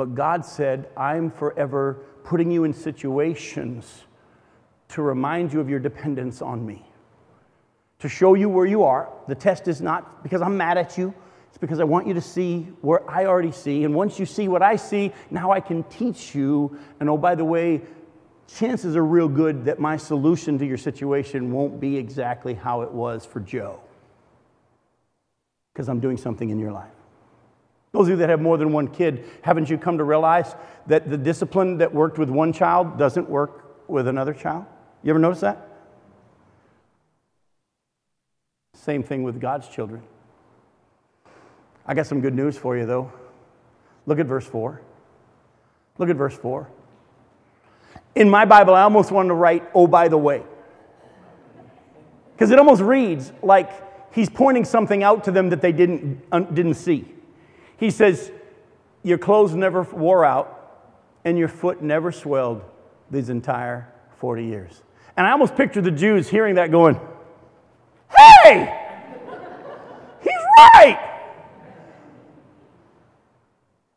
But 0.00 0.14
God 0.14 0.46
said, 0.46 0.88
I'm 0.96 1.30
forever 1.30 1.98
putting 2.24 2.50
you 2.50 2.64
in 2.64 2.72
situations 2.72 4.04
to 4.88 5.02
remind 5.02 5.52
you 5.52 5.60
of 5.60 5.68
your 5.68 5.78
dependence 5.78 6.40
on 6.40 6.64
me, 6.64 6.86
to 7.98 8.08
show 8.08 8.32
you 8.32 8.48
where 8.48 8.64
you 8.64 8.82
are. 8.84 9.12
The 9.28 9.34
test 9.34 9.68
is 9.68 9.82
not 9.82 10.22
because 10.22 10.40
I'm 10.40 10.56
mad 10.56 10.78
at 10.78 10.96
you, 10.96 11.12
it's 11.50 11.58
because 11.58 11.80
I 11.80 11.84
want 11.84 12.06
you 12.06 12.14
to 12.14 12.20
see 12.22 12.62
where 12.80 13.10
I 13.10 13.26
already 13.26 13.52
see. 13.52 13.84
And 13.84 13.94
once 13.94 14.18
you 14.18 14.24
see 14.24 14.48
what 14.48 14.62
I 14.62 14.76
see, 14.76 15.12
now 15.30 15.50
I 15.50 15.60
can 15.60 15.82
teach 15.82 16.34
you. 16.34 16.78
And 16.98 17.10
oh, 17.10 17.18
by 17.18 17.34
the 17.34 17.44
way, 17.44 17.82
chances 18.56 18.96
are 18.96 19.04
real 19.04 19.28
good 19.28 19.66
that 19.66 19.80
my 19.80 19.98
solution 19.98 20.58
to 20.60 20.66
your 20.66 20.78
situation 20.78 21.52
won't 21.52 21.78
be 21.78 21.98
exactly 21.98 22.54
how 22.54 22.80
it 22.80 22.90
was 22.90 23.26
for 23.26 23.40
Joe. 23.40 23.78
Because 25.74 25.90
I'm 25.90 26.00
doing 26.00 26.16
something 26.16 26.48
in 26.48 26.58
your 26.58 26.72
life. 26.72 26.99
Those 27.92 28.06
of 28.06 28.10
you 28.10 28.16
that 28.16 28.28
have 28.28 28.40
more 28.40 28.56
than 28.56 28.72
one 28.72 28.88
kid, 28.88 29.24
haven't 29.42 29.68
you 29.68 29.76
come 29.76 29.98
to 29.98 30.04
realize 30.04 30.54
that 30.86 31.10
the 31.10 31.18
discipline 31.18 31.78
that 31.78 31.92
worked 31.92 32.18
with 32.18 32.30
one 32.30 32.52
child 32.52 32.98
doesn't 32.98 33.28
work 33.28 33.88
with 33.88 34.06
another 34.06 34.32
child? 34.32 34.64
You 35.02 35.10
ever 35.10 35.18
notice 35.18 35.40
that? 35.40 35.66
Same 38.74 39.02
thing 39.02 39.24
with 39.24 39.40
God's 39.40 39.68
children. 39.68 40.02
I 41.84 41.94
got 41.94 42.06
some 42.06 42.20
good 42.20 42.34
news 42.34 42.56
for 42.56 42.76
you, 42.76 42.86
though. 42.86 43.12
Look 44.06 44.18
at 44.18 44.26
verse 44.26 44.46
4. 44.46 44.80
Look 45.98 46.08
at 46.08 46.16
verse 46.16 46.36
4. 46.36 46.68
In 48.14 48.30
my 48.30 48.44
Bible, 48.44 48.74
I 48.74 48.82
almost 48.82 49.10
wanted 49.10 49.28
to 49.28 49.34
write, 49.34 49.68
oh, 49.74 49.86
by 49.86 50.08
the 50.08 50.16
way. 50.16 50.42
Because 52.32 52.50
it 52.50 52.58
almost 52.58 52.80
reads 52.80 53.32
like 53.42 53.70
he's 54.14 54.30
pointing 54.30 54.64
something 54.64 55.02
out 55.02 55.24
to 55.24 55.30
them 55.30 55.50
that 55.50 55.60
they 55.60 55.72
didn't, 55.72 56.30
didn't 56.54 56.74
see. 56.74 57.06
He 57.80 57.90
says, 57.90 58.30
Your 59.02 59.16
clothes 59.16 59.54
never 59.54 59.82
wore 59.82 60.22
out, 60.22 60.84
and 61.24 61.38
your 61.38 61.48
foot 61.48 61.82
never 61.82 62.12
swelled 62.12 62.62
these 63.10 63.30
entire 63.30 63.88
40 64.18 64.44
years. 64.44 64.82
And 65.16 65.26
I 65.26 65.32
almost 65.32 65.56
picture 65.56 65.80
the 65.80 65.90
Jews 65.90 66.28
hearing 66.28 66.56
that 66.56 66.70
going, 66.70 67.00
Hey! 68.14 68.76
He's 70.20 70.32
right! 70.58 70.98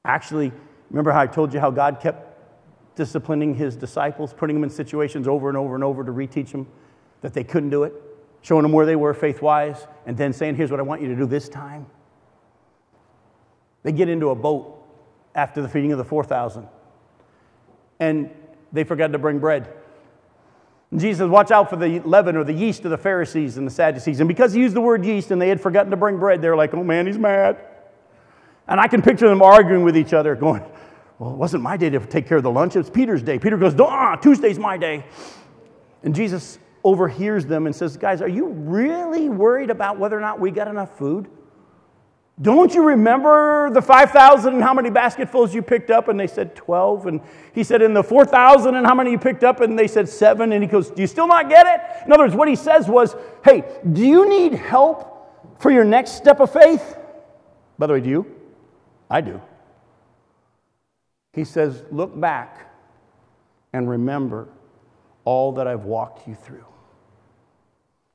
Actually, 0.06 0.54
remember 0.90 1.12
how 1.12 1.20
I 1.20 1.28
told 1.28 1.54
you 1.54 1.60
how 1.60 1.70
God 1.70 2.00
kept 2.00 2.38
disciplining 2.96 3.54
his 3.54 3.76
disciples, 3.76 4.34
putting 4.34 4.56
them 4.56 4.64
in 4.64 4.70
situations 4.70 5.28
over 5.28 5.50
and 5.50 5.58
over 5.58 5.76
and 5.76 5.84
over 5.84 6.06
to 6.06 6.12
reteach 6.12 6.52
them 6.52 6.68
that 7.20 7.34
they 7.34 7.44
couldn't 7.44 7.70
do 7.70 7.84
it, 7.84 7.94
showing 8.44 8.64
them 8.64 8.72
where 8.72 8.86
they 8.86 8.96
were 8.96 9.14
faith 9.14 9.42
wise, 9.42 9.88
and 10.06 10.16
then 10.16 10.32
saying, 10.32 10.56
Here's 10.56 10.72
what 10.72 10.80
I 10.80 10.84
want 10.84 11.02
you 11.02 11.10
to 11.10 11.16
do 11.18 11.26
this 11.26 11.50
time. 11.50 11.86
They 13.84 13.92
get 13.92 14.10
into 14.10 14.30
a 14.30 14.36
boat 14.36 14.80
after 15.36 15.62
the 15.62 15.70
feeding 15.70 15.92
of 15.92 15.98
the 15.98 16.06
4,000, 16.06 16.68
and 18.00 18.30
they 18.72 18.84
forgot 18.84 19.12
to 19.12 19.20
bring 19.20 19.40
bread. 19.40 19.72
And 20.92 21.00
Jesus 21.00 21.20
says, 21.20 21.30
Watch 21.30 21.52
out 21.52 21.70
for 21.70 21.76
the 21.76 22.00
leaven 22.02 22.38
or 22.38 22.44
the 22.44 22.54
yeast 22.54 22.86
of 22.86 22.92
the 22.92 22.98
Pharisees 22.98 23.58
and 23.58 23.66
the 23.66 23.72
Sadducees. 23.72 24.20
And 24.20 24.28
because 24.28 24.54
he 24.54 24.60
used 24.62 24.76
the 24.76 24.82
word 24.82 25.04
yeast 25.04 25.32
and 25.32 25.42
they 25.42 25.50
had 25.50 25.60
forgotten 25.60 25.90
to 25.90 25.98
bring 25.98 26.20
bread, 26.20 26.40
they're 26.40 26.56
like, 26.56 26.74
Oh 26.76 26.84
man, 26.84 27.08
he's 27.08 27.18
mad. 27.18 27.66
And 28.68 28.80
I 28.80 28.88
can 28.88 29.02
picture 29.02 29.28
them 29.28 29.42
arguing 29.42 29.84
with 29.84 29.98
each 29.98 30.14
other, 30.14 30.36
going, 30.36 30.64
Well, 31.18 31.32
it 31.32 31.38
wasn't 31.38 31.64
my 31.64 31.78
day 31.78 31.90
to 31.90 32.00
take 32.00 32.28
care 32.28 32.38
of 32.38 32.44
the 32.44 32.52
lunch. 32.52 32.76
It 32.76 32.80
was 32.80 32.92
Peter's 32.92 33.24
day. 33.24 33.40
Peter 33.40 33.58
goes, 33.58 33.74
Ah, 33.80 34.16
Tuesday's 34.18 34.60
my 34.60 34.78
day. 34.78 35.04
And 36.04 36.14
Jesus 36.14 36.60
overhears 36.84 37.48
them 37.48 37.66
and 37.66 37.76
says, 37.76 37.98
Guys, 37.98 38.22
are 38.22 38.30
you 38.30 38.48
really 38.48 39.30
worried 39.30 39.72
about 39.72 39.98
whether 39.98 40.16
or 40.16 40.22
not 40.22 40.40
we 40.40 40.52
got 40.52 40.68
enough 40.68 40.96
food? 40.96 41.28
Don't 42.42 42.74
you 42.74 42.82
remember 42.82 43.70
the 43.70 43.82
5,000 43.82 44.56
and 44.56 44.64
how 44.64 44.74
many 44.74 44.90
basketfuls 44.90 45.54
you 45.54 45.62
picked 45.62 45.92
up? 45.92 46.08
And 46.08 46.20
they 46.20 46.26
said 46.26 46.56
12. 46.56 47.06
And 47.06 47.22
he 47.54 47.64
said, 47.64 47.84
In 47.84 47.94
the 47.94 48.04
4,000 48.04 48.76
and 48.76 48.88
how 48.88 48.96
many 48.96 49.12
you 49.12 49.20
picked 49.20 49.44
up? 49.44 49.62
And 49.62 49.78
they 49.78 49.88
said 49.88 50.10
seven. 50.10 50.52
And 50.52 50.64
he 50.64 50.68
goes, 50.68 50.90
Do 50.90 51.02
you 51.02 51.08
still 51.08 51.28
not 51.28 51.48
get 51.48 51.68
it? 51.68 52.06
In 52.06 52.12
other 52.12 52.24
words, 52.24 52.36
what 52.36 52.48
he 52.48 52.56
says 52.56 52.88
was, 52.88 53.16
Hey, 53.44 53.64
do 53.92 54.04
you 54.04 54.28
need 54.28 54.54
help 54.54 55.60
for 55.60 55.70
your 55.70 55.86
next 55.86 56.14
step 56.14 56.40
of 56.40 56.52
faith? 56.52 56.98
By 57.78 57.86
the 57.86 57.94
way, 57.94 58.02
do 58.02 58.10
you? 58.10 58.36
I 59.10 59.22
do. 59.22 59.40
He 61.34 61.44
says, 61.44 61.84
Look 61.92 62.20
back 62.20 62.74
and 63.74 63.88
remember 63.88 64.48
all 65.24 65.52
that 65.54 65.68
I've 65.68 65.86
walked 65.86 66.28
you 66.28 66.34
through. 66.34 66.66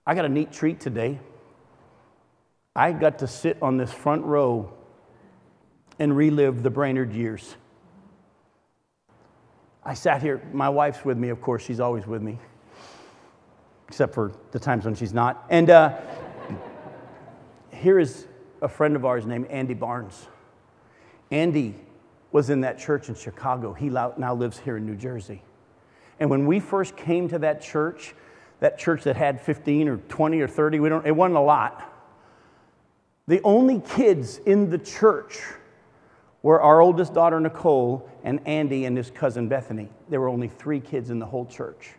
I 0.04 0.14
got 0.14 0.24
a 0.24 0.28
neat 0.28 0.50
treat 0.50 0.80
today. 0.80 1.20
I 2.78 2.92
got 2.92 3.18
to 3.18 3.26
sit 3.26 3.58
on 3.60 3.76
this 3.76 3.92
front 3.92 4.24
row 4.24 4.72
and 5.98 6.16
relive 6.16 6.62
the 6.62 6.70
Brainerd 6.70 7.12
years. 7.12 7.56
I 9.82 9.94
sat 9.94 10.22
here, 10.22 10.40
my 10.52 10.68
wife's 10.68 11.04
with 11.04 11.18
me, 11.18 11.30
of 11.30 11.40
course, 11.40 11.64
she's 11.64 11.80
always 11.80 12.06
with 12.06 12.22
me, 12.22 12.38
except 13.88 14.14
for 14.14 14.30
the 14.52 14.60
times 14.60 14.84
when 14.84 14.94
she's 14.94 15.12
not. 15.12 15.44
And 15.50 15.70
uh, 15.70 15.98
here 17.72 17.98
is 17.98 18.28
a 18.62 18.68
friend 18.68 18.94
of 18.94 19.04
ours 19.04 19.26
named 19.26 19.48
Andy 19.48 19.74
Barnes. 19.74 20.28
Andy 21.32 21.74
was 22.30 22.48
in 22.48 22.60
that 22.60 22.78
church 22.78 23.08
in 23.08 23.16
Chicago. 23.16 23.72
He 23.72 23.88
now 23.88 24.34
lives 24.34 24.56
here 24.56 24.76
in 24.76 24.86
New 24.86 24.94
Jersey. 24.94 25.42
And 26.20 26.30
when 26.30 26.46
we 26.46 26.60
first 26.60 26.96
came 26.96 27.28
to 27.30 27.40
that 27.40 27.60
church, 27.60 28.14
that 28.60 28.78
church 28.78 29.02
that 29.02 29.16
had 29.16 29.40
15 29.40 29.88
or 29.88 29.96
20 29.96 30.40
or 30.40 30.46
30, 30.46 30.78
we 30.78 30.88
don't, 30.88 31.04
it 31.04 31.16
wasn't 31.16 31.38
a 31.38 31.40
lot. 31.40 31.96
The 33.28 33.42
only 33.42 33.80
kids 33.80 34.38
in 34.38 34.70
the 34.70 34.78
church 34.78 35.42
were 36.42 36.62
our 36.62 36.80
oldest 36.80 37.12
daughter, 37.12 37.38
Nicole, 37.38 38.08
and 38.24 38.40
Andy 38.46 38.86
and 38.86 38.96
his 38.96 39.10
cousin, 39.10 39.48
Bethany. 39.48 39.90
There 40.08 40.18
were 40.18 40.30
only 40.30 40.48
three 40.48 40.80
kids 40.80 41.10
in 41.10 41.18
the 41.18 41.26
whole 41.26 41.44
church. 41.44 41.90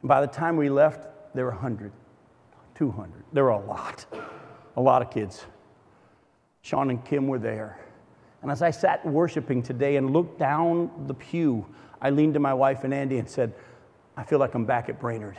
And 0.00 0.08
by 0.08 0.20
the 0.20 0.28
time 0.28 0.56
we 0.56 0.70
left, 0.70 1.08
there 1.34 1.44
were 1.44 1.50
100, 1.50 1.90
200. 2.76 3.24
There 3.32 3.42
were 3.42 3.50
a 3.50 3.58
lot, 3.58 4.06
a 4.76 4.80
lot 4.80 5.02
of 5.02 5.10
kids. 5.10 5.44
Sean 6.62 6.88
and 6.90 7.04
Kim 7.04 7.26
were 7.26 7.40
there. 7.40 7.80
And 8.40 8.48
as 8.48 8.62
I 8.62 8.70
sat 8.70 9.04
worshiping 9.04 9.60
today 9.60 9.96
and 9.96 10.12
looked 10.12 10.38
down 10.38 10.88
the 11.08 11.14
pew, 11.14 11.66
I 12.00 12.10
leaned 12.10 12.34
to 12.34 12.40
my 12.40 12.54
wife 12.54 12.84
and 12.84 12.94
Andy 12.94 13.18
and 13.18 13.28
said, 13.28 13.52
I 14.16 14.22
feel 14.22 14.38
like 14.38 14.54
I'm 14.54 14.66
back 14.66 14.88
at 14.88 15.00
Brainerd. 15.00 15.36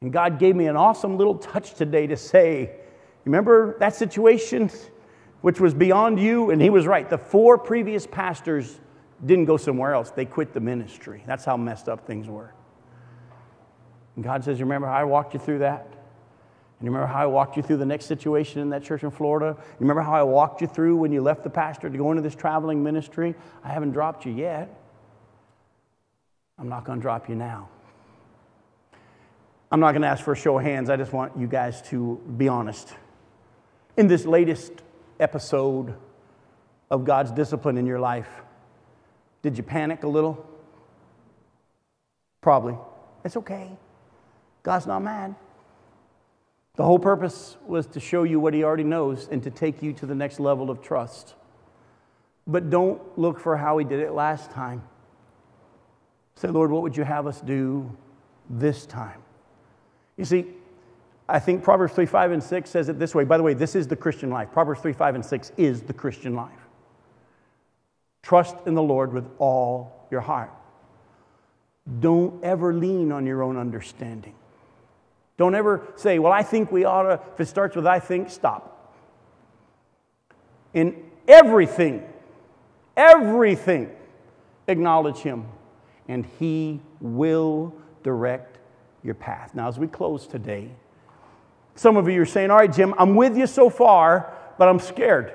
And 0.00 0.10
God 0.10 0.38
gave 0.38 0.56
me 0.56 0.66
an 0.66 0.76
awesome 0.76 1.18
little 1.18 1.34
touch 1.36 1.74
today 1.74 2.06
to 2.06 2.16
say, 2.16 2.76
Remember 3.26 3.76
that 3.80 3.94
situation, 3.94 4.70
which 5.42 5.60
was 5.60 5.74
beyond 5.74 6.18
you? 6.18 6.50
And 6.50 6.62
he 6.62 6.70
was 6.70 6.86
right. 6.86 7.10
The 7.10 7.18
four 7.18 7.58
previous 7.58 8.06
pastors 8.06 8.80
didn't 9.24 9.46
go 9.46 9.56
somewhere 9.56 9.92
else, 9.92 10.10
they 10.10 10.24
quit 10.24 10.52
the 10.52 10.60
ministry. 10.60 11.22
That's 11.26 11.44
how 11.44 11.56
messed 11.56 11.88
up 11.88 12.06
things 12.06 12.28
were. 12.28 12.54
And 14.14 14.24
God 14.24 14.44
says, 14.44 14.60
Remember 14.60 14.86
how 14.86 14.94
I 14.94 15.04
walked 15.04 15.34
you 15.34 15.40
through 15.40 15.58
that? 15.58 15.86
And 16.78 16.86
you 16.86 16.90
remember 16.90 17.06
how 17.06 17.22
I 17.22 17.26
walked 17.26 17.56
you 17.56 17.62
through 17.62 17.78
the 17.78 17.86
next 17.86 18.04
situation 18.04 18.60
in 18.60 18.70
that 18.70 18.84
church 18.84 19.02
in 19.02 19.10
Florida? 19.10 19.56
You 19.58 19.76
remember 19.80 20.02
how 20.02 20.12
I 20.12 20.22
walked 20.22 20.60
you 20.60 20.66
through 20.66 20.96
when 20.96 21.10
you 21.10 21.22
left 21.22 21.42
the 21.42 21.50
pastor 21.50 21.88
to 21.88 21.98
go 21.98 22.10
into 22.10 22.22
this 22.22 22.34
traveling 22.34 22.82
ministry? 22.82 23.34
I 23.64 23.68
haven't 23.68 23.92
dropped 23.92 24.26
you 24.26 24.32
yet. 24.32 24.78
I'm 26.58 26.68
not 26.68 26.84
going 26.84 26.98
to 26.98 27.02
drop 27.02 27.28
you 27.28 27.34
now. 27.34 27.70
I'm 29.72 29.80
not 29.80 29.92
going 29.92 30.02
to 30.02 30.08
ask 30.08 30.22
for 30.22 30.32
a 30.32 30.36
show 30.36 30.58
of 30.58 30.64
hands. 30.64 30.90
I 30.90 30.96
just 30.96 31.12
want 31.14 31.36
you 31.36 31.46
guys 31.46 31.80
to 31.88 32.20
be 32.36 32.46
honest. 32.46 32.94
In 33.96 34.08
this 34.08 34.26
latest 34.26 34.72
episode 35.18 35.94
of 36.90 37.04
God's 37.04 37.30
discipline 37.30 37.78
in 37.78 37.86
your 37.86 37.98
life, 37.98 38.28
did 39.42 39.56
you 39.56 39.62
panic 39.62 40.02
a 40.02 40.08
little? 40.08 40.46
Probably. 42.42 42.76
It's 43.24 43.36
okay. 43.38 43.70
God's 44.62 44.86
not 44.86 45.02
mad. 45.02 45.34
The 46.76 46.84
whole 46.84 46.98
purpose 46.98 47.56
was 47.66 47.86
to 47.88 48.00
show 48.00 48.24
you 48.24 48.38
what 48.38 48.52
He 48.52 48.64
already 48.64 48.84
knows 48.84 49.28
and 49.30 49.42
to 49.42 49.50
take 49.50 49.82
you 49.82 49.94
to 49.94 50.04
the 50.04 50.14
next 50.14 50.40
level 50.40 50.70
of 50.70 50.82
trust. 50.82 51.34
But 52.46 52.68
don't 52.68 53.00
look 53.18 53.40
for 53.40 53.56
how 53.56 53.78
He 53.78 53.84
did 53.86 54.00
it 54.00 54.12
last 54.12 54.50
time. 54.50 54.82
Say, 56.34 56.48
Lord, 56.48 56.70
what 56.70 56.82
would 56.82 56.98
you 56.98 57.04
have 57.04 57.26
us 57.26 57.40
do 57.40 57.96
this 58.50 58.84
time? 58.84 59.22
You 60.18 60.26
see, 60.26 60.46
I 61.28 61.38
think 61.38 61.64
Proverbs 61.64 61.92
3, 61.92 62.06
5, 62.06 62.32
and 62.32 62.42
6 62.42 62.70
says 62.70 62.88
it 62.88 62.98
this 62.98 63.14
way. 63.14 63.24
By 63.24 63.36
the 63.36 63.42
way, 63.42 63.54
this 63.54 63.74
is 63.74 63.88
the 63.88 63.96
Christian 63.96 64.30
life. 64.30 64.52
Proverbs 64.52 64.80
3, 64.80 64.92
5, 64.92 65.14
and 65.16 65.24
6 65.24 65.52
is 65.56 65.82
the 65.82 65.92
Christian 65.92 66.34
life. 66.34 66.52
Trust 68.22 68.56
in 68.66 68.74
the 68.74 68.82
Lord 68.82 69.12
with 69.12 69.28
all 69.38 70.06
your 70.10 70.20
heart. 70.20 70.50
Don't 72.00 72.42
ever 72.44 72.72
lean 72.72 73.12
on 73.12 73.26
your 73.26 73.42
own 73.42 73.56
understanding. 73.56 74.34
Don't 75.36 75.54
ever 75.54 75.86
say, 75.96 76.18
Well, 76.18 76.32
I 76.32 76.42
think 76.42 76.72
we 76.72 76.84
ought 76.84 77.02
to, 77.02 77.20
if 77.34 77.40
it 77.40 77.46
starts 77.46 77.76
with 77.76 77.86
I 77.86 78.00
think, 78.00 78.30
stop. 78.30 78.94
In 80.74 81.04
everything, 81.28 82.02
everything, 82.96 83.90
acknowledge 84.66 85.18
Him, 85.18 85.46
and 86.08 86.26
He 86.38 86.80
will 87.00 87.74
direct 88.02 88.58
your 89.02 89.14
path. 89.14 89.54
Now, 89.54 89.68
as 89.68 89.78
we 89.78 89.86
close 89.86 90.26
today, 90.26 90.70
some 91.76 91.96
of 91.96 92.08
you 92.08 92.20
are 92.22 92.26
saying, 92.26 92.50
All 92.50 92.56
right, 92.56 92.72
Jim, 92.72 92.94
I'm 92.98 93.14
with 93.14 93.36
you 93.36 93.46
so 93.46 93.70
far, 93.70 94.34
but 94.58 94.68
I'm 94.68 94.80
scared 94.80 95.32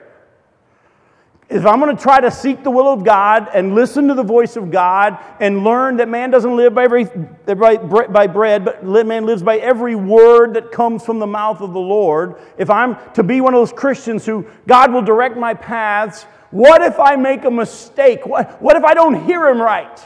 if 1.52 1.66
I'm 1.66 1.82
going 1.82 1.96
to 1.96 2.02
try 2.02 2.22
to 2.22 2.32
seek 2.32 2.64
the 2.64 2.72
will 2.72 2.88
of 2.88 3.04
God 3.04 3.50
and 3.54 3.76
listen 3.76 4.08
to 4.08 4.14
the 4.14 4.24
voice 4.24 4.56
of 4.56 4.72
God 4.72 5.20
and 5.42 5.66
learn 5.66 5.98
that 5.98 6.08
man 6.08 6.32
doesn't 6.32 6.56
live 6.56 6.74
by, 6.74 6.86
every, 6.86 7.04
by, 7.04 8.28
bread, 8.28 8.64
but 8.64 8.86
man 8.86 9.26
lives 9.26 9.44
by 9.44 9.58
every 9.58 9.96
word 9.96 10.54
that 10.54 10.72
comes 10.72 11.04
from 11.04 11.20
the 11.20 11.28
mouth 11.28 11.60
of 11.60 11.74
the 11.74 11.80
Lord, 11.80 12.36
if 12.58 12.70
I'm 12.70 12.96
to 13.16 13.24
be 13.24 13.42
one 13.42 13.54
of 13.54 13.60
those 13.60 13.74
Christians 13.74 14.26
who 14.26 14.48
God 14.66 14.94
will 14.94 15.02
direct 15.02 15.36
my 15.36 15.54
paths, 15.54 16.24
what 16.52 16.82
if 16.82 16.98
I 17.02 17.18
make 17.18 17.44
a 17.44 17.52
mistake? 17.52 18.26
What, 18.26 18.62
what 18.62 18.78
if 18.78 18.86
I 18.86 18.94
don't 18.94 19.26
hear 19.26 19.48
him 19.48 19.62
right? 19.62 20.00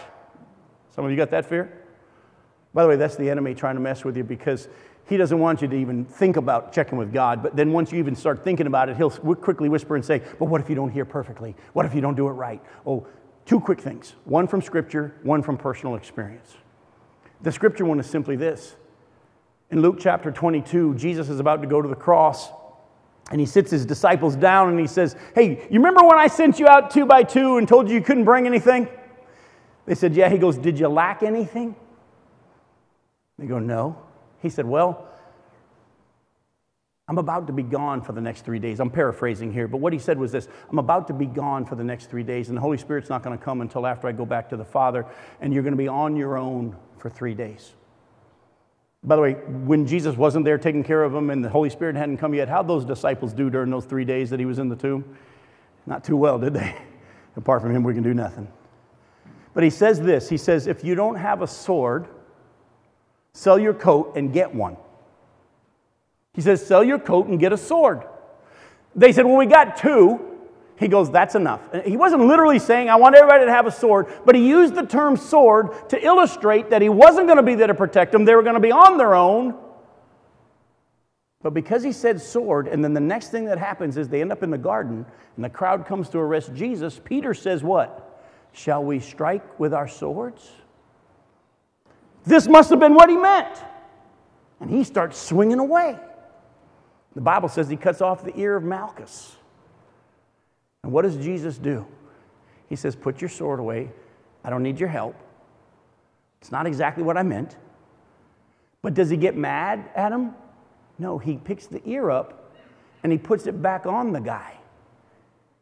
Some 0.96 1.06
of 1.06 1.12
you 1.12 1.18
got 1.18 1.30
that 1.30 1.46
fear? 1.46 1.72
By 2.74 2.82
the 2.82 2.90
way, 2.90 2.96
that's 2.96 3.18
the 3.18 3.30
enemy 3.30 3.54
trying 3.54 3.76
to 3.76 3.82
mess 3.82 4.04
with 4.04 4.18
you 4.18 4.24
because 4.24 4.68
he 5.08 5.18
doesn't 5.18 5.38
want 5.38 5.62
you 5.62 5.68
to 5.68 5.76
even 5.76 6.06
think 6.06 6.36
about 6.36 6.74
checking 6.74 6.98
with 6.98 7.14
God. 7.14 7.44
But 7.44 7.56
then 7.56 7.72
once 7.72 7.92
you 7.92 8.00
even 8.00 8.16
start 8.16 8.44
thinking 8.44 8.66
about 8.66 8.90
it, 8.90 8.98
he'll 8.98 9.12
quickly 9.12 9.70
whisper 9.70 9.96
and 9.96 10.04
say, 10.04 10.22
But 10.40 10.46
what 10.46 10.62
if 10.62 10.70
you 10.70 10.76
don't 10.76 10.90
hear 10.90 11.06
perfectly? 11.06 11.56
What 11.74 11.86
if 11.86 11.94
you 11.94 12.02
don't 12.02 12.16
do 12.16 12.28
it 12.28 12.32
right? 12.32 12.62
Oh, 12.86 13.06
two 13.46 13.60
quick 13.60 13.80
things 13.80 14.16
one 14.26 14.48
from 14.48 14.62
Scripture, 14.62 15.16
one 15.24 15.44
from 15.44 15.58
personal 15.58 15.96
experience. 15.96 16.56
The 17.42 17.52
Scripture 17.52 17.86
one 17.86 18.00
is 18.00 18.08
simply 18.08 18.36
this. 18.36 18.76
In 19.70 19.82
Luke 19.82 19.98
chapter 20.00 20.32
22, 20.32 20.96
Jesus 20.96 21.30
is 21.30 21.40
about 21.40 21.62
to 21.62 21.68
go 21.68 21.82
to 21.82 21.88
the 21.88 21.96
cross. 21.96 22.50
And 23.32 23.40
he 23.40 23.48
sits 23.48 23.72
his 23.72 23.86
disciples 23.86 24.36
down 24.36 24.70
and 24.70 24.80
he 24.80 24.88
says, 24.88 25.16
Hey, 25.34 25.68
you 25.70 25.80
remember 25.80 26.04
when 26.04 26.18
I 26.18 26.28
sent 26.28 26.60
you 26.60 26.68
out 26.68 26.92
two 26.92 27.06
by 27.06 27.24
two 27.24 27.58
and 27.58 27.68
told 27.68 27.90
you 27.90 27.96
you 27.96 28.02
couldn't 28.02 28.26
bring 28.26 28.46
anything? 28.46 28.88
They 29.86 29.96
said, 29.96 30.16
Yeah. 30.16 30.30
He 30.30 30.38
goes, 30.38 30.58
Did 30.58 30.80
you 30.80 30.88
lack 30.88 31.22
anything? 31.22 31.76
They 33.38 33.46
go, 33.46 33.60
No. 33.60 34.05
He 34.46 34.50
said, 34.52 34.68
Well, 34.68 35.08
I'm 37.08 37.18
about 37.18 37.48
to 37.48 37.54
be 37.54 37.64
gone 37.64 38.04
for 38.04 38.14
the 38.14 38.22
next 38.22 38.46
three 38.46 38.60
days. 38.60 38.80
I'm 38.80 38.92
paraphrasing 38.92 39.52
here, 39.52 39.68
but 39.68 39.80
what 39.80 39.92
he 39.92 39.98
said 39.98 40.20
was 40.20 40.32
this 40.32 40.48
I'm 40.70 40.78
about 40.78 41.08
to 41.08 41.14
be 41.14 41.26
gone 41.26 41.66
for 41.66 41.74
the 41.74 41.84
next 41.84 42.12
three 42.12 42.22
days, 42.22 42.50
and 42.50 42.56
the 42.56 42.62
Holy 42.62 42.78
Spirit's 42.78 43.10
not 43.10 43.24
going 43.24 43.36
to 43.36 43.44
come 43.44 43.62
until 43.62 43.88
after 43.88 44.08
I 44.08 44.12
go 44.12 44.24
back 44.24 44.50
to 44.50 44.58
the 44.58 44.64
Father, 44.64 45.04
and 45.42 45.52
you're 45.52 45.64
going 45.64 45.74
to 45.74 45.78
be 45.78 45.88
on 45.88 46.16
your 46.16 46.38
own 46.38 46.76
for 47.00 47.10
three 47.10 47.34
days. 47.34 47.74
By 49.04 49.16
the 49.16 49.22
way, 49.24 49.34
when 49.34 49.88
Jesus 49.88 50.16
wasn't 50.16 50.46
there 50.46 50.60
taking 50.60 50.84
care 50.84 51.04
of 51.04 51.12
them 51.12 51.32
and 51.32 51.44
the 51.44 51.50
Holy 51.50 51.72
Spirit 51.72 51.96
hadn't 51.96 52.18
come 52.18 52.36
yet, 52.36 52.48
how'd 52.48 52.68
those 52.68 52.86
disciples 52.86 53.34
do 53.34 53.50
during 53.50 53.72
those 53.72 53.86
three 53.86 54.06
days 54.06 54.30
that 54.30 54.40
he 54.40 54.46
was 54.46 54.60
in 54.60 54.70
the 54.70 54.76
tomb? 54.76 55.18
Not 55.88 56.04
too 56.04 56.18
well, 56.18 56.38
did 56.38 56.54
they? 56.54 56.76
Apart 57.36 57.64
from 57.64 57.76
him, 57.76 57.84
we 57.84 57.96
can 57.96 58.04
do 58.04 58.14
nothing. 58.14 58.48
But 59.56 59.64
he 59.64 59.72
says 59.72 60.00
this 60.02 60.30
He 60.30 60.38
says, 60.38 60.68
If 60.68 60.84
you 60.84 60.94
don't 60.94 61.16
have 61.16 61.42
a 61.42 61.48
sword, 61.48 62.08
Sell 63.36 63.60
your 63.60 63.74
coat 63.74 64.14
and 64.16 64.32
get 64.32 64.56
one. 64.56 64.78
He 66.34 66.42
says, 66.42 66.66
Sell 66.66 66.86
your 66.86 66.98
coat 66.98 67.28
and 67.28 67.38
get 67.38 67.52
a 67.52 67.58
sword. 67.58 68.04
They 68.96 69.12
said, 69.12 69.26
Well, 69.26 69.36
we 69.36 69.46
got 69.46 69.76
two. 69.76 70.22
He 70.78 70.88
goes, 70.88 71.12
That's 71.12 71.36
enough. 71.36 71.60
He 71.84 71.98
wasn't 71.98 72.26
literally 72.26 72.60
saying, 72.60 72.90
I 72.90 72.96
want 72.96 73.14
everybody 73.14 73.44
to 73.44 73.52
have 73.52 73.66
a 73.66 73.72
sword, 73.72 74.08
but 74.26 74.36
he 74.36 74.48
used 74.48 74.74
the 74.74 74.86
term 74.86 75.18
sword 75.18 75.90
to 75.90 76.02
illustrate 76.02 76.70
that 76.70 76.82
he 76.82 76.88
wasn't 76.88 77.28
going 77.28 77.36
to 77.36 77.44
be 77.44 77.56
there 77.56 77.68
to 77.68 77.74
protect 77.74 78.14
them. 78.14 78.24
They 78.24 78.36
were 78.36 78.42
going 78.42 78.56
to 78.56 78.62
be 78.62 78.72
on 78.72 78.98
their 78.98 79.14
own. 79.14 79.54
But 81.44 81.54
because 81.54 81.84
he 81.84 81.92
said 81.92 82.22
sword, 82.22 82.70
and 82.70 82.82
then 82.82 82.94
the 82.94 83.02
next 83.02 83.32
thing 83.32 83.46
that 83.46 83.58
happens 83.58 83.98
is 83.98 84.08
they 84.08 84.22
end 84.22 84.32
up 84.32 84.44
in 84.44 84.50
the 84.50 84.58
garden, 84.58 85.06
and 85.36 85.44
the 85.44 85.50
crowd 85.50 85.86
comes 85.86 86.08
to 86.12 86.20
arrest 86.20 86.54
Jesus, 86.56 87.02
Peter 87.04 87.34
says, 87.34 87.64
What? 87.64 88.02
Shall 88.54 88.82
we 88.82 89.02
strike 89.02 89.60
with 89.60 89.74
our 89.74 89.90
swords? 89.90 90.50
This 92.26 92.48
must 92.48 92.70
have 92.70 92.80
been 92.80 92.96
what 92.96 93.10
he 93.10 93.16
meant. 93.16 93.62
And 94.60 94.70
he 94.70 94.84
starts 94.84 95.18
swinging 95.18 95.60
away. 95.60 95.98
The 97.14 97.22
Bible 97.22 97.50
says 97.50 97.70
he 97.70 97.78
cuts 97.78 98.02
off 98.02 98.24
the 98.24 98.38
ear 98.38 98.56
of 98.56 98.64
Malchus. 98.64 99.36
And 100.84 100.92
what 100.92 101.04
does 101.04 101.18
Jesus 101.18 101.58
do? 101.58 101.86
He 102.70 102.76
says, 102.76 102.96
Put 102.96 103.22
your 103.22 103.30
sword 103.30 103.60
away. 103.60 103.92
I 104.44 104.50
don't 104.50 104.64
need 104.64 104.80
your 104.80 104.90
help. 104.90 105.16
It's 106.42 106.52
not 106.52 106.68
exactly 106.68 107.04
what 107.04 107.18
I 107.18 107.24
meant. 107.24 107.58
But 108.82 108.94
does 108.94 109.10
he 109.10 109.18
get 109.18 109.36
mad 109.36 109.90
at 109.96 110.12
him? 110.12 110.36
No, 111.00 111.18
he 111.18 111.38
picks 111.38 111.66
the 111.68 111.82
ear 111.90 112.12
up 112.12 112.54
and 113.04 113.12
he 113.12 113.18
puts 113.18 113.48
it 113.48 113.62
back 113.62 113.86
on 113.86 114.12
the 114.12 114.20
guy. 114.20 114.54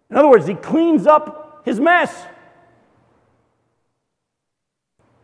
In 0.09 0.18
other 0.18 0.28
words, 0.28 0.45
he 0.45 0.53
cleans 0.53 1.07
up 1.07 1.61
his 1.66 1.80
mess. 1.80 2.26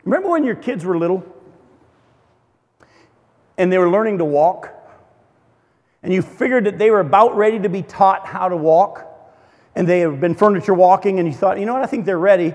Remember 0.04 0.30
when 0.30 0.44
your 0.44 0.54
kids 0.54 0.84
were 0.84 0.96
little 0.96 1.24
and 3.58 3.72
they 3.72 3.78
were 3.78 3.90
learning 3.90 4.18
to 4.18 4.24
walk? 4.24 4.76
And 6.02 6.12
you 6.12 6.22
figured 6.22 6.64
that 6.64 6.78
they 6.78 6.90
were 6.90 7.00
about 7.00 7.36
ready 7.36 7.58
to 7.58 7.68
be 7.68 7.82
taught 7.82 8.26
how 8.26 8.48
to 8.48 8.56
walk, 8.56 9.06
and 9.74 9.86
they 9.86 10.00
have 10.00 10.18
been 10.18 10.34
furniture 10.34 10.72
walking, 10.72 11.18
and 11.18 11.28
you 11.28 11.34
thought, 11.34 11.60
you 11.60 11.66
know 11.66 11.74
what, 11.74 11.82
I 11.82 11.86
think 11.86 12.06
they're 12.06 12.18
ready. 12.18 12.54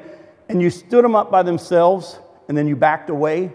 And 0.50 0.62
you 0.62 0.72
stood 0.72 1.04
them 1.04 1.16
up 1.16 1.30
by 1.30 1.44
themselves, 1.44 2.20
and 2.48 2.58
then 2.58 2.68
you 2.68 2.76
backed 2.76 3.12
away. 3.12 3.54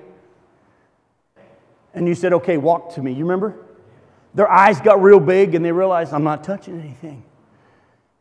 And 1.93 2.07
you 2.07 2.15
said, 2.15 2.33
okay, 2.35 2.57
walk 2.57 2.95
to 2.95 3.03
me. 3.03 3.13
You 3.13 3.25
remember? 3.25 3.67
Their 4.35 4.49
eyes 4.49 4.81
got 4.81 5.03
real 5.03 5.19
big, 5.19 5.57
and 5.57 5.65
they 5.65 5.73
realized, 5.73 6.13
I'm 6.13 6.23
not 6.23 6.45
touching 6.45 6.81
anything. 6.81 7.25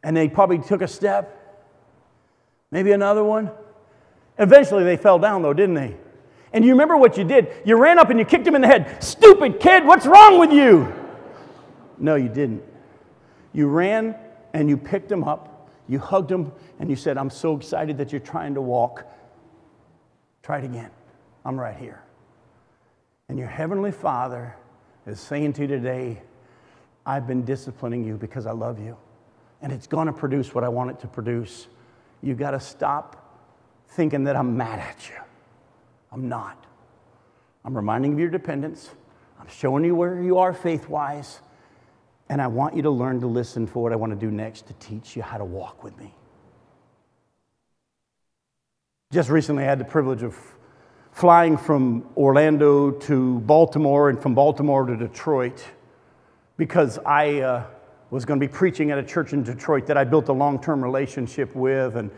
And 0.04 0.18
they 0.18 0.28
probably 0.28 0.58
took 0.58 0.82
a 0.82 0.88
step, 0.88 1.68
maybe 2.72 2.94
another 2.94 3.24
one. 3.24 3.52
Eventually 4.40 4.86
they 4.86 4.98
fell 4.98 5.20
down, 5.20 5.42
though, 5.42 5.54
didn't 5.54 5.76
they? 5.76 5.96
And 6.54 6.66
you 6.66 6.72
remember 6.72 6.98
what 6.98 7.18
you 7.18 7.24
did? 7.24 7.50
You 7.66 7.76
ran 7.78 8.00
up 8.00 8.10
and 8.10 8.18
you 8.18 8.26
kicked 8.26 8.48
him 8.48 8.56
in 8.56 8.62
the 8.62 8.68
head. 8.68 9.04
Stupid 9.04 9.60
kid, 9.60 9.86
what's 9.86 10.06
wrong 10.06 10.40
with 10.40 10.52
you? 10.52 10.92
No, 12.00 12.16
you 12.16 12.30
didn't. 12.30 12.64
You 13.54 13.68
ran 13.68 14.16
and 14.54 14.70
you 14.70 14.78
picked 14.78 15.12
him 15.12 15.24
up, 15.24 15.70
you 15.88 16.00
hugged 16.00 16.32
him, 16.32 16.52
and 16.80 16.90
you 16.90 16.96
said, 16.96 17.18
I'm 17.18 17.30
so 17.30 17.56
excited 17.56 17.98
that 17.98 18.12
you're 18.12 18.22
trying 18.22 18.56
to 18.56 18.62
walk. 18.62 19.06
Try 20.42 20.60
it 20.60 20.66
again. 20.66 20.90
I'm 21.46 21.60
right 21.60 21.76
here. 21.76 22.02
And 23.28 23.38
your 23.38 23.48
heavenly 23.48 23.92
Father 23.92 24.56
is 25.06 25.20
saying 25.20 25.54
to 25.54 25.62
you 25.62 25.68
today, 25.68 26.22
I've 27.06 27.28
been 27.28 27.44
disciplining 27.44 28.04
you 28.04 28.18
because 28.18 28.46
I 28.46 28.52
love 28.52 28.80
you. 28.80 28.98
And 29.62 29.72
it's 29.72 29.88
going 29.88 30.08
to 30.08 30.14
produce 30.14 30.56
what 30.56 30.64
I 30.64 30.70
want 30.70 30.92
it 30.92 31.00
to 31.02 31.08
produce. 31.08 31.68
You've 32.22 32.38
got 32.38 32.52
to 32.52 32.60
stop 32.60 33.19
thinking 33.90 34.24
that 34.26 34.36
I'm 34.36 34.56
mad 34.56 34.80
at 34.80 35.10
you. 35.10 35.16
I'm 36.12 36.28
not. 36.30 36.66
I'm 37.66 37.76
reminding 37.76 38.12
you 38.12 38.16
of 38.16 38.20
your 38.22 38.30
dependence. 38.30 38.90
I'm 39.40 39.48
showing 39.48 39.84
you 39.84 39.96
where 39.96 40.22
you 40.22 40.38
are 40.38 40.54
faith 40.54 40.88
wise. 40.90 41.42
And 42.30 42.42
I 42.42 42.48
want 42.48 42.76
you 42.76 42.84
to 42.84 42.90
learn 42.92 43.20
to 43.22 43.28
listen 43.28 43.66
for 43.66 43.82
what 43.82 43.92
I 43.92 43.96
want 43.96 44.14
to 44.14 44.20
do 44.20 44.32
next 44.32 44.68
to 44.68 44.74
teach 44.74 45.16
you 45.16 45.24
how 45.24 45.38
to 45.38 45.46
walk 45.46 45.84
with 45.84 45.98
me. 45.98 46.14
Just 49.12 49.30
recently, 49.30 49.64
I 49.64 49.66
had 49.66 49.80
the 49.80 49.86
privilege 49.86 50.22
of 50.22 50.38
flying 51.12 51.58
from 51.58 52.08
Orlando 52.16 52.92
to 52.92 53.40
Baltimore 53.40 54.10
and 54.10 54.22
from 54.22 54.36
Baltimore 54.36 54.86
to 54.86 54.96
Detroit 54.96 55.66
because 56.58 57.00
I 57.00 57.42
uh, 57.42 57.64
was 58.12 58.26
going 58.26 58.40
to 58.40 58.46
be 58.46 58.52
preaching 58.52 58.92
at 58.92 59.00
a 59.00 59.04
church 59.04 59.34
in 59.34 59.42
Detroit 59.42 59.88
that 59.88 59.98
I 59.98 60.04
built 60.04 60.30
a 60.30 60.34
long 60.34 60.62
term 60.62 60.84
relationship 60.84 61.56
with. 61.56 61.96
And 61.96 62.12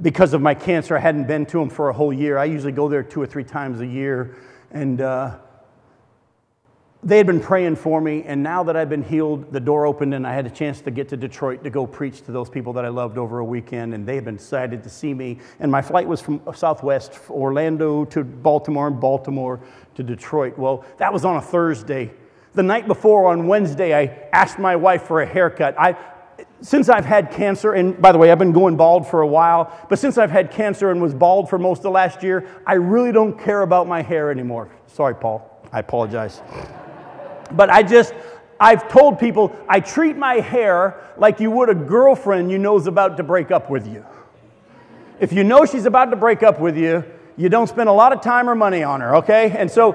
because 0.00 0.34
of 0.34 0.42
my 0.42 0.54
cancer, 0.54 0.96
I 0.96 1.00
hadn't 1.00 1.26
been 1.26 1.46
to 1.46 1.58
them 1.58 1.70
for 1.70 1.88
a 1.88 1.92
whole 1.92 2.12
year. 2.12 2.38
I 2.38 2.44
usually 2.44 2.72
go 2.72 2.88
there 2.88 3.02
two 3.02 3.20
or 3.20 3.26
three 3.26 3.44
times 3.44 3.80
a 3.80 3.86
year. 3.86 4.36
And 4.70 5.00
uh, 5.00 5.38
they 7.06 7.18
had 7.18 7.26
been 7.26 7.40
praying 7.40 7.76
for 7.76 8.00
me, 8.00 8.24
and 8.24 8.42
now 8.42 8.64
that 8.64 8.76
I've 8.76 8.88
been 8.88 9.04
healed, 9.04 9.52
the 9.52 9.60
door 9.60 9.86
opened 9.86 10.12
and 10.12 10.26
I 10.26 10.34
had 10.34 10.44
a 10.44 10.50
chance 10.50 10.80
to 10.80 10.90
get 10.90 11.08
to 11.10 11.16
Detroit 11.16 11.62
to 11.62 11.70
go 11.70 11.86
preach 11.86 12.22
to 12.22 12.32
those 12.32 12.50
people 12.50 12.72
that 12.72 12.84
I 12.84 12.88
loved 12.88 13.16
over 13.16 13.38
a 13.38 13.44
weekend, 13.44 13.94
and 13.94 14.04
they 14.04 14.16
had 14.16 14.24
been 14.24 14.34
excited 14.34 14.82
to 14.82 14.90
see 14.90 15.14
me. 15.14 15.38
And 15.60 15.70
my 15.70 15.82
flight 15.82 16.08
was 16.08 16.20
from 16.20 16.40
Southwest, 16.52 17.20
Orlando 17.30 18.06
to 18.06 18.24
Baltimore, 18.24 18.88
and 18.88 19.00
Baltimore 19.00 19.60
to 19.94 20.02
Detroit. 20.02 20.58
Well, 20.58 20.84
that 20.98 21.12
was 21.12 21.24
on 21.24 21.36
a 21.36 21.40
Thursday. 21.40 22.10
The 22.54 22.64
night 22.64 22.88
before, 22.88 23.30
on 23.30 23.46
Wednesday, 23.46 23.94
I 23.94 24.28
asked 24.32 24.58
my 24.58 24.74
wife 24.74 25.02
for 25.02 25.20
a 25.20 25.26
haircut. 25.26 25.76
I, 25.78 25.96
since 26.62 26.88
I've 26.88 27.04
had 27.04 27.30
cancer, 27.30 27.72
and 27.72 28.00
by 28.00 28.12
the 28.12 28.18
way, 28.18 28.30
I've 28.30 28.38
been 28.38 28.52
going 28.52 28.76
bald 28.76 29.06
for 29.06 29.20
a 29.20 29.26
while, 29.26 29.72
but 29.88 29.98
since 29.98 30.16
I've 30.18 30.30
had 30.30 30.50
cancer 30.50 30.90
and 30.90 31.00
was 31.02 31.14
bald 31.14 31.50
for 31.50 31.58
most 31.58 31.84
of 31.84 31.92
last 31.92 32.22
year, 32.22 32.46
I 32.66 32.74
really 32.74 33.12
don't 33.12 33.38
care 33.38 33.62
about 33.62 33.86
my 33.86 34.02
hair 34.02 34.30
anymore. 34.30 34.70
Sorry, 34.86 35.14
Paul. 35.14 35.50
I 35.72 35.80
apologize. 35.80 36.40
But 37.52 37.70
I 37.70 37.82
just, 37.82 38.14
I've 38.58 38.88
told 38.88 39.18
people 39.18 39.54
I 39.68 39.80
treat 39.80 40.16
my 40.16 40.34
hair 40.34 41.12
like 41.16 41.40
you 41.40 41.50
would 41.50 41.68
a 41.68 41.74
girlfriend 41.74 42.50
you 42.50 42.58
know 42.58 42.76
is 42.76 42.86
about 42.86 43.16
to 43.18 43.22
break 43.22 43.50
up 43.50 43.70
with 43.70 43.86
you. 43.86 44.04
If 45.20 45.32
you 45.32 45.44
know 45.44 45.64
she's 45.64 45.86
about 45.86 46.10
to 46.10 46.16
break 46.16 46.42
up 46.42 46.60
with 46.60 46.76
you, 46.76 47.04
you 47.36 47.48
don't 47.48 47.66
spend 47.66 47.88
a 47.88 47.92
lot 47.92 48.12
of 48.12 48.22
time 48.22 48.48
or 48.48 48.54
money 48.54 48.82
on 48.82 49.00
her, 49.00 49.16
okay? 49.16 49.50
And 49.50 49.70
so 49.70 49.92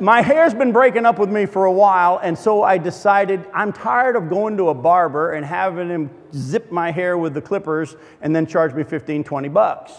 my 0.00 0.22
hair's 0.22 0.54
been 0.54 0.72
breaking 0.72 1.06
up 1.06 1.18
with 1.18 1.30
me 1.30 1.46
for 1.46 1.64
a 1.64 1.72
while, 1.72 2.18
and 2.22 2.38
so 2.38 2.62
I 2.62 2.78
decided 2.78 3.44
I'm 3.54 3.72
tired 3.72 4.16
of 4.16 4.28
going 4.28 4.56
to 4.56 4.68
a 4.70 4.74
barber 4.74 5.32
and 5.32 5.44
having 5.44 5.88
him 5.88 6.10
zip 6.34 6.70
my 6.70 6.90
hair 6.90 7.18
with 7.18 7.34
the 7.34 7.42
clippers 7.42 7.96
and 8.20 8.34
then 8.34 8.46
charge 8.46 8.74
me 8.74 8.84
15, 8.84 9.24
20 9.24 9.48
bucks. 9.48 9.92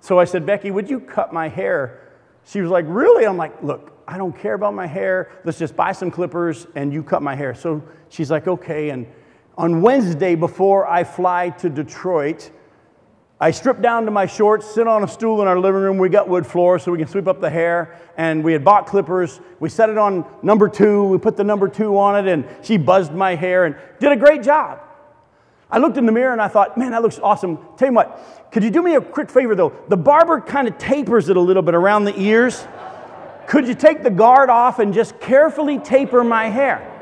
So 0.00 0.18
I 0.18 0.24
said, 0.24 0.46
Becky, 0.46 0.70
would 0.70 0.88
you 0.88 1.00
cut 1.00 1.32
my 1.32 1.48
hair? 1.48 2.12
She 2.44 2.60
was 2.60 2.70
like, 2.70 2.84
Really? 2.88 3.26
I'm 3.26 3.36
like, 3.36 3.62
Look, 3.62 3.98
I 4.08 4.16
don't 4.16 4.36
care 4.36 4.54
about 4.54 4.72
my 4.72 4.86
hair. 4.86 5.30
Let's 5.44 5.58
just 5.58 5.76
buy 5.76 5.92
some 5.92 6.10
clippers 6.10 6.66
and 6.74 6.94
you 6.94 7.02
cut 7.02 7.20
my 7.20 7.34
hair. 7.34 7.54
So 7.54 7.82
she's 8.08 8.30
like, 8.30 8.48
okay. 8.48 8.88
And 8.88 9.06
on 9.58 9.82
Wednesday, 9.82 10.34
before 10.34 10.88
I 10.88 11.04
fly 11.04 11.50
to 11.50 11.68
Detroit, 11.68 12.50
I 13.40 13.52
stripped 13.52 13.82
down 13.82 14.04
to 14.06 14.10
my 14.10 14.26
shorts, 14.26 14.66
sit 14.66 14.88
on 14.88 15.04
a 15.04 15.08
stool 15.08 15.40
in 15.42 15.48
our 15.48 15.58
living 15.58 15.80
room. 15.80 15.98
We 15.98 16.08
got 16.08 16.28
wood 16.28 16.44
floor 16.44 16.78
so 16.80 16.90
we 16.90 16.98
can 16.98 17.06
sweep 17.06 17.28
up 17.28 17.40
the 17.40 17.50
hair. 17.50 18.00
And 18.16 18.42
we 18.42 18.52
had 18.52 18.64
bought 18.64 18.86
clippers. 18.86 19.40
We 19.60 19.68
set 19.68 19.90
it 19.90 19.98
on 19.98 20.26
number 20.42 20.68
two. 20.68 21.04
We 21.04 21.18
put 21.18 21.36
the 21.36 21.44
number 21.44 21.68
two 21.68 21.96
on 21.96 22.26
it, 22.26 22.30
and 22.30 22.44
she 22.62 22.78
buzzed 22.78 23.12
my 23.12 23.36
hair 23.36 23.64
and 23.64 23.76
did 24.00 24.10
a 24.10 24.16
great 24.16 24.42
job. 24.42 24.80
I 25.70 25.78
looked 25.78 25.98
in 25.98 26.06
the 26.06 26.12
mirror 26.12 26.32
and 26.32 26.40
I 26.40 26.48
thought, 26.48 26.78
man, 26.78 26.92
that 26.92 27.02
looks 27.02 27.18
awesome. 27.18 27.58
Tell 27.76 27.88
you 27.88 27.94
what, 27.94 28.48
could 28.50 28.64
you 28.64 28.70
do 28.70 28.82
me 28.82 28.94
a 28.94 29.00
quick 29.00 29.30
favor 29.30 29.54
though? 29.54 29.74
The 29.88 29.98
barber 29.98 30.40
kind 30.40 30.66
of 30.66 30.78
tapers 30.78 31.28
it 31.28 31.36
a 31.36 31.40
little 31.40 31.62
bit 31.62 31.74
around 31.74 32.04
the 32.04 32.18
ears. 32.18 32.66
Could 33.46 33.68
you 33.68 33.74
take 33.74 34.02
the 34.02 34.10
guard 34.10 34.48
off 34.48 34.78
and 34.78 34.94
just 34.94 35.20
carefully 35.20 35.78
taper 35.78 36.24
my 36.24 36.48
hair? 36.48 36.94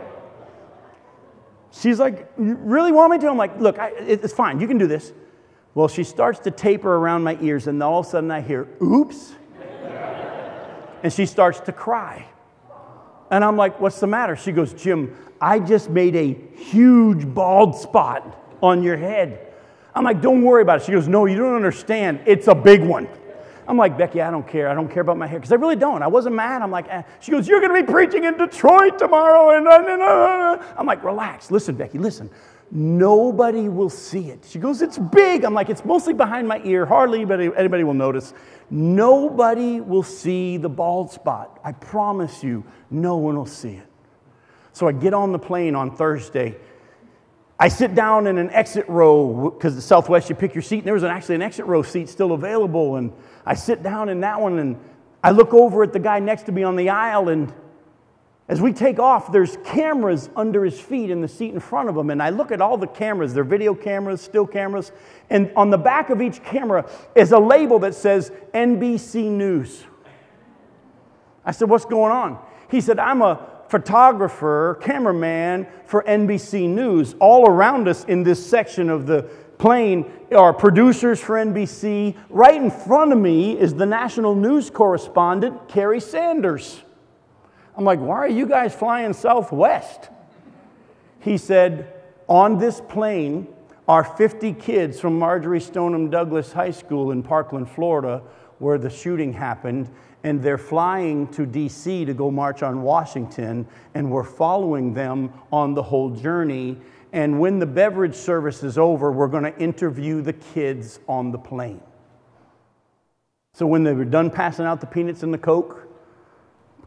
She's 1.70 2.00
like, 2.00 2.28
You 2.38 2.54
really 2.56 2.90
want 2.90 3.12
me 3.12 3.18
to? 3.18 3.28
I'm 3.28 3.36
like, 3.36 3.60
Look, 3.60 3.78
I, 3.78 3.90
it's 3.90 4.32
fine. 4.32 4.60
You 4.60 4.66
can 4.66 4.78
do 4.78 4.88
this. 4.88 5.12
Well, 5.76 5.88
she 5.88 6.04
starts 6.04 6.38
to 6.38 6.50
taper 6.50 6.96
around 6.96 7.22
my 7.22 7.36
ears, 7.42 7.66
and 7.66 7.82
all 7.82 8.00
of 8.00 8.06
a 8.06 8.08
sudden 8.08 8.30
I 8.30 8.40
hear, 8.40 8.66
Oops. 8.82 9.34
and 11.02 11.12
she 11.12 11.26
starts 11.26 11.60
to 11.60 11.72
cry. 11.72 12.26
And 13.30 13.44
I'm 13.44 13.58
like, 13.58 13.78
What's 13.78 14.00
the 14.00 14.06
matter? 14.06 14.36
She 14.36 14.52
goes, 14.52 14.72
Jim, 14.72 15.14
I 15.38 15.58
just 15.58 15.90
made 15.90 16.16
a 16.16 16.32
huge 16.32 17.26
bald 17.26 17.76
spot 17.76 18.56
on 18.62 18.82
your 18.82 18.96
head. 18.96 19.52
I'm 19.94 20.02
like, 20.02 20.22
Don't 20.22 20.40
worry 20.40 20.62
about 20.62 20.80
it. 20.80 20.86
She 20.86 20.92
goes, 20.92 21.08
No, 21.08 21.26
you 21.26 21.36
don't 21.36 21.54
understand. 21.54 22.20
It's 22.24 22.48
a 22.48 22.54
big 22.54 22.80
one. 22.80 23.06
I'm 23.68 23.76
like, 23.76 23.98
Becky, 23.98 24.22
I 24.22 24.30
don't 24.30 24.48
care. 24.48 24.70
I 24.70 24.74
don't 24.74 24.90
care 24.90 25.02
about 25.02 25.18
my 25.18 25.26
hair. 25.26 25.40
Because 25.40 25.52
I 25.52 25.56
really 25.56 25.76
don't. 25.76 26.02
I 26.02 26.06
wasn't 26.06 26.36
mad. 26.36 26.62
I'm 26.62 26.70
like, 26.70 26.86
eh. 26.88 27.02
she 27.20 27.32
goes, 27.32 27.46
You're 27.46 27.60
going 27.60 27.74
to 27.74 27.86
be 27.86 27.92
preaching 27.92 28.24
in 28.24 28.38
Detroit 28.38 28.98
tomorrow. 28.98 29.50
And, 29.58 29.68
I'm 29.68 30.86
like, 30.86 31.04
Relax. 31.04 31.50
Listen, 31.50 31.74
Becky, 31.74 31.98
listen. 31.98 32.30
Nobody 32.70 33.68
will 33.68 33.90
see 33.90 34.30
it. 34.30 34.44
She 34.48 34.58
goes, 34.58 34.82
It's 34.82 34.98
big. 34.98 35.44
I'm 35.44 35.54
like, 35.54 35.68
It's 35.68 35.84
mostly 35.84 36.14
behind 36.14 36.48
my 36.48 36.60
ear. 36.64 36.86
Hardly 36.86 37.18
anybody, 37.18 37.50
anybody 37.56 37.84
will 37.84 37.94
notice. 37.94 38.34
Nobody 38.70 39.80
will 39.80 40.02
see 40.02 40.56
the 40.56 40.68
bald 40.68 41.10
spot. 41.10 41.60
I 41.64 41.72
promise 41.72 42.42
you, 42.42 42.64
no 42.90 43.16
one 43.16 43.36
will 43.36 43.46
see 43.46 43.74
it. 43.74 43.86
So 44.72 44.88
I 44.88 44.92
get 44.92 45.14
on 45.14 45.32
the 45.32 45.38
plane 45.38 45.74
on 45.74 45.94
Thursday. 45.94 46.56
I 47.58 47.68
sit 47.68 47.94
down 47.94 48.26
in 48.26 48.36
an 48.36 48.50
exit 48.50 48.86
row 48.88 49.50
because 49.50 49.74
the 49.74 49.80
Southwest, 49.80 50.28
you 50.28 50.34
pick 50.34 50.54
your 50.54 50.60
seat, 50.62 50.78
and 50.78 50.86
there 50.86 50.94
was 50.94 51.04
an, 51.04 51.10
actually 51.10 51.36
an 51.36 51.42
exit 51.42 51.64
row 51.64 51.82
seat 51.82 52.08
still 52.08 52.32
available. 52.32 52.96
And 52.96 53.12
I 53.46 53.54
sit 53.54 53.82
down 53.82 54.10
in 54.10 54.20
that 54.20 54.40
one 54.40 54.58
and 54.58 54.78
I 55.24 55.30
look 55.30 55.54
over 55.54 55.82
at 55.82 55.92
the 55.92 55.98
guy 55.98 56.18
next 56.18 56.42
to 56.44 56.52
me 56.52 56.62
on 56.62 56.76
the 56.76 56.90
aisle, 56.90 57.30
and 57.30 57.52
as 58.48 58.60
we 58.60 58.72
take 58.72 59.00
off, 59.00 59.32
there's 59.32 59.56
cameras 59.64 60.30
under 60.36 60.64
his 60.64 60.78
feet 60.78 61.10
in 61.10 61.20
the 61.20 61.26
seat 61.26 61.52
in 61.52 61.58
front 61.58 61.88
of 61.88 61.96
him. 61.96 62.10
And 62.10 62.22
I 62.22 62.30
look 62.30 62.52
at 62.52 62.60
all 62.60 62.76
the 62.76 62.86
cameras, 62.86 63.34
they're 63.34 63.42
video 63.42 63.74
cameras, 63.74 64.20
still 64.20 64.46
cameras, 64.46 64.92
and 65.30 65.50
on 65.56 65.70
the 65.70 65.78
back 65.78 66.10
of 66.10 66.22
each 66.22 66.42
camera 66.44 66.88
is 67.16 67.32
a 67.32 67.38
label 67.38 67.80
that 67.80 67.94
says 67.94 68.30
NBC 68.54 69.24
News. 69.24 69.84
I 71.44 71.50
said, 71.50 71.68
What's 71.68 71.84
going 71.84 72.12
on? 72.12 72.38
He 72.70 72.80
said, 72.80 73.00
I'm 73.00 73.20
a 73.20 73.48
photographer, 73.68 74.78
cameraman 74.80 75.66
for 75.84 76.04
NBC 76.04 76.68
News. 76.68 77.16
All 77.18 77.48
around 77.48 77.88
us 77.88 78.04
in 78.04 78.22
this 78.22 78.44
section 78.44 78.90
of 78.90 79.06
the 79.06 79.22
plane 79.58 80.08
are 80.30 80.52
producers 80.52 81.20
for 81.20 81.34
NBC. 81.34 82.16
Right 82.28 82.60
in 82.60 82.70
front 82.70 83.12
of 83.12 83.18
me 83.18 83.58
is 83.58 83.74
the 83.74 83.86
national 83.86 84.36
news 84.36 84.70
correspondent, 84.70 85.68
Kerry 85.68 85.98
Sanders. 85.98 86.82
I'm 87.76 87.84
like, 87.84 88.00
why 88.00 88.16
are 88.16 88.28
you 88.28 88.46
guys 88.46 88.74
flying 88.74 89.12
southwest? 89.12 90.08
He 91.20 91.36
said, 91.36 91.92
on 92.28 92.58
this 92.58 92.80
plane 92.80 93.48
are 93.86 94.02
50 94.02 94.54
kids 94.54 94.98
from 94.98 95.18
Marjory 95.18 95.60
Stoneman 95.60 96.10
Douglas 96.10 96.52
High 96.52 96.70
School 96.70 97.10
in 97.10 97.22
Parkland, 97.22 97.70
Florida, 97.70 98.22
where 98.58 98.78
the 98.78 98.90
shooting 98.90 99.32
happened. 99.32 99.90
And 100.24 100.42
they're 100.42 100.58
flying 100.58 101.28
to 101.28 101.46
DC 101.46 102.06
to 102.06 102.14
go 102.14 102.30
march 102.30 102.62
on 102.62 102.82
Washington, 102.82 103.66
and 103.94 104.10
we're 104.10 104.24
following 104.24 104.92
them 104.92 105.32
on 105.52 105.74
the 105.74 105.82
whole 105.82 106.10
journey 106.10 106.78
and 107.16 107.40
when 107.40 107.58
the 107.58 107.66
beverage 107.66 108.14
service 108.14 108.62
is 108.62 108.76
over, 108.76 109.10
we're 109.10 109.28
going 109.28 109.44
to 109.44 109.58
interview 109.58 110.20
the 110.20 110.34
kids 110.34 111.00
on 111.08 111.30
the 111.30 111.38
plane. 111.38 111.80
So 113.54 113.66
when 113.66 113.84
they 113.84 113.94
were 113.94 114.04
done 114.04 114.30
passing 114.30 114.66
out 114.66 114.82
the 114.82 114.86
peanuts 114.86 115.22
and 115.22 115.32
the 115.32 115.38
Coke, 115.38 115.85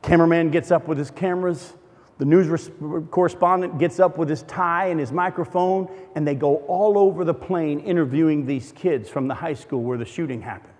cameraman 0.01 0.49
gets 0.51 0.71
up 0.71 0.87
with 0.87 0.97
his 0.97 1.11
cameras, 1.11 1.73
the 2.17 2.25
news 2.25 2.69
correspondent 3.11 3.79
gets 3.79 3.99
up 3.99 4.17
with 4.17 4.27
his 4.27 4.43
tie 4.43 4.87
and 4.87 4.99
his 4.99 5.11
microphone, 5.11 5.89
and 6.15 6.27
they 6.27 6.35
go 6.35 6.57
all 6.67 6.97
over 6.97 7.23
the 7.23 7.33
plane 7.33 7.79
interviewing 7.79 8.45
these 8.45 8.73
kids 8.73 9.09
from 9.09 9.27
the 9.29 9.35
high 9.35 9.53
school 9.53 9.81
where 9.83 9.97
the 9.97 10.05
shooting 10.05 10.41
happened. 10.41 10.73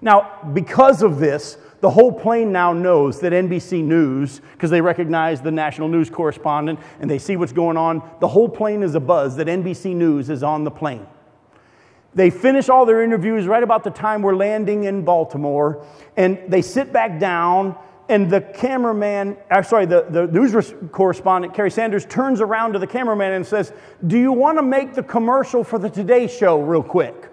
Now, 0.00 0.38
because 0.54 1.02
of 1.02 1.18
this, 1.18 1.58
the 1.80 1.90
whole 1.90 2.12
plane 2.12 2.52
now 2.52 2.72
knows 2.72 3.20
that 3.20 3.32
NBC 3.32 3.84
News, 3.84 4.40
because 4.52 4.70
they 4.70 4.80
recognize 4.80 5.42
the 5.42 5.50
national 5.50 5.88
news 5.88 6.08
correspondent 6.08 6.78
and 7.00 7.10
they 7.10 7.18
see 7.18 7.36
what's 7.36 7.52
going 7.52 7.76
on, 7.76 8.02
the 8.20 8.28
whole 8.28 8.48
plane 8.48 8.82
is 8.82 8.94
a 8.94 9.00
buzz 9.00 9.36
that 9.36 9.46
NBC 9.46 9.94
News 9.94 10.30
is 10.30 10.42
on 10.42 10.64
the 10.64 10.70
plane. 10.70 11.06
They 12.14 12.30
finish 12.30 12.68
all 12.68 12.86
their 12.86 13.02
interviews 13.02 13.46
right 13.46 13.62
about 13.62 13.84
the 13.84 13.90
time 13.90 14.22
we're 14.22 14.34
landing 14.34 14.84
in 14.84 15.04
Baltimore, 15.04 15.84
and 16.16 16.38
they 16.48 16.62
sit 16.62 16.92
back 16.92 17.20
down, 17.20 17.76
and 18.10 18.28
the 18.28 18.40
cameraman, 18.40 19.36
uh, 19.50 19.62
sorry, 19.62 19.86
the, 19.86 20.04
the 20.10 20.26
news 20.26 20.74
correspondent, 20.90 21.54
Kerry 21.54 21.70
Sanders, 21.70 22.04
turns 22.04 22.40
around 22.40 22.72
to 22.72 22.80
the 22.80 22.86
cameraman 22.86 23.32
and 23.32 23.46
says, 23.46 23.72
Do 24.06 24.18
you 24.18 24.32
want 24.32 24.58
to 24.58 24.62
make 24.62 24.94
the 24.94 25.02
commercial 25.02 25.62
for 25.62 25.78
the 25.78 25.88
Today 25.88 26.26
Show 26.26 26.60
real 26.60 26.82
quick? 26.82 27.28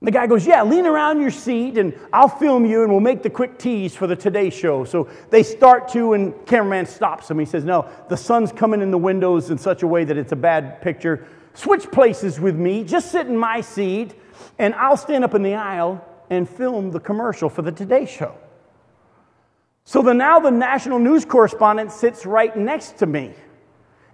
the 0.00 0.10
guy 0.10 0.26
goes, 0.26 0.46
Yeah, 0.46 0.62
lean 0.62 0.86
around 0.86 1.20
your 1.20 1.30
seat 1.30 1.78
and 1.78 1.94
I'll 2.12 2.28
film 2.28 2.64
you 2.64 2.82
and 2.82 2.90
we'll 2.90 3.00
make 3.00 3.22
the 3.22 3.30
quick 3.30 3.58
tease 3.58 3.94
for 3.94 4.06
the 4.06 4.16
Today 4.16 4.48
Show. 4.50 4.84
So 4.84 5.08
they 5.30 5.42
start 5.42 5.88
to, 5.88 6.14
and 6.14 6.34
cameraman 6.46 6.86
stops 6.86 7.30
him. 7.30 7.38
He 7.38 7.44
says, 7.44 7.64
No, 7.64 7.88
the 8.08 8.16
sun's 8.16 8.50
coming 8.50 8.80
in 8.80 8.90
the 8.90 8.98
windows 8.98 9.50
in 9.50 9.58
such 9.58 9.82
a 9.82 9.86
way 9.86 10.04
that 10.04 10.16
it's 10.16 10.32
a 10.32 10.36
bad 10.36 10.80
picture. 10.80 11.26
Switch 11.52 11.90
places 11.90 12.40
with 12.40 12.56
me, 12.56 12.82
just 12.82 13.12
sit 13.12 13.26
in 13.26 13.36
my 13.36 13.60
seat, 13.60 14.14
and 14.58 14.74
I'll 14.74 14.96
stand 14.96 15.22
up 15.22 15.34
in 15.34 15.42
the 15.42 15.54
aisle 15.54 16.02
and 16.30 16.48
film 16.48 16.90
the 16.90 17.00
commercial 17.00 17.48
for 17.48 17.62
the 17.62 17.72
Today 17.72 18.06
Show. 18.06 18.34
So 19.84 20.02
the, 20.02 20.14
now 20.14 20.40
the 20.40 20.50
national 20.50 20.98
news 20.98 21.24
correspondent 21.24 21.92
sits 21.92 22.24
right 22.26 22.56
next 22.56 22.98
to 22.98 23.06
me 23.06 23.34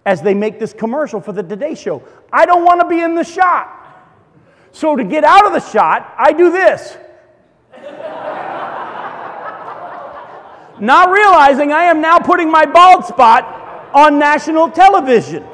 as 0.05 0.21
they 0.21 0.35
make 0.35 0.59
this 0.59 0.73
commercial 0.73 1.21
for 1.21 1.33
the 1.33 1.43
Today 1.43 1.75
Show. 1.75 2.03
I 2.33 2.45
don't 2.47 2.65
want 2.65 2.81
to 2.81 2.89
be 2.89 3.01
in 3.01 3.15
the 3.15 3.25
shot. 3.25 3.77
So 4.73 4.97
to 4.97 5.05
get 5.05 5.25
out 5.25 5.47
of 5.47 5.53
the 5.53 5.61
shot, 5.61 6.15
I 6.19 6.33
do 6.33 6.51
this. 6.51 6.97
not 10.81 11.11
realizing 11.11 11.73
I 11.73 11.85
am 11.85 12.01
now 12.01 12.19
putting 12.19 12.51
my 12.51 12.67
bald 12.67 13.05
spot 13.05 13.91
on 13.95 14.19
national 14.19 14.71
television. 14.71 15.47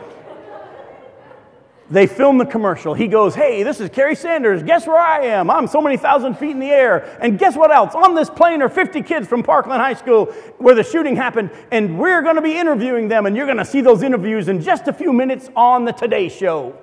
They 1.89 2.09
film 2.09 2.39
the 2.39 2.47
commercial. 2.47 2.95
He 2.95 3.07
goes, 3.07 3.35
Hey, 3.35 3.63
this 3.63 3.81
is 3.81 3.91
Kerry 3.91 4.17
Sanders. 4.17 4.63
Guess 4.63 4.87
where 4.87 4.99
I 4.99 5.21
am? 5.27 5.51
I'm 5.51 5.69
so 5.69 5.81
many 5.81 5.97
thousand 5.97 6.37
feet 6.37 6.51
in 6.51 6.59
the 6.59 6.71
air. 6.71 7.17
And 7.21 7.39
guess 7.39 7.57
what 7.57 7.71
else? 7.71 7.95
On 7.95 8.15
this 8.15 8.29
plane 8.29 8.61
are 8.61 8.69
50 8.69 9.03
kids 9.03 9.29
from 9.29 9.45
Parkland 9.45 9.81
High 9.81 9.95
School 9.95 10.27
where 10.59 10.75
the 10.75 10.83
shooting 10.83 11.15
happened. 11.15 11.51
And 11.71 11.99
we're 11.99 12.23
going 12.23 12.35
to 12.35 12.43
be 12.43 12.57
interviewing 12.57 13.07
them. 13.07 13.27
And 13.27 13.37
you're 13.37 13.47
going 13.47 13.59
to 13.59 13.65
see 13.65 13.83
those 13.83 14.03
interviews 14.03 14.49
in 14.49 14.61
just 14.61 14.89
a 14.89 14.93
few 14.93 15.13
minutes 15.13 15.49
on 15.55 15.85
the 15.85 15.93
Today 15.93 16.29
Show. 16.29 16.77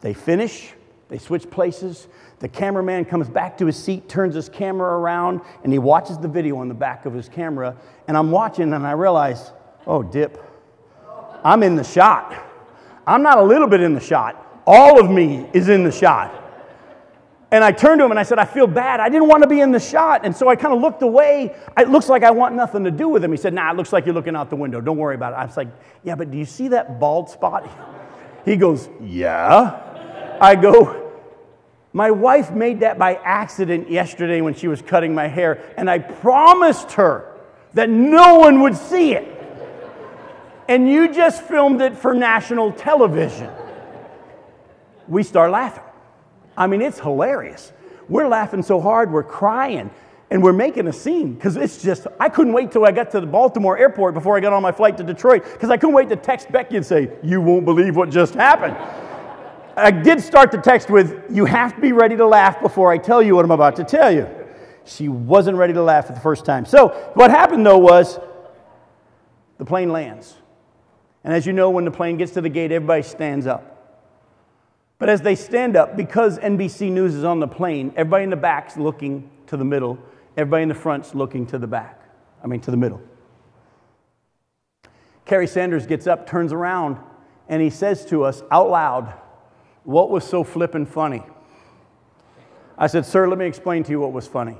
They 0.00 0.14
finish, 0.14 0.72
they 1.10 1.18
switch 1.18 1.50
places. 1.50 2.08
The 2.38 2.48
cameraman 2.48 3.04
comes 3.04 3.28
back 3.28 3.58
to 3.58 3.66
his 3.66 3.76
seat, 3.76 4.08
turns 4.08 4.34
his 4.34 4.48
camera 4.48 4.98
around, 4.98 5.42
and 5.62 5.70
he 5.70 5.78
watches 5.78 6.16
the 6.16 6.28
video 6.28 6.56
on 6.56 6.68
the 6.68 6.74
back 6.74 7.04
of 7.04 7.12
his 7.12 7.28
camera. 7.28 7.76
And 8.08 8.16
I'm 8.16 8.30
watching 8.30 8.72
and 8.72 8.86
I 8.86 8.92
realize, 8.92 9.52
oh, 9.86 10.02
dip, 10.02 10.42
I'm 11.44 11.62
in 11.62 11.76
the 11.76 11.84
shot. 11.84 12.46
I'm 13.06 13.22
not 13.22 13.38
a 13.38 13.42
little 13.42 13.68
bit 13.68 13.80
in 13.80 13.94
the 13.94 14.00
shot. 14.00 14.62
All 14.66 15.00
of 15.00 15.10
me 15.10 15.48
is 15.52 15.68
in 15.68 15.84
the 15.84 15.92
shot. 15.92 16.40
And 17.52 17.64
I 17.64 17.72
turned 17.72 17.98
to 17.98 18.04
him 18.04 18.12
and 18.12 18.20
I 18.20 18.22
said, 18.22 18.38
I 18.38 18.44
feel 18.44 18.68
bad. 18.68 19.00
I 19.00 19.08
didn't 19.08 19.26
want 19.26 19.42
to 19.42 19.48
be 19.48 19.60
in 19.60 19.72
the 19.72 19.80
shot. 19.80 20.24
And 20.24 20.36
so 20.36 20.48
I 20.48 20.54
kind 20.54 20.72
of 20.72 20.80
looked 20.80 21.02
away. 21.02 21.56
It 21.76 21.88
looks 21.88 22.08
like 22.08 22.22
I 22.22 22.30
want 22.30 22.54
nothing 22.54 22.84
to 22.84 22.92
do 22.92 23.08
with 23.08 23.24
him. 23.24 23.32
He 23.32 23.36
said, 23.36 23.52
Nah, 23.52 23.72
it 23.72 23.76
looks 23.76 23.92
like 23.92 24.06
you're 24.06 24.14
looking 24.14 24.36
out 24.36 24.50
the 24.50 24.56
window. 24.56 24.80
Don't 24.80 24.98
worry 24.98 25.16
about 25.16 25.32
it. 25.32 25.36
I 25.36 25.46
was 25.46 25.56
like, 25.56 25.68
Yeah, 26.04 26.14
but 26.14 26.30
do 26.30 26.38
you 26.38 26.44
see 26.44 26.68
that 26.68 27.00
bald 27.00 27.30
spot? 27.30 27.68
He 28.42 28.56
goes, 28.56 28.88
Yeah. 29.02 30.38
I 30.40 30.54
go, 30.54 31.12
My 31.92 32.10
wife 32.10 32.52
made 32.52 32.80
that 32.80 32.98
by 32.98 33.16
accident 33.16 33.90
yesterday 33.90 34.40
when 34.40 34.54
she 34.54 34.68
was 34.68 34.80
cutting 34.80 35.14
my 35.14 35.26
hair. 35.26 35.74
And 35.76 35.90
I 35.90 35.98
promised 35.98 36.92
her 36.92 37.36
that 37.74 37.90
no 37.90 38.36
one 38.36 38.62
would 38.62 38.76
see 38.76 39.12
it 39.14 39.29
and 40.70 40.88
you 40.88 41.12
just 41.12 41.42
filmed 41.42 41.82
it 41.82 41.96
for 41.96 42.14
national 42.14 42.70
television. 42.70 43.50
We 45.08 45.24
start 45.24 45.50
laughing. 45.50 45.82
I 46.56 46.68
mean, 46.68 46.80
it's 46.80 47.00
hilarious. 47.00 47.72
We're 48.08 48.28
laughing 48.28 48.62
so 48.62 48.80
hard, 48.80 49.12
we're 49.12 49.24
crying, 49.24 49.90
and 50.30 50.40
we're 50.40 50.52
making 50.52 50.86
a 50.86 50.92
scene 50.92 51.34
because 51.34 51.56
it's 51.56 51.82
just, 51.82 52.06
I 52.20 52.28
couldn't 52.28 52.52
wait 52.52 52.70
till 52.70 52.84
I 52.86 52.92
got 52.92 53.10
to 53.10 53.20
the 53.20 53.26
Baltimore 53.26 53.76
airport 53.76 54.14
before 54.14 54.36
I 54.36 54.40
got 54.40 54.52
on 54.52 54.62
my 54.62 54.70
flight 54.70 54.96
to 54.98 55.02
Detroit 55.02 55.42
because 55.42 55.70
I 55.70 55.76
couldn't 55.76 55.94
wait 55.94 56.08
to 56.08 56.16
text 56.16 56.52
Becky 56.52 56.76
and 56.76 56.86
say, 56.86 57.10
You 57.24 57.40
won't 57.40 57.64
believe 57.64 57.96
what 57.96 58.08
just 58.08 58.34
happened. 58.34 58.76
I 59.76 59.90
did 59.90 60.20
start 60.20 60.52
the 60.52 60.58
text 60.58 60.88
with, 60.88 61.20
You 61.30 61.46
have 61.46 61.74
to 61.74 61.80
be 61.80 61.90
ready 61.90 62.16
to 62.16 62.26
laugh 62.26 62.62
before 62.62 62.92
I 62.92 62.98
tell 62.98 63.20
you 63.20 63.34
what 63.34 63.44
I'm 63.44 63.50
about 63.50 63.74
to 63.76 63.84
tell 63.84 64.14
you. 64.14 64.28
She 64.84 65.08
wasn't 65.08 65.56
ready 65.56 65.72
to 65.72 65.82
laugh 65.82 66.06
for 66.06 66.12
the 66.12 66.20
first 66.20 66.44
time. 66.44 66.64
So, 66.64 66.90
what 67.14 67.32
happened 67.32 67.66
though 67.66 67.78
was 67.78 68.20
the 69.58 69.64
plane 69.64 69.90
lands. 69.90 70.36
And 71.24 71.34
as 71.34 71.46
you 71.46 71.52
know, 71.52 71.70
when 71.70 71.84
the 71.84 71.90
plane 71.90 72.16
gets 72.16 72.32
to 72.32 72.40
the 72.40 72.48
gate, 72.48 72.72
everybody 72.72 73.02
stands 73.02 73.46
up. 73.46 73.76
But 74.98 75.08
as 75.08 75.22
they 75.22 75.34
stand 75.34 75.76
up, 75.76 75.96
because 75.96 76.38
NBC 76.38 76.90
News 76.90 77.14
is 77.14 77.24
on 77.24 77.40
the 77.40 77.48
plane, 77.48 77.92
everybody 77.96 78.24
in 78.24 78.30
the 78.30 78.36
back's 78.36 78.76
looking 78.76 79.30
to 79.46 79.56
the 79.56 79.64
middle, 79.64 79.98
everybody 80.36 80.62
in 80.62 80.68
the 80.68 80.74
front's 80.74 81.14
looking 81.14 81.46
to 81.46 81.58
the 81.58 81.66
back. 81.66 82.00
I 82.42 82.46
mean, 82.46 82.60
to 82.60 82.70
the 82.70 82.76
middle. 82.76 83.00
Kerry 85.24 85.46
Sanders 85.46 85.86
gets 85.86 86.06
up, 86.06 86.26
turns 86.26 86.52
around, 86.52 86.98
and 87.48 87.62
he 87.62 87.70
says 87.70 88.04
to 88.06 88.24
us 88.24 88.42
out 88.50 88.70
loud, 88.70 89.12
What 89.84 90.10
was 90.10 90.24
so 90.24 90.42
flippin' 90.42 90.86
funny? 90.86 91.22
I 92.76 92.86
said, 92.86 93.04
Sir, 93.04 93.28
let 93.28 93.38
me 93.38 93.46
explain 93.46 93.82
to 93.84 93.90
you 93.90 94.00
what 94.00 94.12
was 94.12 94.26
funny. 94.26 94.56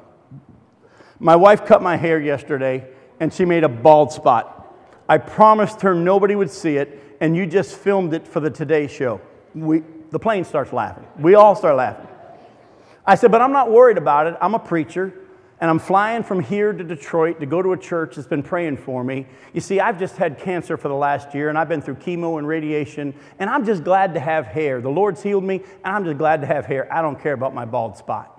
My 1.18 1.36
wife 1.36 1.64
cut 1.66 1.82
my 1.82 1.96
hair 1.96 2.20
yesterday, 2.20 2.86
and 3.18 3.32
she 3.32 3.44
made 3.44 3.64
a 3.64 3.68
bald 3.68 4.12
spot 4.12 4.59
I 5.11 5.18
promised 5.18 5.80
her 5.80 5.92
nobody 5.92 6.36
would 6.36 6.52
see 6.52 6.76
it, 6.76 7.16
and 7.18 7.36
you 7.36 7.44
just 7.44 7.74
filmed 7.74 8.14
it 8.14 8.28
for 8.28 8.38
the 8.38 8.48
Today 8.48 8.86
Show. 8.86 9.20
We, 9.56 9.82
the 10.11 10.20
plane 10.20 10.44
starts 10.44 10.72
laughing. 10.72 11.04
We 11.18 11.34
all 11.34 11.56
start 11.56 11.74
laughing. 11.74 12.06
I 13.04 13.16
said, 13.16 13.32
But 13.32 13.42
I'm 13.42 13.50
not 13.50 13.72
worried 13.72 13.98
about 13.98 14.28
it. 14.28 14.36
I'm 14.40 14.54
a 14.54 14.58
preacher, 14.61 15.12
and 15.61 15.68
I'm 15.68 15.80
flying 15.80 16.22
from 16.22 16.38
here 16.38 16.72
to 16.72 16.84
Detroit 16.84 17.40
to 17.40 17.46
go 17.46 17.61
to 17.61 17.72
a 17.72 17.76
church 17.76 18.14
that's 18.14 18.28
been 18.28 18.44
praying 18.44 18.76
for 18.76 19.02
me. 19.02 19.26
You 19.52 19.61
see, 19.61 19.80
I've 19.80 19.98
just 19.98 20.16
had 20.16 20.38
cancer 20.38 20.76
for 20.76 20.86
the 20.86 20.94
last 20.94 21.34
year, 21.34 21.48
and 21.48 21.58
I've 21.58 21.68
been 21.68 21.82
through 21.82 21.96
chemo 21.96 22.38
and 22.38 22.46
radiation, 22.46 23.12
and 23.40 23.50
I'm 23.50 23.66
just 23.66 23.82
glad 23.82 24.14
to 24.14 24.20
have 24.20 24.46
hair. 24.46 24.80
The 24.80 24.90
Lord's 24.90 25.24
healed 25.24 25.42
me, 25.42 25.56
and 25.84 25.96
I'm 25.96 26.04
just 26.04 26.18
glad 26.18 26.40
to 26.42 26.46
have 26.46 26.66
hair. 26.66 26.86
I 26.92 27.02
don't 27.02 27.20
care 27.20 27.32
about 27.32 27.52
my 27.52 27.64
bald 27.64 27.96
spot. 27.96 28.36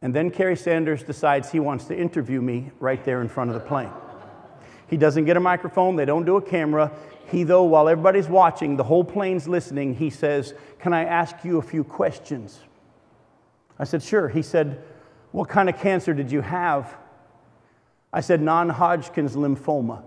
And 0.00 0.16
then 0.16 0.30
Kerry 0.30 0.56
Sanders 0.56 1.02
decides 1.02 1.52
he 1.52 1.60
wants 1.60 1.84
to 1.88 1.94
interview 1.94 2.40
me 2.40 2.70
right 2.80 3.04
there 3.04 3.20
in 3.20 3.28
front 3.28 3.50
of 3.50 3.54
the 3.54 3.68
plane. 3.68 3.90
He 4.92 4.98
doesn't 4.98 5.24
get 5.24 5.38
a 5.38 5.40
microphone, 5.40 5.96
they 5.96 6.04
don't 6.04 6.26
do 6.26 6.36
a 6.36 6.42
camera. 6.42 6.92
He, 7.30 7.44
though, 7.44 7.62
while 7.62 7.88
everybody's 7.88 8.28
watching, 8.28 8.76
the 8.76 8.84
whole 8.84 9.02
plane's 9.02 9.48
listening, 9.48 9.94
he 9.94 10.10
says, 10.10 10.52
Can 10.80 10.92
I 10.92 11.04
ask 11.04 11.34
you 11.44 11.56
a 11.56 11.62
few 11.62 11.82
questions? 11.82 12.60
I 13.78 13.84
said, 13.84 14.02
Sure. 14.02 14.28
He 14.28 14.42
said, 14.42 14.84
What 15.30 15.48
kind 15.48 15.70
of 15.70 15.78
cancer 15.78 16.12
did 16.12 16.30
you 16.30 16.42
have? 16.42 16.94
I 18.12 18.20
said, 18.20 18.42
Non 18.42 18.68
Hodgkin's 18.68 19.34
lymphoma. 19.34 20.02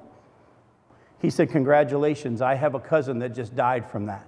He 1.20 1.32
said, 1.32 1.50
Congratulations, 1.50 2.40
I 2.40 2.54
have 2.54 2.76
a 2.76 2.80
cousin 2.80 3.18
that 3.20 3.30
just 3.30 3.56
died 3.56 3.90
from 3.90 4.06
that. 4.06 4.28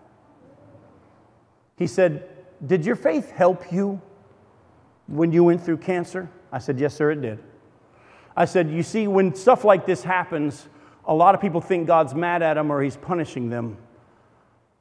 He 1.76 1.86
said, 1.86 2.28
Did 2.66 2.84
your 2.84 2.96
faith 2.96 3.30
help 3.30 3.72
you 3.72 4.02
when 5.06 5.32
you 5.32 5.44
went 5.44 5.64
through 5.64 5.78
cancer? 5.78 6.32
I 6.52 6.58
said, 6.58 6.80
Yes, 6.80 6.96
sir, 6.96 7.12
it 7.12 7.22
did. 7.22 7.44
I 8.38 8.46
said, 8.46 8.70
You 8.70 8.84
see, 8.84 9.08
when 9.08 9.34
stuff 9.34 9.66
like 9.66 9.88
this 9.88 10.04
happens, 10.04 10.68
a 11.06 11.14
lot 11.14 11.34
of 11.34 11.42
people 11.42 11.60
think 11.60 11.88
God's 11.88 12.14
mad 12.14 12.44
at 12.44 12.54
them 12.54 12.72
or 12.72 12.82
he's 12.82 12.96
punishing 12.96 13.50
them. 13.50 13.78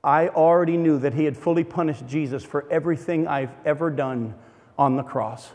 I 0.05 0.29
already 0.29 0.77
knew 0.77 0.99
that 1.01 1.15
he 1.15 1.25
had 1.25 1.37
fully 1.37 1.65
punished 1.65 2.07
Jesus 2.07 2.45
for 2.45 2.71
everything 2.71 3.27
I've 3.27 3.51
ever 3.65 3.91
done 3.91 4.35
on 4.79 4.97
the 4.97 5.03
cross. 5.03 5.51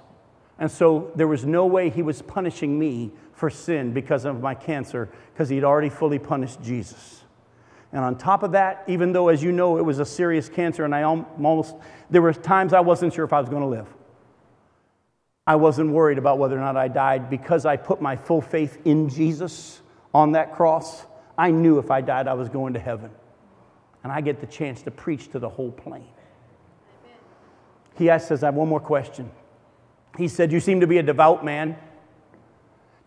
And 0.58 0.70
so 0.70 1.12
there 1.16 1.28
was 1.28 1.46
no 1.46 1.68
way 1.68 1.90
he 1.90 2.02
was 2.02 2.22
punishing 2.22 2.78
me 2.78 3.12
for 3.34 3.50
sin 3.50 3.94
because 3.94 4.26
of 4.26 4.42
my 4.42 4.56
cancer, 4.56 5.10
because 5.34 5.50
he'd 5.50 5.64
already 5.64 5.90
fully 5.90 6.20
punished 6.20 6.62
Jesus. 6.62 7.24
And 7.94 8.04
on 8.04 8.18
top 8.18 8.44
of 8.44 8.54
that, 8.54 8.84
even 8.88 9.12
though, 9.12 9.28
as 9.28 9.44
you 9.44 9.52
know, 9.52 9.78
it 9.78 9.82
was 9.84 10.00
a 10.00 10.06
serious 10.06 10.50
cancer, 10.50 10.86
and 10.86 10.96
I 10.96 11.04
almost, 11.04 11.76
there 12.10 12.22
were 12.22 12.34
times 12.34 12.74
I 12.74 12.80
wasn't 12.80 13.14
sure 13.14 13.26
if 13.26 13.34
I 13.34 13.40
was 13.40 13.50
going 13.50 13.62
to 13.62 13.68
live. 13.68 13.88
I 15.48 15.56
wasn't 15.56 15.92
worried 15.92 16.18
about 16.18 16.38
whether 16.38 16.56
or 16.58 16.62
not 16.62 16.78
I 16.78 16.88
died 16.88 17.30
because 17.30 17.66
I 17.66 17.76
put 17.76 18.02
my 18.02 18.16
full 18.16 18.42
faith 18.42 18.78
in 18.86 19.10
Jesus 19.10 19.82
on 20.14 20.34
that 20.34 20.54
cross. 20.54 21.06
I 21.38 21.52
knew 21.52 21.80
if 21.80 21.90
I 21.90 22.02
died, 22.02 22.28
I 22.28 22.34
was 22.34 22.50
going 22.50 22.74
to 22.74 22.80
heaven. 22.80 23.10
And 24.04 24.12
I 24.12 24.22
get 24.22 24.40
the 24.40 24.48
chance 24.48 24.82
to 24.84 24.92
preach 24.92 25.32
to 25.32 25.40
the 25.40 25.50
whole 25.50 25.72
plane. 25.72 26.08
He 27.96 28.10
asked, 28.10 28.28
says, 28.28 28.44
I 28.44 28.48
have 28.48 28.56
one 28.56 28.70
more 28.70 28.80
question. 28.80 29.32
He 30.18 30.28
said, 30.28 30.52
You 30.52 30.60
seem 30.60 30.80
to 30.82 30.88
be 30.88 30.98
a 30.98 31.04
devout 31.04 31.44
man. 31.44 31.76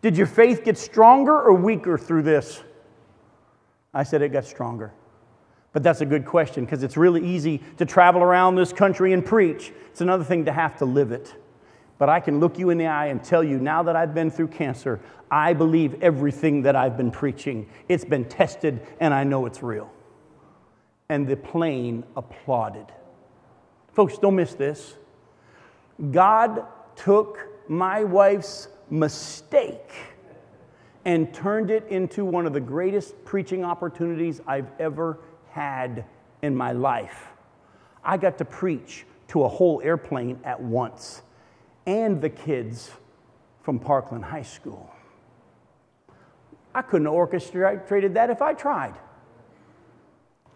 Did 0.03 0.17
your 0.17 0.27
faith 0.27 0.65
get 0.65 0.77
stronger 0.77 1.33
or 1.33 1.55
weaker 1.55 1.97
through 1.97 2.23
this? 2.23 2.63
I 3.93 4.03
said, 4.03 4.23
It 4.23 4.31
got 4.31 4.45
stronger. 4.45 4.93
But 5.73 5.83
that's 5.83 6.01
a 6.01 6.07
good 6.07 6.25
question 6.25 6.65
because 6.65 6.83
it's 6.83 6.97
really 6.97 7.27
easy 7.27 7.61
to 7.79 7.85
travel 7.85 8.23
around 8.23 8.55
this 8.55 8.73
country 8.73 9.13
and 9.13 9.25
preach. 9.25 9.73
It's 9.91 10.01
another 10.01 10.23
thing 10.23 10.45
to 10.45 10.53
have 10.53 10.77
to 10.79 10.85
live 10.85 11.11
it. 11.11 11.35
But 11.99 12.09
I 12.09 12.21
can 12.21 12.41
look 12.41 12.59
you 12.59 12.71
in 12.71 12.79
the 12.79 12.87
eye 12.87 13.07
and 13.07 13.23
tell 13.23 13.45
you 13.45 13.59
now 13.59 13.83
that 13.85 13.97
I've 13.97 14.15
been 14.15 14.31
through 14.31 14.49
cancer, 14.49 15.01
I 15.31 15.53
believe 15.53 16.03
everything 16.03 16.63
that 16.63 16.77
I've 16.77 16.97
been 16.97 17.11
preaching. 17.11 17.69
It's 17.89 18.05
been 18.05 18.25
tested 18.25 18.81
and 19.01 19.15
I 19.15 19.25
know 19.25 19.47
it's 19.47 19.63
real. 19.63 19.91
And 21.09 21.27
the 21.27 21.37
plane 21.37 22.05
applauded. 22.17 22.87
Folks, 23.93 24.19
don't 24.19 24.37
miss 24.37 24.55
this. 24.55 24.95
God 26.11 26.65
took 26.97 27.39
my 27.69 28.03
wife's 28.03 28.69
mistake 28.91 29.93
and 31.05 31.33
turned 31.33 31.71
it 31.71 31.87
into 31.89 32.25
one 32.25 32.47
of 32.47 32.53
the 32.53 32.61
greatest 32.61 33.25
preaching 33.25 33.65
opportunities 33.65 34.41
I've 34.47 34.69
ever 34.81 35.19
had 35.51 36.05
in 36.43 36.57
my 36.57 36.73
life. 36.73 37.29
I 38.03 38.17
got 38.17 38.39
to 38.39 38.45
preach 38.45 39.07
to 39.29 39.45
a 39.45 39.49
whole 39.49 39.81
airplane 39.83 40.41
at 40.45 40.61
once 40.61 41.23
and 41.87 42.21
the 42.21 42.31
kids 42.31 42.91
from 43.63 43.79
Parkland 43.79 44.25
High 44.25 44.43
School. 44.43 44.91
I 46.75 46.83
couldn't 46.83 47.07
have 47.07 47.15
orchestrated 47.15 48.15
that 48.15 48.31
if 48.31 48.43
I 48.43 48.53
tried. 48.55 48.95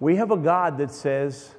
We 0.01 0.17
have 0.17 0.31
a 0.31 0.37
God 0.37 0.79
that 0.79 0.91
says, 0.91 1.55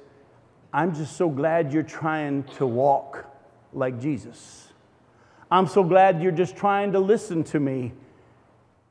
I'm 0.72 0.94
just 0.94 1.16
so 1.16 1.28
glad 1.28 1.72
you're 1.72 1.82
trying 1.82 2.44
to 2.56 2.66
walk 2.66 3.26
like 3.72 4.00
Jesus. 4.00 4.68
I'm 5.50 5.66
so 5.66 5.82
glad 5.82 6.22
you're 6.22 6.30
just 6.30 6.56
trying 6.56 6.92
to 6.92 7.00
listen 7.00 7.42
to 7.44 7.60
me. 7.60 7.92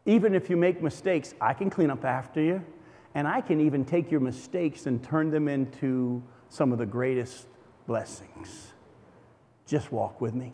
Even 0.06 0.34
if 0.34 0.50
you 0.50 0.58
make 0.58 0.82
mistakes, 0.82 1.34
I 1.40 1.54
can 1.54 1.70
clean 1.70 1.90
up 1.90 2.04
after 2.04 2.42
you, 2.42 2.64
and 3.16 3.28
I 3.28 3.42
can 3.42 3.62
even 3.62 3.86
take 3.86 4.12
your 4.12 4.20
mistakes 4.20 4.86
and 4.86 5.04
turn 5.04 5.30
them 5.30 5.48
into 5.48 6.22
some 6.50 6.72
of 6.72 6.80
the 6.80 6.86
greatest 6.86 7.48
blessings. 7.88 8.74
Just 9.66 9.92
walk 9.92 10.20
with 10.20 10.34
me. 10.34 10.54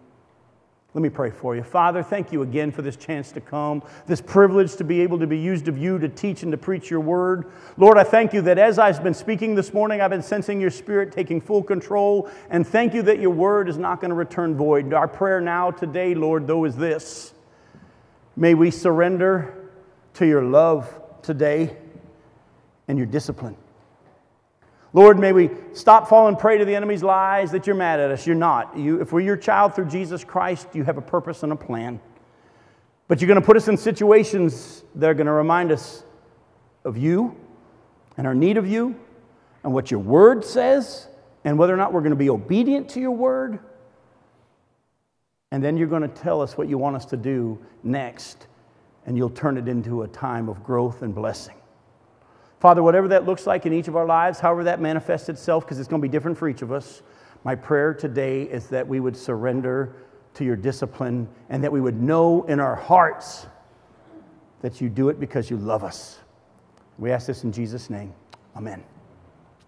Let 0.95 1.01
me 1.01 1.09
pray 1.09 1.29
for 1.29 1.57
you. 1.57 1.61
Father, 1.61 2.01
thank 2.01 2.31
you 2.31 2.41
again 2.41 2.71
for 2.71 2.81
this 2.81 2.95
chance 2.95 3.33
to 3.33 3.41
come, 3.41 3.83
this 4.07 4.21
privilege 4.21 4.77
to 4.77 4.85
be 4.85 5.01
able 5.01 5.19
to 5.19 5.27
be 5.27 5.37
used 5.37 5.67
of 5.67 5.77
you 5.77 5.99
to 5.99 6.07
teach 6.07 6.41
and 6.41 6.53
to 6.53 6.57
preach 6.57 6.89
your 6.89 7.01
word. 7.01 7.51
Lord, 7.75 7.97
I 7.97 8.05
thank 8.05 8.31
you 8.31 8.41
that 8.43 8.57
as 8.57 8.79
I've 8.79 9.03
been 9.03 9.13
speaking 9.13 9.55
this 9.55 9.73
morning, 9.73 9.99
I've 9.99 10.09
been 10.09 10.23
sensing 10.23 10.61
your 10.61 10.71
spirit 10.71 11.11
taking 11.11 11.41
full 11.41 11.63
control. 11.63 12.29
And 12.49 12.65
thank 12.65 12.93
you 12.93 13.01
that 13.01 13.19
your 13.19 13.31
word 13.31 13.67
is 13.67 13.77
not 13.77 13.99
going 13.99 14.07
to 14.07 14.15
return 14.15 14.55
void. 14.55 14.93
Our 14.93 15.09
prayer 15.09 15.41
now 15.41 15.69
today, 15.69 16.15
Lord, 16.15 16.47
though, 16.47 16.63
is 16.63 16.77
this 16.77 17.33
May 18.37 18.53
we 18.53 18.71
surrender 18.71 19.69
to 20.13 20.25
your 20.25 20.43
love 20.43 21.01
today 21.21 21.75
and 22.87 22.97
your 22.97 23.07
discipline. 23.07 23.57
Lord, 24.95 25.19
may 25.19 25.33
we 25.33 25.49
stop 25.73 26.07
falling 26.07 26.37
prey 26.37 26.57
to 26.57 26.63
the 26.63 26.73
enemy's 26.73 27.03
lies 27.03 27.51
that 27.51 27.67
you're 27.67 27.75
mad 27.75 27.99
at 27.99 28.11
us. 28.11 28.25
You're 28.25 28.33
not. 28.33 28.77
You, 28.77 29.01
if 29.01 29.11
we're 29.11 29.19
your 29.19 29.35
child 29.35 29.75
through 29.75 29.87
Jesus 29.87 30.23
Christ, 30.23 30.69
you 30.71 30.85
have 30.85 30.97
a 30.97 31.01
purpose 31.01 31.43
and 31.43 31.51
a 31.51 31.55
plan. 31.57 31.99
But 33.09 33.19
you're 33.19 33.27
going 33.27 33.41
to 33.41 33.45
put 33.45 33.57
us 33.57 33.67
in 33.67 33.75
situations 33.75 34.85
that 34.95 35.09
are 35.09 35.13
going 35.13 35.27
to 35.27 35.33
remind 35.33 35.73
us 35.73 36.05
of 36.85 36.97
you 36.97 37.35
and 38.15 38.25
our 38.25 38.33
need 38.33 38.55
of 38.55 38.69
you 38.69 38.97
and 39.65 39.73
what 39.73 39.91
your 39.91 39.99
word 39.99 40.45
says 40.45 41.09
and 41.43 41.59
whether 41.59 41.73
or 41.73 41.77
not 41.77 41.91
we're 41.91 41.99
going 41.99 42.11
to 42.11 42.15
be 42.15 42.29
obedient 42.29 42.87
to 42.91 43.01
your 43.01 43.11
word. 43.11 43.59
And 45.51 45.61
then 45.61 45.75
you're 45.75 45.89
going 45.89 46.03
to 46.03 46.07
tell 46.07 46.41
us 46.41 46.57
what 46.57 46.69
you 46.69 46.77
want 46.77 46.95
us 46.95 47.03
to 47.07 47.17
do 47.17 47.59
next, 47.83 48.47
and 49.05 49.17
you'll 49.17 49.29
turn 49.29 49.57
it 49.57 49.67
into 49.67 50.03
a 50.03 50.07
time 50.07 50.47
of 50.47 50.63
growth 50.63 51.01
and 51.01 51.13
blessing. 51.13 51.55
Father, 52.65 52.81
whatever 52.81 53.07
that 53.09 53.27
looks 53.27 53.45
like 53.45 53.67
in 53.67 53.73
each 53.73 53.87
of 53.87 53.95
our 53.95 54.07
lives, 54.07 54.39
however 54.39 54.63
that 54.63 54.81
manifests 54.81 55.29
itself, 55.29 55.63
because 55.63 55.77
it's 55.77 55.87
going 55.87 56.01
to 56.01 56.07
be 56.07 56.11
different 56.11 56.35
for 56.35 56.49
each 56.49 56.63
of 56.63 56.71
us, 56.71 57.03
my 57.43 57.53
prayer 57.53 57.93
today 57.93 58.41
is 58.41 58.69
that 58.69 58.87
we 58.87 58.99
would 58.99 59.15
surrender 59.15 59.95
to 60.33 60.43
your 60.43 60.55
discipline 60.55 61.29
and 61.49 61.63
that 61.63 61.71
we 61.71 61.79
would 61.79 62.01
know 62.01 62.41
in 62.45 62.59
our 62.59 62.73
hearts 62.73 63.45
that 64.61 64.81
you 64.81 64.89
do 64.89 65.09
it 65.09 65.19
because 65.19 65.51
you 65.51 65.57
love 65.57 65.83
us. 65.83 66.17
We 66.97 67.11
ask 67.11 67.27
this 67.27 67.43
in 67.43 67.51
Jesus' 67.51 67.91
name. 67.91 68.11
Amen. 68.57 68.83